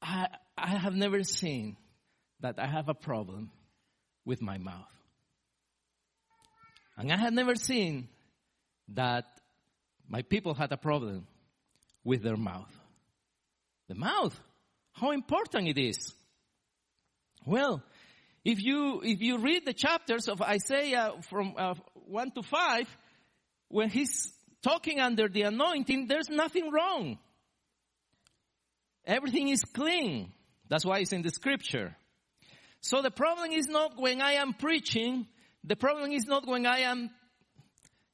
I, 0.01 0.27
I 0.57 0.75
have 0.75 0.95
never 0.95 1.23
seen 1.23 1.77
that 2.41 2.59
I 2.59 2.67
have 2.67 2.89
a 2.89 2.93
problem 2.93 3.51
with 4.25 4.41
my 4.41 4.57
mouth. 4.57 4.91
And 6.97 7.11
I 7.11 7.17
had 7.17 7.33
never 7.33 7.55
seen 7.55 8.07
that 8.89 9.25
my 10.07 10.21
people 10.21 10.53
had 10.53 10.71
a 10.71 10.77
problem 10.77 11.27
with 12.03 12.23
their 12.23 12.37
mouth. 12.37 12.71
The 13.87 13.95
mouth, 13.95 14.39
how 14.93 15.11
important 15.11 15.67
it 15.67 15.77
is. 15.77 16.13
Well, 17.45 17.83
if 18.43 18.61
you, 18.61 19.01
if 19.03 19.21
you 19.21 19.39
read 19.39 19.65
the 19.65 19.73
chapters 19.73 20.27
of 20.27 20.41
Isaiah 20.41 21.13
from 21.29 21.55
uh, 21.57 21.75
1 22.07 22.31
to 22.31 22.43
5, 22.43 22.97
when 23.69 23.89
he's 23.89 24.31
talking 24.61 24.99
under 24.99 25.27
the 25.27 25.43
anointing, 25.43 26.07
there's 26.07 26.29
nothing 26.29 26.71
wrong. 26.71 27.17
Everything 29.05 29.49
is 29.49 29.63
clean. 29.63 30.31
That's 30.69 30.85
why 30.85 30.99
it's 30.99 31.11
in 31.11 31.21
the 31.21 31.29
scripture. 31.29 31.95
So 32.81 33.01
the 33.01 33.11
problem 33.11 33.51
is 33.51 33.67
not 33.67 33.99
when 33.99 34.21
I 34.21 34.33
am 34.33 34.53
preaching, 34.53 35.27
the 35.67 35.75
problem 35.75 36.11
is 36.11 36.25
not 36.25 36.47
when 36.47 36.65
I 36.65 36.79
am 36.79 37.09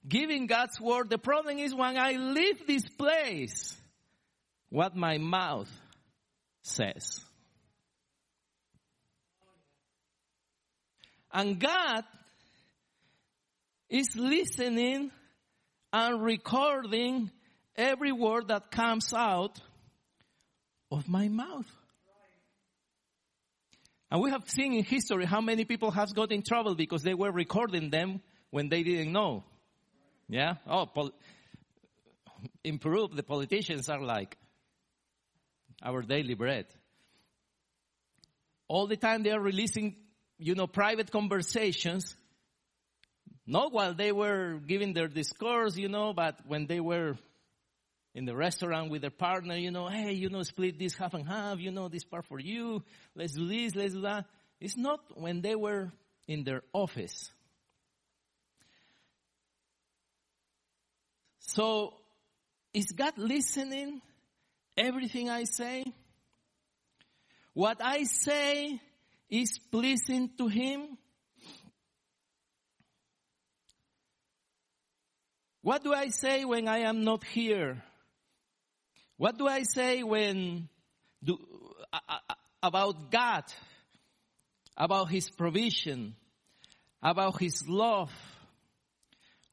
giving 0.07 0.47
God's 0.47 0.79
word, 0.79 1.09
the 1.09 1.17
problem 1.17 1.57
is 1.57 1.75
when 1.75 1.97
I 1.97 2.13
leave 2.13 2.65
this 2.65 2.87
place, 2.87 3.75
what 4.69 4.95
my 4.95 5.17
mouth 5.17 5.69
says. 6.63 7.19
And 11.33 11.59
God 11.59 12.03
is 13.89 14.15
listening 14.15 15.11
and 15.93 16.23
recording 16.23 17.31
every 17.75 18.11
word 18.11 18.47
that 18.47 18.71
comes 18.71 19.13
out 19.13 19.59
of 20.89 21.07
my 21.07 21.27
mouth. 21.27 21.69
And 24.11 24.21
we 24.21 24.29
have 24.29 24.47
seen 24.49 24.73
in 24.73 24.83
history 24.83 25.25
how 25.25 25.39
many 25.39 25.63
people 25.63 25.89
have 25.91 26.13
got 26.13 26.33
in 26.33 26.41
trouble 26.41 26.75
because 26.75 27.01
they 27.01 27.13
were 27.13 27.31
recording 27.31 27.89
them 27.89 28.21
when 28.49 28.67
they 28.67 28.83
didn't 28.83 29.13
know. 29.13 29.45
Yeah? 30.27 30.55
Oh, 30.67 30.85
pol- 30.85 31.13
in 32.61 32.77
Peru, 32.77 33.07
the 33.07 33.23
politicians 33.23 33.87
are 33.87 34.01
like 34.01 34.37
our 35.81 36.01
daily 36.01 36.33
bread. 36.33 36.65
All 38.67 38.85
the 38.87 38.97
time 38.97 39.23
they 39.23 39.31
are 39.31 39.39
releasing, 39.39 39.95
you 40.37 40.55
know, 40.55 40.67
private 40.67 41.09
conversations. 41.09 42.15
Not 43.47 43.71
while 43.71 43.93
they 43.93 44.11
were 44.11 44.59
giving 44.65 44.93
their 44.93 45.07
discourse, 45.07 45.77
you 45.77 45.87
know, 45.87 46.13
but 46.13 46.39
when 46.45 46.67
they 46.67 46.81
were 46.81 47.15
in 48.13 48.25
the 48.25 48.35
restaurant 48.35 48.91
with 48.91 49.01
their 49.01 49.09
partner, 49.09 49.55
you 49.55 49.71
know, 49.71 49.87
hey, 49.87 50.11
you 50.11 50.29
know, 50.29 50.43
split 50.43 50.77
this 50.77 50.95
half 50.95 51.13
and 51.13 51.27
half, 51.27 51.59
you 51.59 51.71
know, 51.71 51.87
this 51.87 52.03
part 52.03 52.25
for 52.25 52.39
you, 52.39 52.83
let's 53.15 53.33
do 53.33 53.47
this, 53.47 53.75
let's 53.75 53.93
do 53.93 54.01
that. 54.01 54.25
It's 54.59 54.77
not 54.77 54.99
when 55.15 55.41
they 55.41 55.55
were 55.55 55.91
in 56.27 56.43
their 56.43 56.61
office. 56.73 57.31
So, 61.39 61.93
is 62.73 62.85
God 62.95 63.17
listening 63.17 64.01
everything 64.77 65.29
I 65.29 65.45
say? 65.45 65.83
What 67.53 67.81
I 67.83 68.03
say 68.03 68.79
is 69.29 69.59
pleasing 69.71 70.29
to 70.37 70.47
Him? 70.47 70.97
What 75.61 75.83
do 75.83 75.93
I 75.93 76.07
say 76.07 76.45
when 76.45 76.67
I 76.67 76.79
am 76.79 77.03
not 77.03 77.23
here? 77.23 77.83
What 79.21 79.37
do 79.37 79.47
I 79.47 79.61
say 79.61 80.01
when 80.01 80.67
do, 81.23 81.37
uh, 81.93 82.17
about 82.63 83.11
God, 83.11 83.43
about 84.75 85.11
His 85.11 85.29
provision, 85.29 86.15
about 87.03 87.39
His 87.39 87.67
love? 87.67 88.11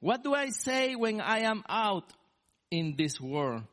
What 0.00 0.24
do 0.24 0.32
I 0.32 0.48
say 0.48 0.94
when 0.94 1.20
I 1.20 1.40
am 1.40 1.64
out 1.68 2.10
in 2.70 2.94
this 2.96 3.20
world? 3.20 3.64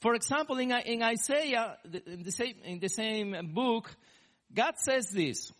For 0.00 0.14
example, 0.14 0.56
in, 0.56 0.72
in 0.72 1.02
Isaiah, 1.02 1.76
in 2.06 2.22
the, 2.22 2.32
same, 2.32 2.54
in 2.64 2.78
the 2.78 2.88
same 2.88 3.52
book, 3.52 3.94
God 4.54 4.78
says 4.78 5.10
this. 5.10 5.52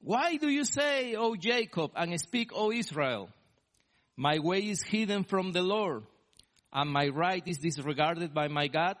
Why 0.00 0.38
do 0.38 0.48
you 0.48 0.64
say, 0.64 1.14
O 1.14 1.36
Jacob, 1.36 1.90
and 1.94 2.18
speak, 2.18 2.52
O 2.54 2.72
Israel? 2.72 3.28
My 4.16 4.38
way 4.38 4.60
is 4.60 4.82
hidden 4.82 5.24
from 5.24 5.52
the 5.52 5.62
Lord 5.62 6.04
and 6.74 6.90
my 6.90 7.08
right 7.08 7.42
is 7.46 7.58
disregarded 7.58 8.34
by 8.34 8.48
my 8.48 8.66
God? 8.66 8.96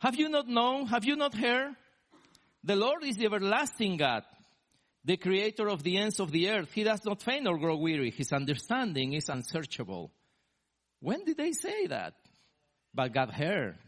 Have 0.00 0.16
you 0.16 0.28
not 0.28 0.46
known? 0.46 0.86
Have 0.86 1.04
you 1.04 1.16
not 1.16 1.34
heard? 1.34 1.74
The 2.62 2.76
Lord 2.76 3.04
is 3.04 3.16
the 3.16 3.26
everlasting 3.26 3.96
God, 3.96 4.22
the 5.04 5.16
creator 5.16 5.68
of 5.68 5.82
the 5.82 5.96
ends 5.96 6.20
of 6.20 6.30
the 6.30 6.50
earth. 6.50 6.70
He 6.72 6.84
does 6.84 7.04
not 7.04 7.22
faint 7.22 7.46
or 7.46 7.58
grow 7.58 7.76
weary. 7.76 8.10
His 8.10 8.32
understanding 8.32 9.14
is 9.14 9.30
unsearchable. 9.30 10.10
When 11.00 11.24
did 11.24 11.38
they 11.38 11.52
say 11.52 11.86
that? 11.86 12.14
But 12.94 13.14
God 13.14 13.30
heard. 13.30 13.78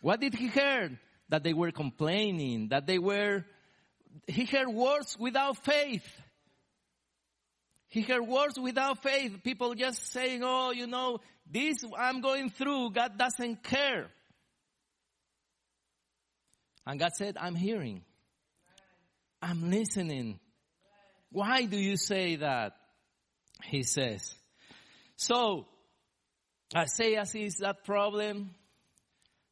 What 0.00 0.20
did 0.20 0.34
he 0.34 0.48
hear? 0.48 0.98
That 1.30 1.42
they 1.42 1.52
were 1.52 1.72
complaining, 1.72 2.68
that 2.68 2.86
they 2.86 2.98
were, 2.98 3.44
he 4.26 4.44
heard 4.44 4.68
words 4.68 5.16
without 5.18 5.58
faith. 5.64 6.08
He 7.88 8.02
heard 8.02 8.26
words 8.26 8.58
without 8.58 9.02
faith. 9.02 9.42
People 9.42 9.74
just 9.74 10.12
saying, 10.12 10.42
oh, 10.44 10.70
you 10.70 10.86
know, 10.86 11.20
this 11.50 11.84
I'm 11.96 12.20
going 12.20 12.50
through. 12.50 12.90
God 12.90 13.18
doesn't 13.18 13.62
care. 13.62 14.08
And 16.86 16.98
God 16.98 17.12
said, 17.14 17.36
I'm 17.38 17.54
hearing. 17.54 18.02
I'm 19.42 19.70
listening. 19.70 20.40
Why 21.30 21.64
do 21.66 21.76
you 21.78 21.96
say 21.96 22.36
that? 22.36 22.72
He 23.64 23.82
says. 23.82 24.34
So, 25.16 25.66
Isaiah 26.74 27.26
sees 27.26 27.56
that 27.58 27.84
problem, 27.84 28.50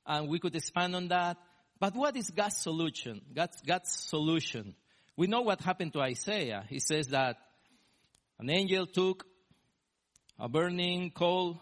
and 0.07 0.29
we 0.29 0.39
could 0.39 0.55
expand 0.55 0.95
on 0.95 1.09
that. 1.09 1.37
But 1.79 1.95
what 1.95 2.17
is 2.17 2.31
God's 2.31 2.57
solution? 2.57 3.21
God's, 3.35 3.61
God's 3.63 3.91
solution. 3.91 4.75
We 5.17 5.27
know 5.27 5.43
what 5.43 5.61
happened 5.61 5.93
to 5.95 6.01
Isaiah. 6.01 6.65
He 6.69 6.79
says 6.79 7.09
that 7.09 7.37
an 8.39 8.51
angel 8.51 8.87
took 8.87 9.27
a 10.39 10.49
burning 10.49 11.11
coal 11.11 11.61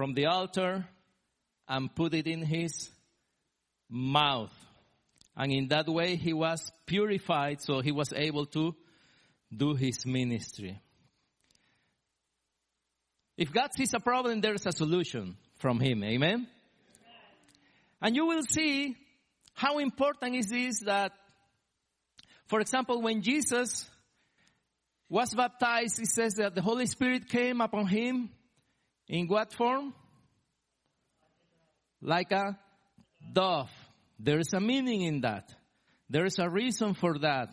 from 0.00 0.14
the 0.14 0.24
altar 0.24 0.86
and 1.68 1.94
put 1.94 2.14
it 2.14 2.26
in 2.26 2.40
his 2.40 2.88
mouth. 3.90 4.50
And 5.36 5.52
in 5.52 5.68
that 5.68 5.88
way 5.88 6.16
he 6.16 6.32
was 6.32 6.72
purified 6.86 7.60
so 7.60 7.82
he 7.82 7.92
was 7.92 8.10
able 8.16 8.46
to 8.46 8.74
do 9.54 9.74
his 9.74 10.06
ministry. 10.06 10.80
If 13.36 13.52
God 13.52 13.74
sees 13.76 13.92
a 13.92 14.00
problem, 14.00 14.40
there's 14.40 14.64
a 14.64 14.72
solution 14.72 15.36
from 15.58 15.80
him. 15.80 16.02
Amen? 16.02 16.46
And 18.00 18.16
you 18.16 18.24
will 18.24 18.44
see 18.44 18.96
how 19.52 19.80
important 19.80 20.34
is 20.34 20.46
this 20.46 20.80
that, 20.86 21.12
for 22.46 22.60
example, 22.60 23.02
when 23.02 23.20
Jesus 23.20 23.86
was 25.10 25.34
baptized, 25.34 26.00
it 26.00 26.08
says 26.08 26.36
that 26.36 26.54
the 26.54 26.62
Holy 26.62 26.86
Spirit 26.86 27.28
came 27.28 27.60
upon 27.60 27.86
him 27.86 28.30
in 29.10 29.26
what 29.26 29.52
form? 29.52 29.92
Like 32.00 32.30
a 32.30 32.56
dove. 33.34 33.70
There 34.18 34.38
is 34.38 34.52
a 34.54 34.60
meaning 34.60 35.02
in 35.02 35.22
that. 35.22 35.52
There 36.08 36.24
is 36.24 36.38
a 36.38 36.48
reason 36.48 36.94
for 36.94 37.18
that. 37.18 37.48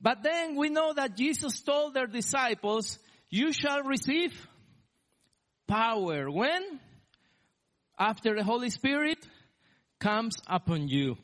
But 0.00 0.22
then 0.22 0.56
we 0.56 0.68
know 0.68 0.92
that 0.92 1.16
Jesus 1.16 1.60
told 1.60 1.94
their 1.94 2.06
disciples, 2.06 2.98
you 3.30 3.52
shall 3.52 3.82
receive 3.82 4.32
power. 5.66 6.30
When? 6.30 6.80
After 7.98 8.36
the 8.36 8.44
Holy 8.44 8.68
Spirit 8.68 9.26
comes 9.98 10.34
upon 10.46 10.88
you. 10.88 11.16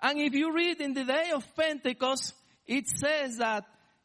And 0.00 0.18
if 0.18 0.32
you 0.32 0.54
read 0.54 0.80
in 0.80 0.94
the 0.94 1.04
day 1.04 1.32
of 1.34 1.44
Pentecost, 1.54 2.32
it 2.66 2.88
says 2.88 3.36
that 3.36 3.64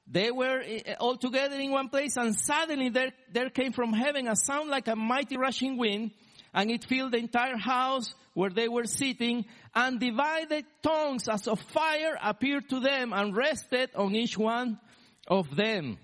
they 0.09 0.31
were 0.31 0.61
eh, 0.65 0.95
all 0.99 1.17
together 1.17 1.55
in 1.55 1.71
one 1.71 1.89
place 1.89 2.17
and 2.17 2.35
suddenly 2.35 2.89
there, 2.89 3.11
there 3.31 3.49
came 3.49 3.71
from 3.71 3.93
heaven 3.93 4.27
a 4.27 4.35
sound 4.35 4.69
like 4.69 4.87
a 4.87 4.95
mighty 4.95 5.37
rushing 5.37 5.77
wind 5.77 6.11
and 6.53 6.71
it 6.71 6.83
filled 6.83 7.13
the 7.13 7.17
entire 7.17 7.57
house 7.57 8.13
where 8.33 8.49
they 8.49 8.67
were 8.67 8.85
sitting 8.85 9.45
and 9.75 9.99
divided 9.99 10.65
tongues 10.81 11.27
as 11.27 11.47
of 11.47 11.59
fire 11.59 12.17
appeared 12.21 12.69
to 12.69 12.79
them 12.79 13.13
and 13.13 13.35
rested 13.35 13.89
on 13.95 14.15
each 14.15 14.37
one 14.37 14.79
of 15.27 15.55
them. 15.55 15.97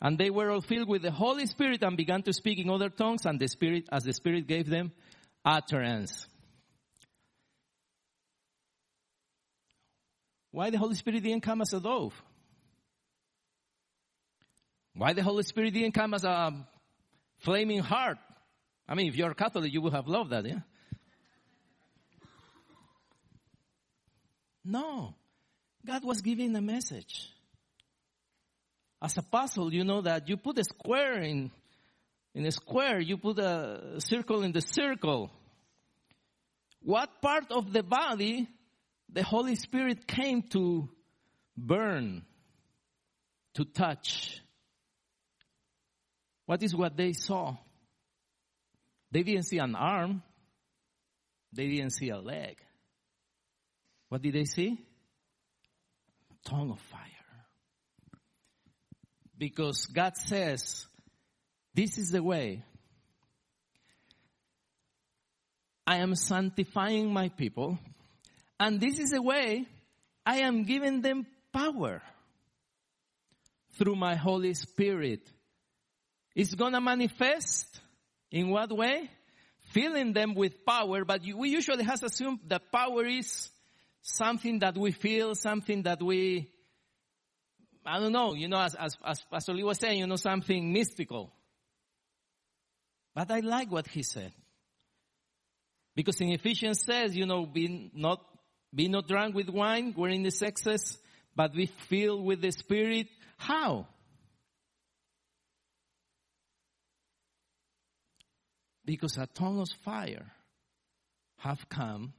And 0.00 0.16
they 0.16 0.30
were 0.30 0.50
all 0.50 0.60
filled 0.60 0.88
with 0.88 1.02
the 1.02 1.10
Holy 1.10 1.46
Spirit 1.46 1.82
and 1.82 1.96
began 1.96 2.22
to 2.22 2.32
speak 2.32 2.58
in 2.58 2.70
other 2.70 2.88
tongues 2.88 3.26
and 3.26 3.38
the 3.38 3.48
Spirit, 3.48 3.88
as 3.92 4.04
the 4.04 4.12
Spirit 4.12 4.46
gave 4.46 4.68
them 4.68 4.92
utterance. 5.44 6.26
Why 10.52 10.70
the 10.70 10.78
Holy 10.78 10.94
Spirit 10.94 11.22
didn't 11.22 11.42
come 11.42 11.60
as 11.60 11.72
a 11.72 11.80
dove? 11.80 12.20
Why 14.94 15.12
the 15.12 15.22
Holy 15.22 15.42
Spirit 15.42 15.74
didn't 15.74 15.92
come 15.92 16.14
as 16.14 16.24
a 16.24 16.30
um, 16.30 16.66
flaming 17.38 17.80
heart? 17.80 18.18
I 18.88 18.94
mean, 18.94 19.06
if 19.08 19.16
you're 19.16 19.30
a 19.30 19.34
Catholic, 19.34 19.72
you 19.72 19.80
would 19.82 19.92
have 19.92 20.08
loved 20.08 20.30
that, 20.30 20.44
yeah? 20.44 20.60
No. 24.64 25.14
God 25.86 26.04
was 26.04 26.20
giving 26.20 26.54
a 26.56 26.60
message. 26.60 27.28
As 29.02 29.16
a 29.16 29.22
puzzle, 29.22 29.72
you 29.72 29.84
know 29.84 30.02
that 30.02 30.28
you 30.28 30.36
put 30.36 30.58
a 30.58 30.64
square 30.64 31.20
in, 31.22 31.50
in 32.34 32.44
a 32.44 32.52
square, 32.52 33.00
you 33.00 33.16
put 33.16 33.38
a 33.38 33.94
circle 33.98 34.42
in 34.42 34.52
the 34.52 34.60
circle. 34.60 35.30
What 36.82 37.22
part 37.22 37.50
of 37.50 37.72
the 37.72 37.82
body 37.82 38.48
the 39.08 39.22
Holy 39.22 39.54
Spirit 39.54 40.06
came 40.06 40.42
to 40.50 40.88
burn, 41.56 42.22
to 43.54 43.64
touch? 43.64 44.40
What 46.50 46.64
is 46.64 46.74
what 46.74 46.96
they 46.96 47.12
saw? 47.12 47.56
They 49.12 49.22
didn't 49.22 49.44
see 49.44 49.58
an 49.58 49.76
arm. 49.76 50.20
They 51.52 51.68
didn't 51.68 51.92
see 51.92 52.08
a 52.08 52.18
leg. 52.18 52.56
What 54.08 54.20
did 54.20 54.34
they 54.34 54.46
see? 54.46 54.76
Tongue 56.44 56.72
of 56.72 56.80
fire. 56.80 57.00
Because 59.38 59.86
God 59.86 60.16
says, 60.16 60.88
this 61.72 61.98
is 61.98 62.10
the 62.10 62.20
way. 62.20 62.64
I 65.86 65.98
am 65.98 66.16
sanctifying 66.16 67.12
my 67.12 67.28
people. 67.28 67.78
And 68.58 68.80
this 68.80 68.98
is 68.98 69.10
the 69.10 69.22
way 69.22 69.66
I 70.26 70.38
am 70.38 70.64
giving 70.64 71.00
them 71.00 71.26
power 71.52 72.02
through 73.78 73.94
my 73.94 74.16
Holy 74.16 74.54
Spirit. 74.54 75.30
It's 76.34 76.54
gonna 76.54 76.80
manifest 76.80 77.80
in 78.30 78.50
what 78.50 78.70
way? 78.70 79.10
Filling 79.72 80.12
them 80.12 80.34
with 80.34 80.64
power, 80.64 81.04
but 81.04 81.22
we 81.22 81.50
usually 81.50 81.84
has 81.84 82.02
assumed 82.02 82.40
that 82.48 82.72
power 82.72 83.04
is 83.06 83.50
something 84.02 84.60
that 84.60 84.76
we 84.76 84.92
feel, 84.92 85.34
something 85.34 85.82
that 85.82 86.02
we, 86.02 86.50
I 87.84 87.98
don't 87.98 88.12
know, 88.12 88.34
you 88.34 88.48
know, 88.48 88.60
as, 88.60 88.74
as, 88.74 88.96
as 89.04 89.22
Pastor 89.30 89.54
Lee 89.54 89.64
was 89.64 89.78
saying, 89.78 89.98
you 89.98 90.06
know, 90.06 90.16
something 90.16 90.72
mystical. 90.72 91.32
But 93.14 93.30
I 93.30 93.40
like 93.40 93.70
what 93.70 93.88
he 93.88 94.02
said. 94.02 94.32
Because 95.94 96.20
in 96.20 96.32
Ephesians 96.32 96.82
says, 96.82 97.16
you 97.16 97.26
know, 97.26 97.46
be 97.46 97.90
not, 97.94 98.24
be 98.74 98.88
not 98.88 99.08
drunk 99.08 99.34
with 99.34 99.48
wine, 99.48 99.92
wherein 99.94 100.24
is 100.24 100.40
excess, 100.40 100.96
but 101.34 101.52
be 101.52 101.66
filled 101.66 102.24
with 102.24 102.40
the 102.40 102.52
Spirit. 102.52 103.08
How? 103.36 103.86
Because 108.90 109.18
a 109.18 109.28
tongue 109.28 109.60
of 109.60 109.68
fire 109.84 110.32
have 111.36 111.68
come 111.68 112.12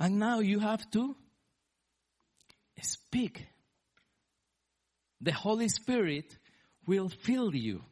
and 0.00 0.18
now 0.18 0.40
you 0.40 0.58
have 0.58 0.90
to 0.90 1.14
speak. 2.80 3.46
The 5.20 5.30
Holy 5.30 5.68
Spirit 5.68 6.36
will 6.88 7.08
fill 7.08 7.54
you. 7.54 7.84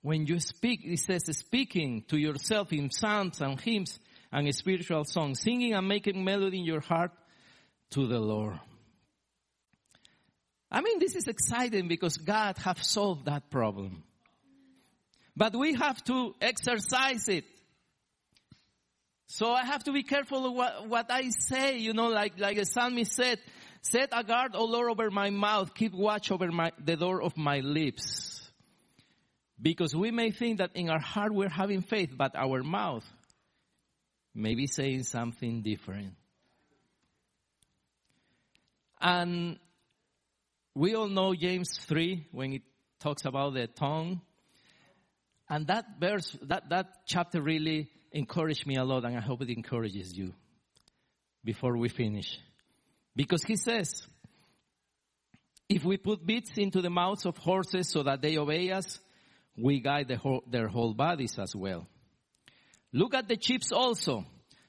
When 0.00 0.24
you 0.24 0.40
speak, 0.40 0.80
it 0.84 1.00
says 1.00 1.24
speaking 1.36 2.04
to 2.08 2.16
yourself 2.16 2.72
in 2.72 2.90
psalms 2.90 3.42
and 3.42 3.60
hymns 3.60 4.00
and 4.32 4.50
spiritual 4.54 5.04
songs, 5.04 5.40
singing 5.40 5.74
and 5.74 5.86
making 5.86 6.24
melody 6.24 6.60
in 6.60 6.64
your 6.64 6.80
heart 6.80 7.10
to 7.90 8.06
the 8.06 8.20
Lord. 8.20 8.58
I 10.70 10.80
mean, 10.80 10.98
this 10.98 11.14
is 11.14 11.28
exciting 11.28 11.88
because 11.88 12.16
God 12.16 12.56
have 12.56 12.82
solved 12.82 13.26
that 13.26 13.50
problem. 13.50 14.04
But 15.38 15.54
we 15.54 15.74
have 15.74 16.02
to 16.04 16.34
exercise 16.40 17.28
it. 17.28 17.44
So 19.28 19.52
I 19.52 19.64
have 19.64 19.84
to 19.84 19.92
be 19.92 20.02
careful 20.02 20.52
what, 20.52 20.88
what 20.88 21.12
I 21.12 21.30
say, 21.30 21.78
you 21.78 21.92
know, 21.92 22.08
like, 22.08 22.40
like 22.40 22.56
the 22.56 22.64
psalmist 22.64 23.12
said, 23.12 23.38
set 23.80 24.08
a 24.10 24.24
guard, 24.24 24.56
O 24.56 24.64
Lord, 24.64 24.90
over 24.90 25.12
my 25.12 25.30
mouth, 25.30 25.74
keep 25.74 25.94
watch 25.94 26.32
over 26.32 26.50
my, 26.50 26.72
the 26.84 26.96
door 26.96 27.22
of 27.22 27.36
my 27.36 27.60
lips. 27.60 28.50
Because 29.62 29.94
we 29.94 30.10
may 30.10 30.32
think 30.32 30.58
that 30.58 30.72
in 30.74 30.90
our 30.90 31.00
heart 31.00 31.32
we're 31.32 31.48
having 31.48 31.82
faith, 31.82 32.10
but 32.16 32.34
our 32.34 32.64
mouth 32.64 33.04
may 34.34 34.56
be 34.56 34.66
saying 34.66 35.04
something 35.04 35.62
different. 35.62 36.14
And 39.00 39.60
we 40.74 40.96
all 40.96 41.08
know 41.08 41.32
James 41.32 41.78
3 41.86 42.26
when 42.32 42.54
it 42.54 42.62
talks 42.98 43.24
about 43.24 43.54
the 43.54 43.68
tongue. 43.68 44.20
And 45.50 45.66
that 45.68 45.84
verse, 45.98 46.36
that, 46.42 46.68
that 46.70 46.86
chapter 47.06 47.40
really 47.40 47.90
encouraged 48.12 48.66
me 48.66 48.76
a 48.76 48.84
lot 48.84 49.04
and 49.04 49.16
I 49.16 49.20
hope 49.20 49.42
it 49.42 49.50
encourages 49.50 50.16
you 50.16 50.34
before 51.44 51.76
we 51.76 51.88
finish. 51.88 52.38
Because 53.16 53.42
he 53.42 53.56
says, 53.56 54.06
if 55.68 55.84
we 55.84 55.96
put 55.96 56.24
bits 56.24 56.56
into 56.56 56.80
the 56.80 56.90
mouths 56.90 57.26
of 57.26 57.36
horses 57.36 57.90
so 57.90 58.02
that 58.02 58.22
they 58.22 58.38
obey 58.38 58.70
us, 58.70 58.98
we 59.56 59.80
guide 59.80 60.08
the 60.08 60.16
whole, 60.16 60.42
their 60.46 60.68
whole 60.68 60.94
bodies 60.94 61.38
as 61.38 61.54
well. 61.54 61.86
Look 62.92 63.14
at 63.14 63.28
the 63.28 63.38
ships 63.40 63.72
also. 63.72 64.24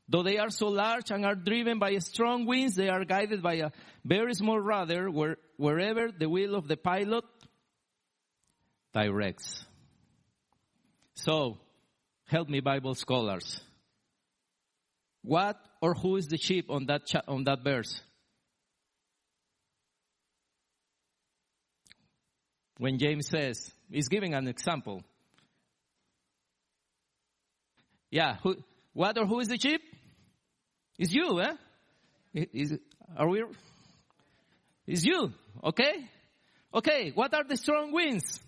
Though 0.07 0.23
they 0.23 0.39
are 0.39 0.49
so 0.49 0.69
large 0.69 1.11
and 1.11 1.23
are 1.23 1.35
driven 1.35 1.77
by 1.77 1.95
strong 1.99 2.45
winds, 2.47 2.75
they 2.75 2.89
are 2.89 3.05
guided 3.05 3.43
by 3.43 3.55
a 3.55 3.71
very 4.03 4.33
small 4.33 4.59
rudder 4.59 5.11
where, 5.11 5.37
wherever 5.57 6.11
the 6.11 6.27
will 6.27 6.55
of 6.55 6.67
the 6.67 6.77
pilot 6.77 7.23
directs. 8.91 9.63
So, 11.21 11.57
help 12.27 12.47
me 12.47 12.61
Bible 12.61 12.95
scholars. 12.95 13.59
What 15.21 15.57
or 15.81 15.93
who 15.93 16.15
is 16.15 16.29
the 16.29 16.37
sheep 16.37 16.69
on 16.69 16.85
that, 16.85 17.07
cha- 17.07 17.23
on 17.27 17.43
that 17.43 17.61
verse? 17.61 18.01
When 22.77 22.97
James 22.97 23.27
says, 23.27 23.69
he's 23.91 24.07
giving 24.07 24.33
an 24.33 24.47
example. 24.47 25.03
Yeah, 28.09 28.37
who, 28.41 28.55
what 28.93 29.17
or 29.17 29.25
who 29.25 29.41
is 29.41 29.49
the 29.49 29.57
sheep? 29.57 29.81
It's 30.97 31.11
you, 31.11 31.41
eh? 31.41 31.53
Is, 32.33 32.79
are 33.17 33.27
we? 33.27 33.43
It's 34.87 35.03
you, 35.03 35.33
okay? 35.65 36.09
Okay, 36.73 37.11
what 37.13 37.33
are 37.33 37.43
the 37.43 37.57
strong 37.57 37.91
winds? 37.91 38.39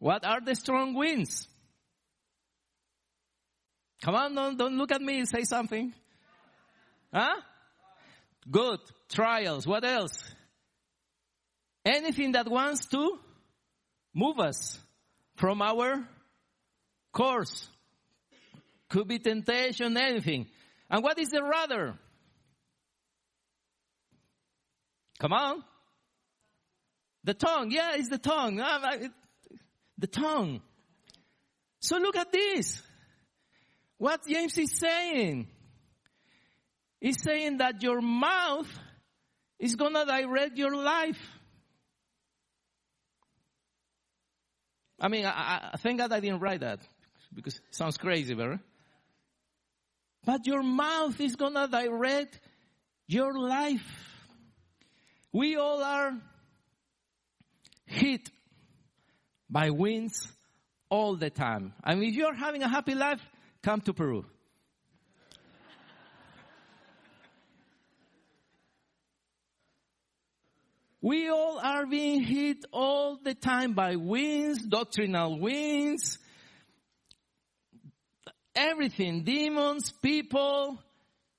What 0.00 0.24
are 0.24 0.40
the 0.40 0.54
strong 0.54 0.94
winds? 0.94 1.46
Come 4.02 4.14
on, 4.14 4.34
don't, 4.34 4.56
don't 4.56 4.78
look 4.78 4.92
at 4.92 5.02
me, 5.02 5.24
say 5.26 5.44
something. 5.44 5.92
Huh? 7.12 7.36
Good. 8.50 8.80
Trials. 9.10 9.66
What 9.66 9.84
else? 9.84 10.24
Anything 11.84 12.32
that 12.32 12.48
wants 12.48 12.86
to 12.86 13.18
move 14.14 14.40
us 14.40 14.78
from 15.36 15.60
our 15.60 16.08
course. 17.12 17.68
Could 18.88 19.06
be 19.06 19.18
temptation, 19.18 19.96
anything. 19.98 20.46
And 20.88 21.02
what 21.02 21.18
is 21.18 21.28
the 21.28 21.42
rudder? 21.42 21.98
Come 25.18 25.34
on. 25.34 25.62
The 27.24 27.34
tongue. 27.34 27.70
Yeah, 27.70 27.92
it's 27.96 28.08
the 28.08 28.18
tongue. 28.18 28.60
Ah, 28.62 28.96
The 30.00 30.06
tongue. 30.06 30.62
So 31.80 31.98
look 31.98 32.16
at 32.16 32.32
this. 32.32 32.82
What 33.98 34.26
James 34.26 34.56
is 34.56 34.72
saying. 34.78 35.46
He's 37.00 37.22
saying 37.22 37.58
that 37.58 37.82
your 37.82 38.00
mouth 38.00 38.68
is 39.58 39.76
gonna 39.76 40.06
direct 40.06 40.56
your 40.56 40.74
life. 40.74 41.20
I 44.98 45.08
mean, 45.08 45.26
I, 45.26 45.70
I 45.72 45.76
thank 45.76 45.98
God 45.98 46.12
I 46.12 46.20
didn't 46.20 46.40
write 46.40 46.60
that 46.60 46.80
because 47.34 47.56
it 47.56 47.74
sounds 47.74 47.98
crazy, 47.98 48.34
right? 48.34 48.58
But 50.24 50.46
your 50.46 50.62
mouth 50.62 51.20
is 51.20 51.36
gonna 51.36 51.68
direct 51.68 52.40
your 53.06 53.38
life. 53.38 53.86
We 55.32 55.56
all 55.56 55.82
are 55.82 56.12
hit 57.84 58.30
by 59.50 59.70
winds 59.70 60.30
all 60.88 61.16
the 61.16 61.30
time. 61.30 61.72
I 61.82 61.94
mean, 61.94 62.10
if 62.10 62.14
you're 62.14 62.34
having 62.34 62.62
a 62.62 62.68
happy 62.68 62.94
life, 62.94 63.20
come 63.62 63.80
to 63.82 63.92
Peru. 63.92 64.24
We 71.02 71.30
all 71.30 71.58
are 71.58 71.86
being 71.86 72.22
hit 72.22 72.66
all 72.72 73.16
the 73.16 73.34
time 73.34 73.72
by 73.72 73.96
winds, 73.96 74.62
doctrinal 74.62 75.38
winds, 75.38 76.18
everything, 78.54 79.24
demons, 79.24 79.92
people, 80.02 80.78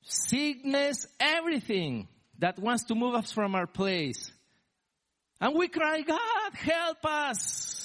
sickness, 0.01 1.05
everything 1.19 2.07
that 2.39 2.57
wants 2.57 2.85
to 2.85 2.95
move 2.95 3.13
us 3.13 3.31
from 3.31 3.53
our 3.53 3.67
place. 3.67 4.31
And 5.39 5.53
we 5.55 5.67
cry, 5.67 6.01
God, 6.01 6.53
help 6.53 7.05
us. 7.05 7.80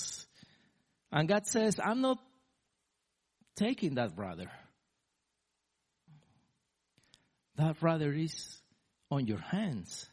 And 1.16 1.26
God 1.26 1.46
says, 1.46 1.80
I'm 1.82 2.02
not 2.02 2.18
taking 3.56 3.94
that 3.94 4.14
brother. 4.14 4.50
That 7.54 7.80
brother 7.80 8.12
is 8.12 8.60
on 9.10 9.26
your 9.26 9.38
hands. 9.38 10.10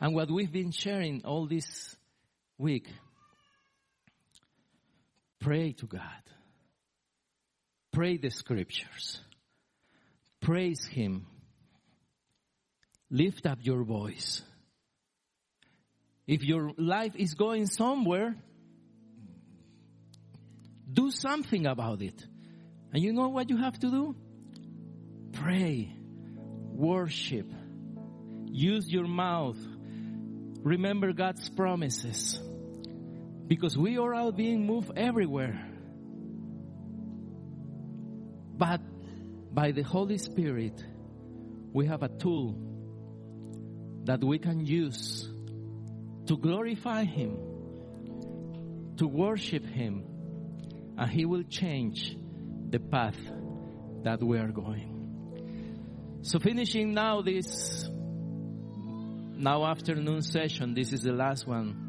And 0.00 0.14
what 0.14 0.30
we've 0.30 0.52
been 0.52 0.70
sharing 0.70 1.24
all 1.24 1.48
this 1.48 1.96
week, 2.56 2.86
pray 5.40 5.72
to 5.72 5.86
God. 5.86 6.22
Pray 7.90 8.16
the 8.16 8.30
scriptures. 8.30 9.20
Praise 10.40 10.86
Him. 10.86 11.26
Lift 13.10 13.44
up 13.44 13.58
your 13.60 13.82
voice. 13.82 14.40
If 16.28 16.44
your 16.44 16.70
life 16.78 17.16
is 17.16 17.34
going 17.34 17.66
somewhere, 17.66 18.36
do 20.90 21.10
something 21.10 21.66
about 21.66 22.02
it. 22.02 22.24
And 22.92 23.02
you 23.02 23.12
know 23.12 23.28
what 23.28 23.50
you 23.50 23.56
have 23.56 23.78
to 23.80 23.90
do? 23.90 24.16
Pray, 25.32 25.94
worship, 26.72 27.50
use 28.46 28.90
your 28.90 29.06
mouth, 29.06 29.58
remember 30.62 31.12
God's 31.12 31.48
promises. 31.50 32.40
Because 33.46 33.76
we 33.76 33.98
are 33.98 34.14
all 34.14 34.32
being 34.32 34.66
moved 34.66 34.90
everywhere. 34.96 35.62
But 38.56 38.80
by 39.52 39.72
the 39.72 39.82
Holy 39.82 40.18
Spirit, 40.18 40.82
we 41.72 41.86
have 41.86 42.02
a 42.02 42.08
tool 42.08 42.56
that 44.04 44.24
we 44.24 44.38
can 44.38 44.64
use 44.64 45.28
to 46.26 46.36
glorify 46.36 47.04
Him, 47.04 47.36
to 48.96 49.06
worship 49.06 49.64
Him, 49.64 50.04
and 50.96 51.10
He 51.10 51.24
will 51.24 51.42
change 51.44 52.16
the 52.70 52.78
path 52.78 53.18
that 54.02 54.22
we 54.22 54.38
are 54.38 54.48
going. 54.48 56.20
So 56.22 56.38
finishing 56.38 56.94
now 56.94 57.22
this 57.22 57.88
now 59.38 59.66
afternoon 59.66 60.22
session, 60.22 60.74
this 60.74 60.92
is 60.92 61.02
the 61.02 61.12
last 61.12 61.46
one. 61.46 61.84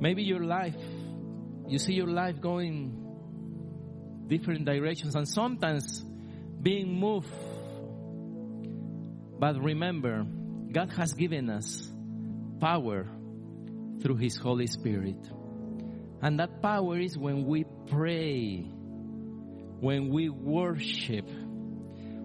Maybe 0.00 0.22
your 0.22 0.44
life, 0.44 0.76
you 1.66 1.78
see 1.78 1.94
your 1.94 2.06
life 2.06 2.40
going 2.40 3.04
different 4.28 4.64
directions 4.64 5.16
and 5.16 5.26
sometimes 5.26 6.04
being 6.62 6.98
moved. 6.98 7.32
But 9.40 9.60
remember, 9.60 10.24
God 10.70 10.92
has 10.96 11.12
given 11.14 11.50
us 11.50 11.90
power 12.60 13.06
through 14.00 14.16
His 14.16 14.36
Holy 14.36 14.66
Spirit. 14.66 15.16
And 16.20 16.40
that 16.40 16.62
power 16.62 16.98
is 16.98 17.16
when 17.16 17.44
we 17.46 17.64
pray, 17.88 18.66
when 19.80 20.08
we 20.08 20.28
worship, 20.28 21.28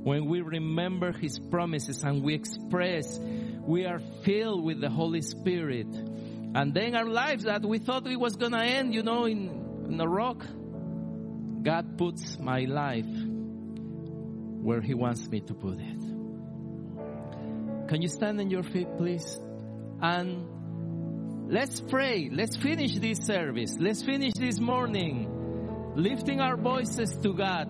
when 0.04 0.26
we 0.26 0.42
remember 0.42 1.12
His 1.12 1.40
promises 1.40 2.04
and 2.04 2.24
we 2.24 2.34
express, 2.34 3.20
we 3.20 3.86
are 3.86 4.00
filled 4.24 4.64
with 4.64 4.82
the 4.82 4.90
Holy 4.90 5.22
Spirit. 5.22 5.88
And 6.56 6.74
then 6.74 6.96
our 6.96 7.06
lives 7.06 7.44
that 7.44 7.64
we 7.64 7.80
thought 7.80 8.08
it 8.08 8.20
was 8.20 8.36
gonna 8.36 8.64
end, 8.64 8.94
you 8.94 9.04
know, 9.04 9.26
in, 9.26 9.86
in 9.88 10.02
a 10.02 10.08
rock, 10.08 10.44
God 11.62 11.98
puts 11.98 12.38
my 12.40 12.62
life 12.62 13.06
where 14.64 14.82
He 14.82 14.94
wants 14.94 15.28
me 15.30 15.42
to 15.42 15.54
put 15.54 15.80
it. 15.80 16.00
Can 17.90 18.02
you 18.02 18.08
stand 18.08 18.40
on 18.40 18.50
your 18.50 18.64
feet, 18.64 18.88
please? 18.98 19.40
And 20.02 20.48
let's 21.48 21.82
pray. 21.82 22.30
Let's 22.32 22.56
finish 22.58 22.96
this 22.96 23.20
service. 23.20 23.76
Let's 23.80 24.04
finish 24.04 24.34
this 24.34 24.60
morning 24.60 25.94
lifting 25.96 26.42
our 26.42 26.58
voices 26.58 27.16
to 27.18 27.34
God, 27.34 27.68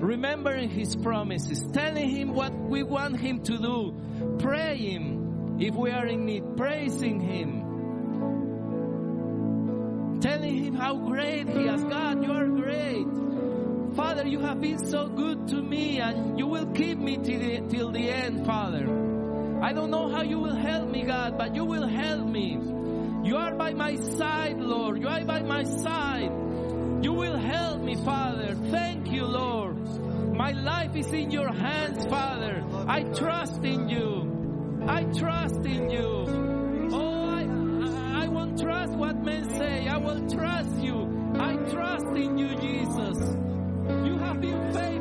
remembering 0.00 0.70
His 0.70 0.94
promises, 0.96 1.64
telling 1.72 2.08
Him 2.08 2.34
what 2.34 2.52
we 2.52 2.82
want 2.82 3.18
Him 3.18 3.42
to 3.44 3.58
do, 3.58 3.94
praying 4.38 5.58
if 5.60 5.74
we 5.74 5.90
are 5.90 6.06
in 6.06 6.26
need, 6.26 6.56
praising 6.56 7.20
Him, 7.20 7.62
telling 10.20 10.64
Him 10.64 10.74
how 10.74 10.96
great 10.96 11.48
He 11.48 11.66
has. 11.66 11.82
God, 11.84 12.24
you 12.24 12.32
are 12.32 12.46
great. 12.46 13.06
Father, 13.96 14.26
you 14.26 14.40
have 14.40 14.60
been 14.60 14.78
so 14.86 15.08
good 15.08 15.48
to 15.48 15.56
me 15.62 16.00
and 16.00 16.38
you 16.38 16.46
will 16.46 16.66
keep 16.66 16.98
me 16.98 17.16
till 17.16 17.40
the, 17.40 17.60
till 17.70 17.90
the 17.90 18.10
end, 18.10 18.44
Father. 18.44 18.84
I 19.62 19.72
don't 19.72 19.90
know 19.90 20.10
how 20.10 20.20
you 20.22 20.38
will 20.38 20.54
help 20.54 20.90
me, 20.90 21.02
God, 21.04 21.38
but 21.38 21.54
you 21.54 21.64
will 21.64 21.86
help 21.88 22.26
me. 22.28 22.58
You 23.26 23.36
are 23.38 23.56
by 23.56 23.74
my 23.74 23.96
side, 23.96 24.60
Lord. 24.60 25.00
You 25.00 25.08
are 25.08 25.24
by 25.24 25.42
my 25.42 25.64
side. 25.64 26.30
You 27.02 27.12
will 27.12 27.36
help 27.36 27.80
me, 27.80 27.96
Father. 27.96 28.54
Thank 28.70 29.10
you, 29.10 29.24
Lord. 29.24 29.76
My 30.32 30.52
life 30.52 30.94
is 30.94 31.12
in 31.12 31.32
your 31.32 31.52
hands, 31.52 32.06
Father. 32.06 32.62
I 32.86 33.02
trust 33.02 33.64
in 33.64 33.88
you. 33.88 34.84
I 34.86 35.02
trust 35.04 35.56
in 35.66 35.90
you. 35.90 36.88
Oh, 36.92 37.24
I, 37.28 38.22
I 38.22 38.28
won't 38.28 38.60
trust 38.60 38.92
what 38.92 39.16
men 39.24 39.50
say. 39.58 39.88
I 39.88 39.96
will 39.96 40.28
trust 40.28 40.80
you. 40.80 41.32
I 41.34 41.56
trust 41.56 42.06
in 42.14 42.38
you, 42.38 42.54
Jesus. 42.60 43.18
You 44.06 44.18
have 44.18 44.40
been 44.40 44.72
faithful. 44.72 44.95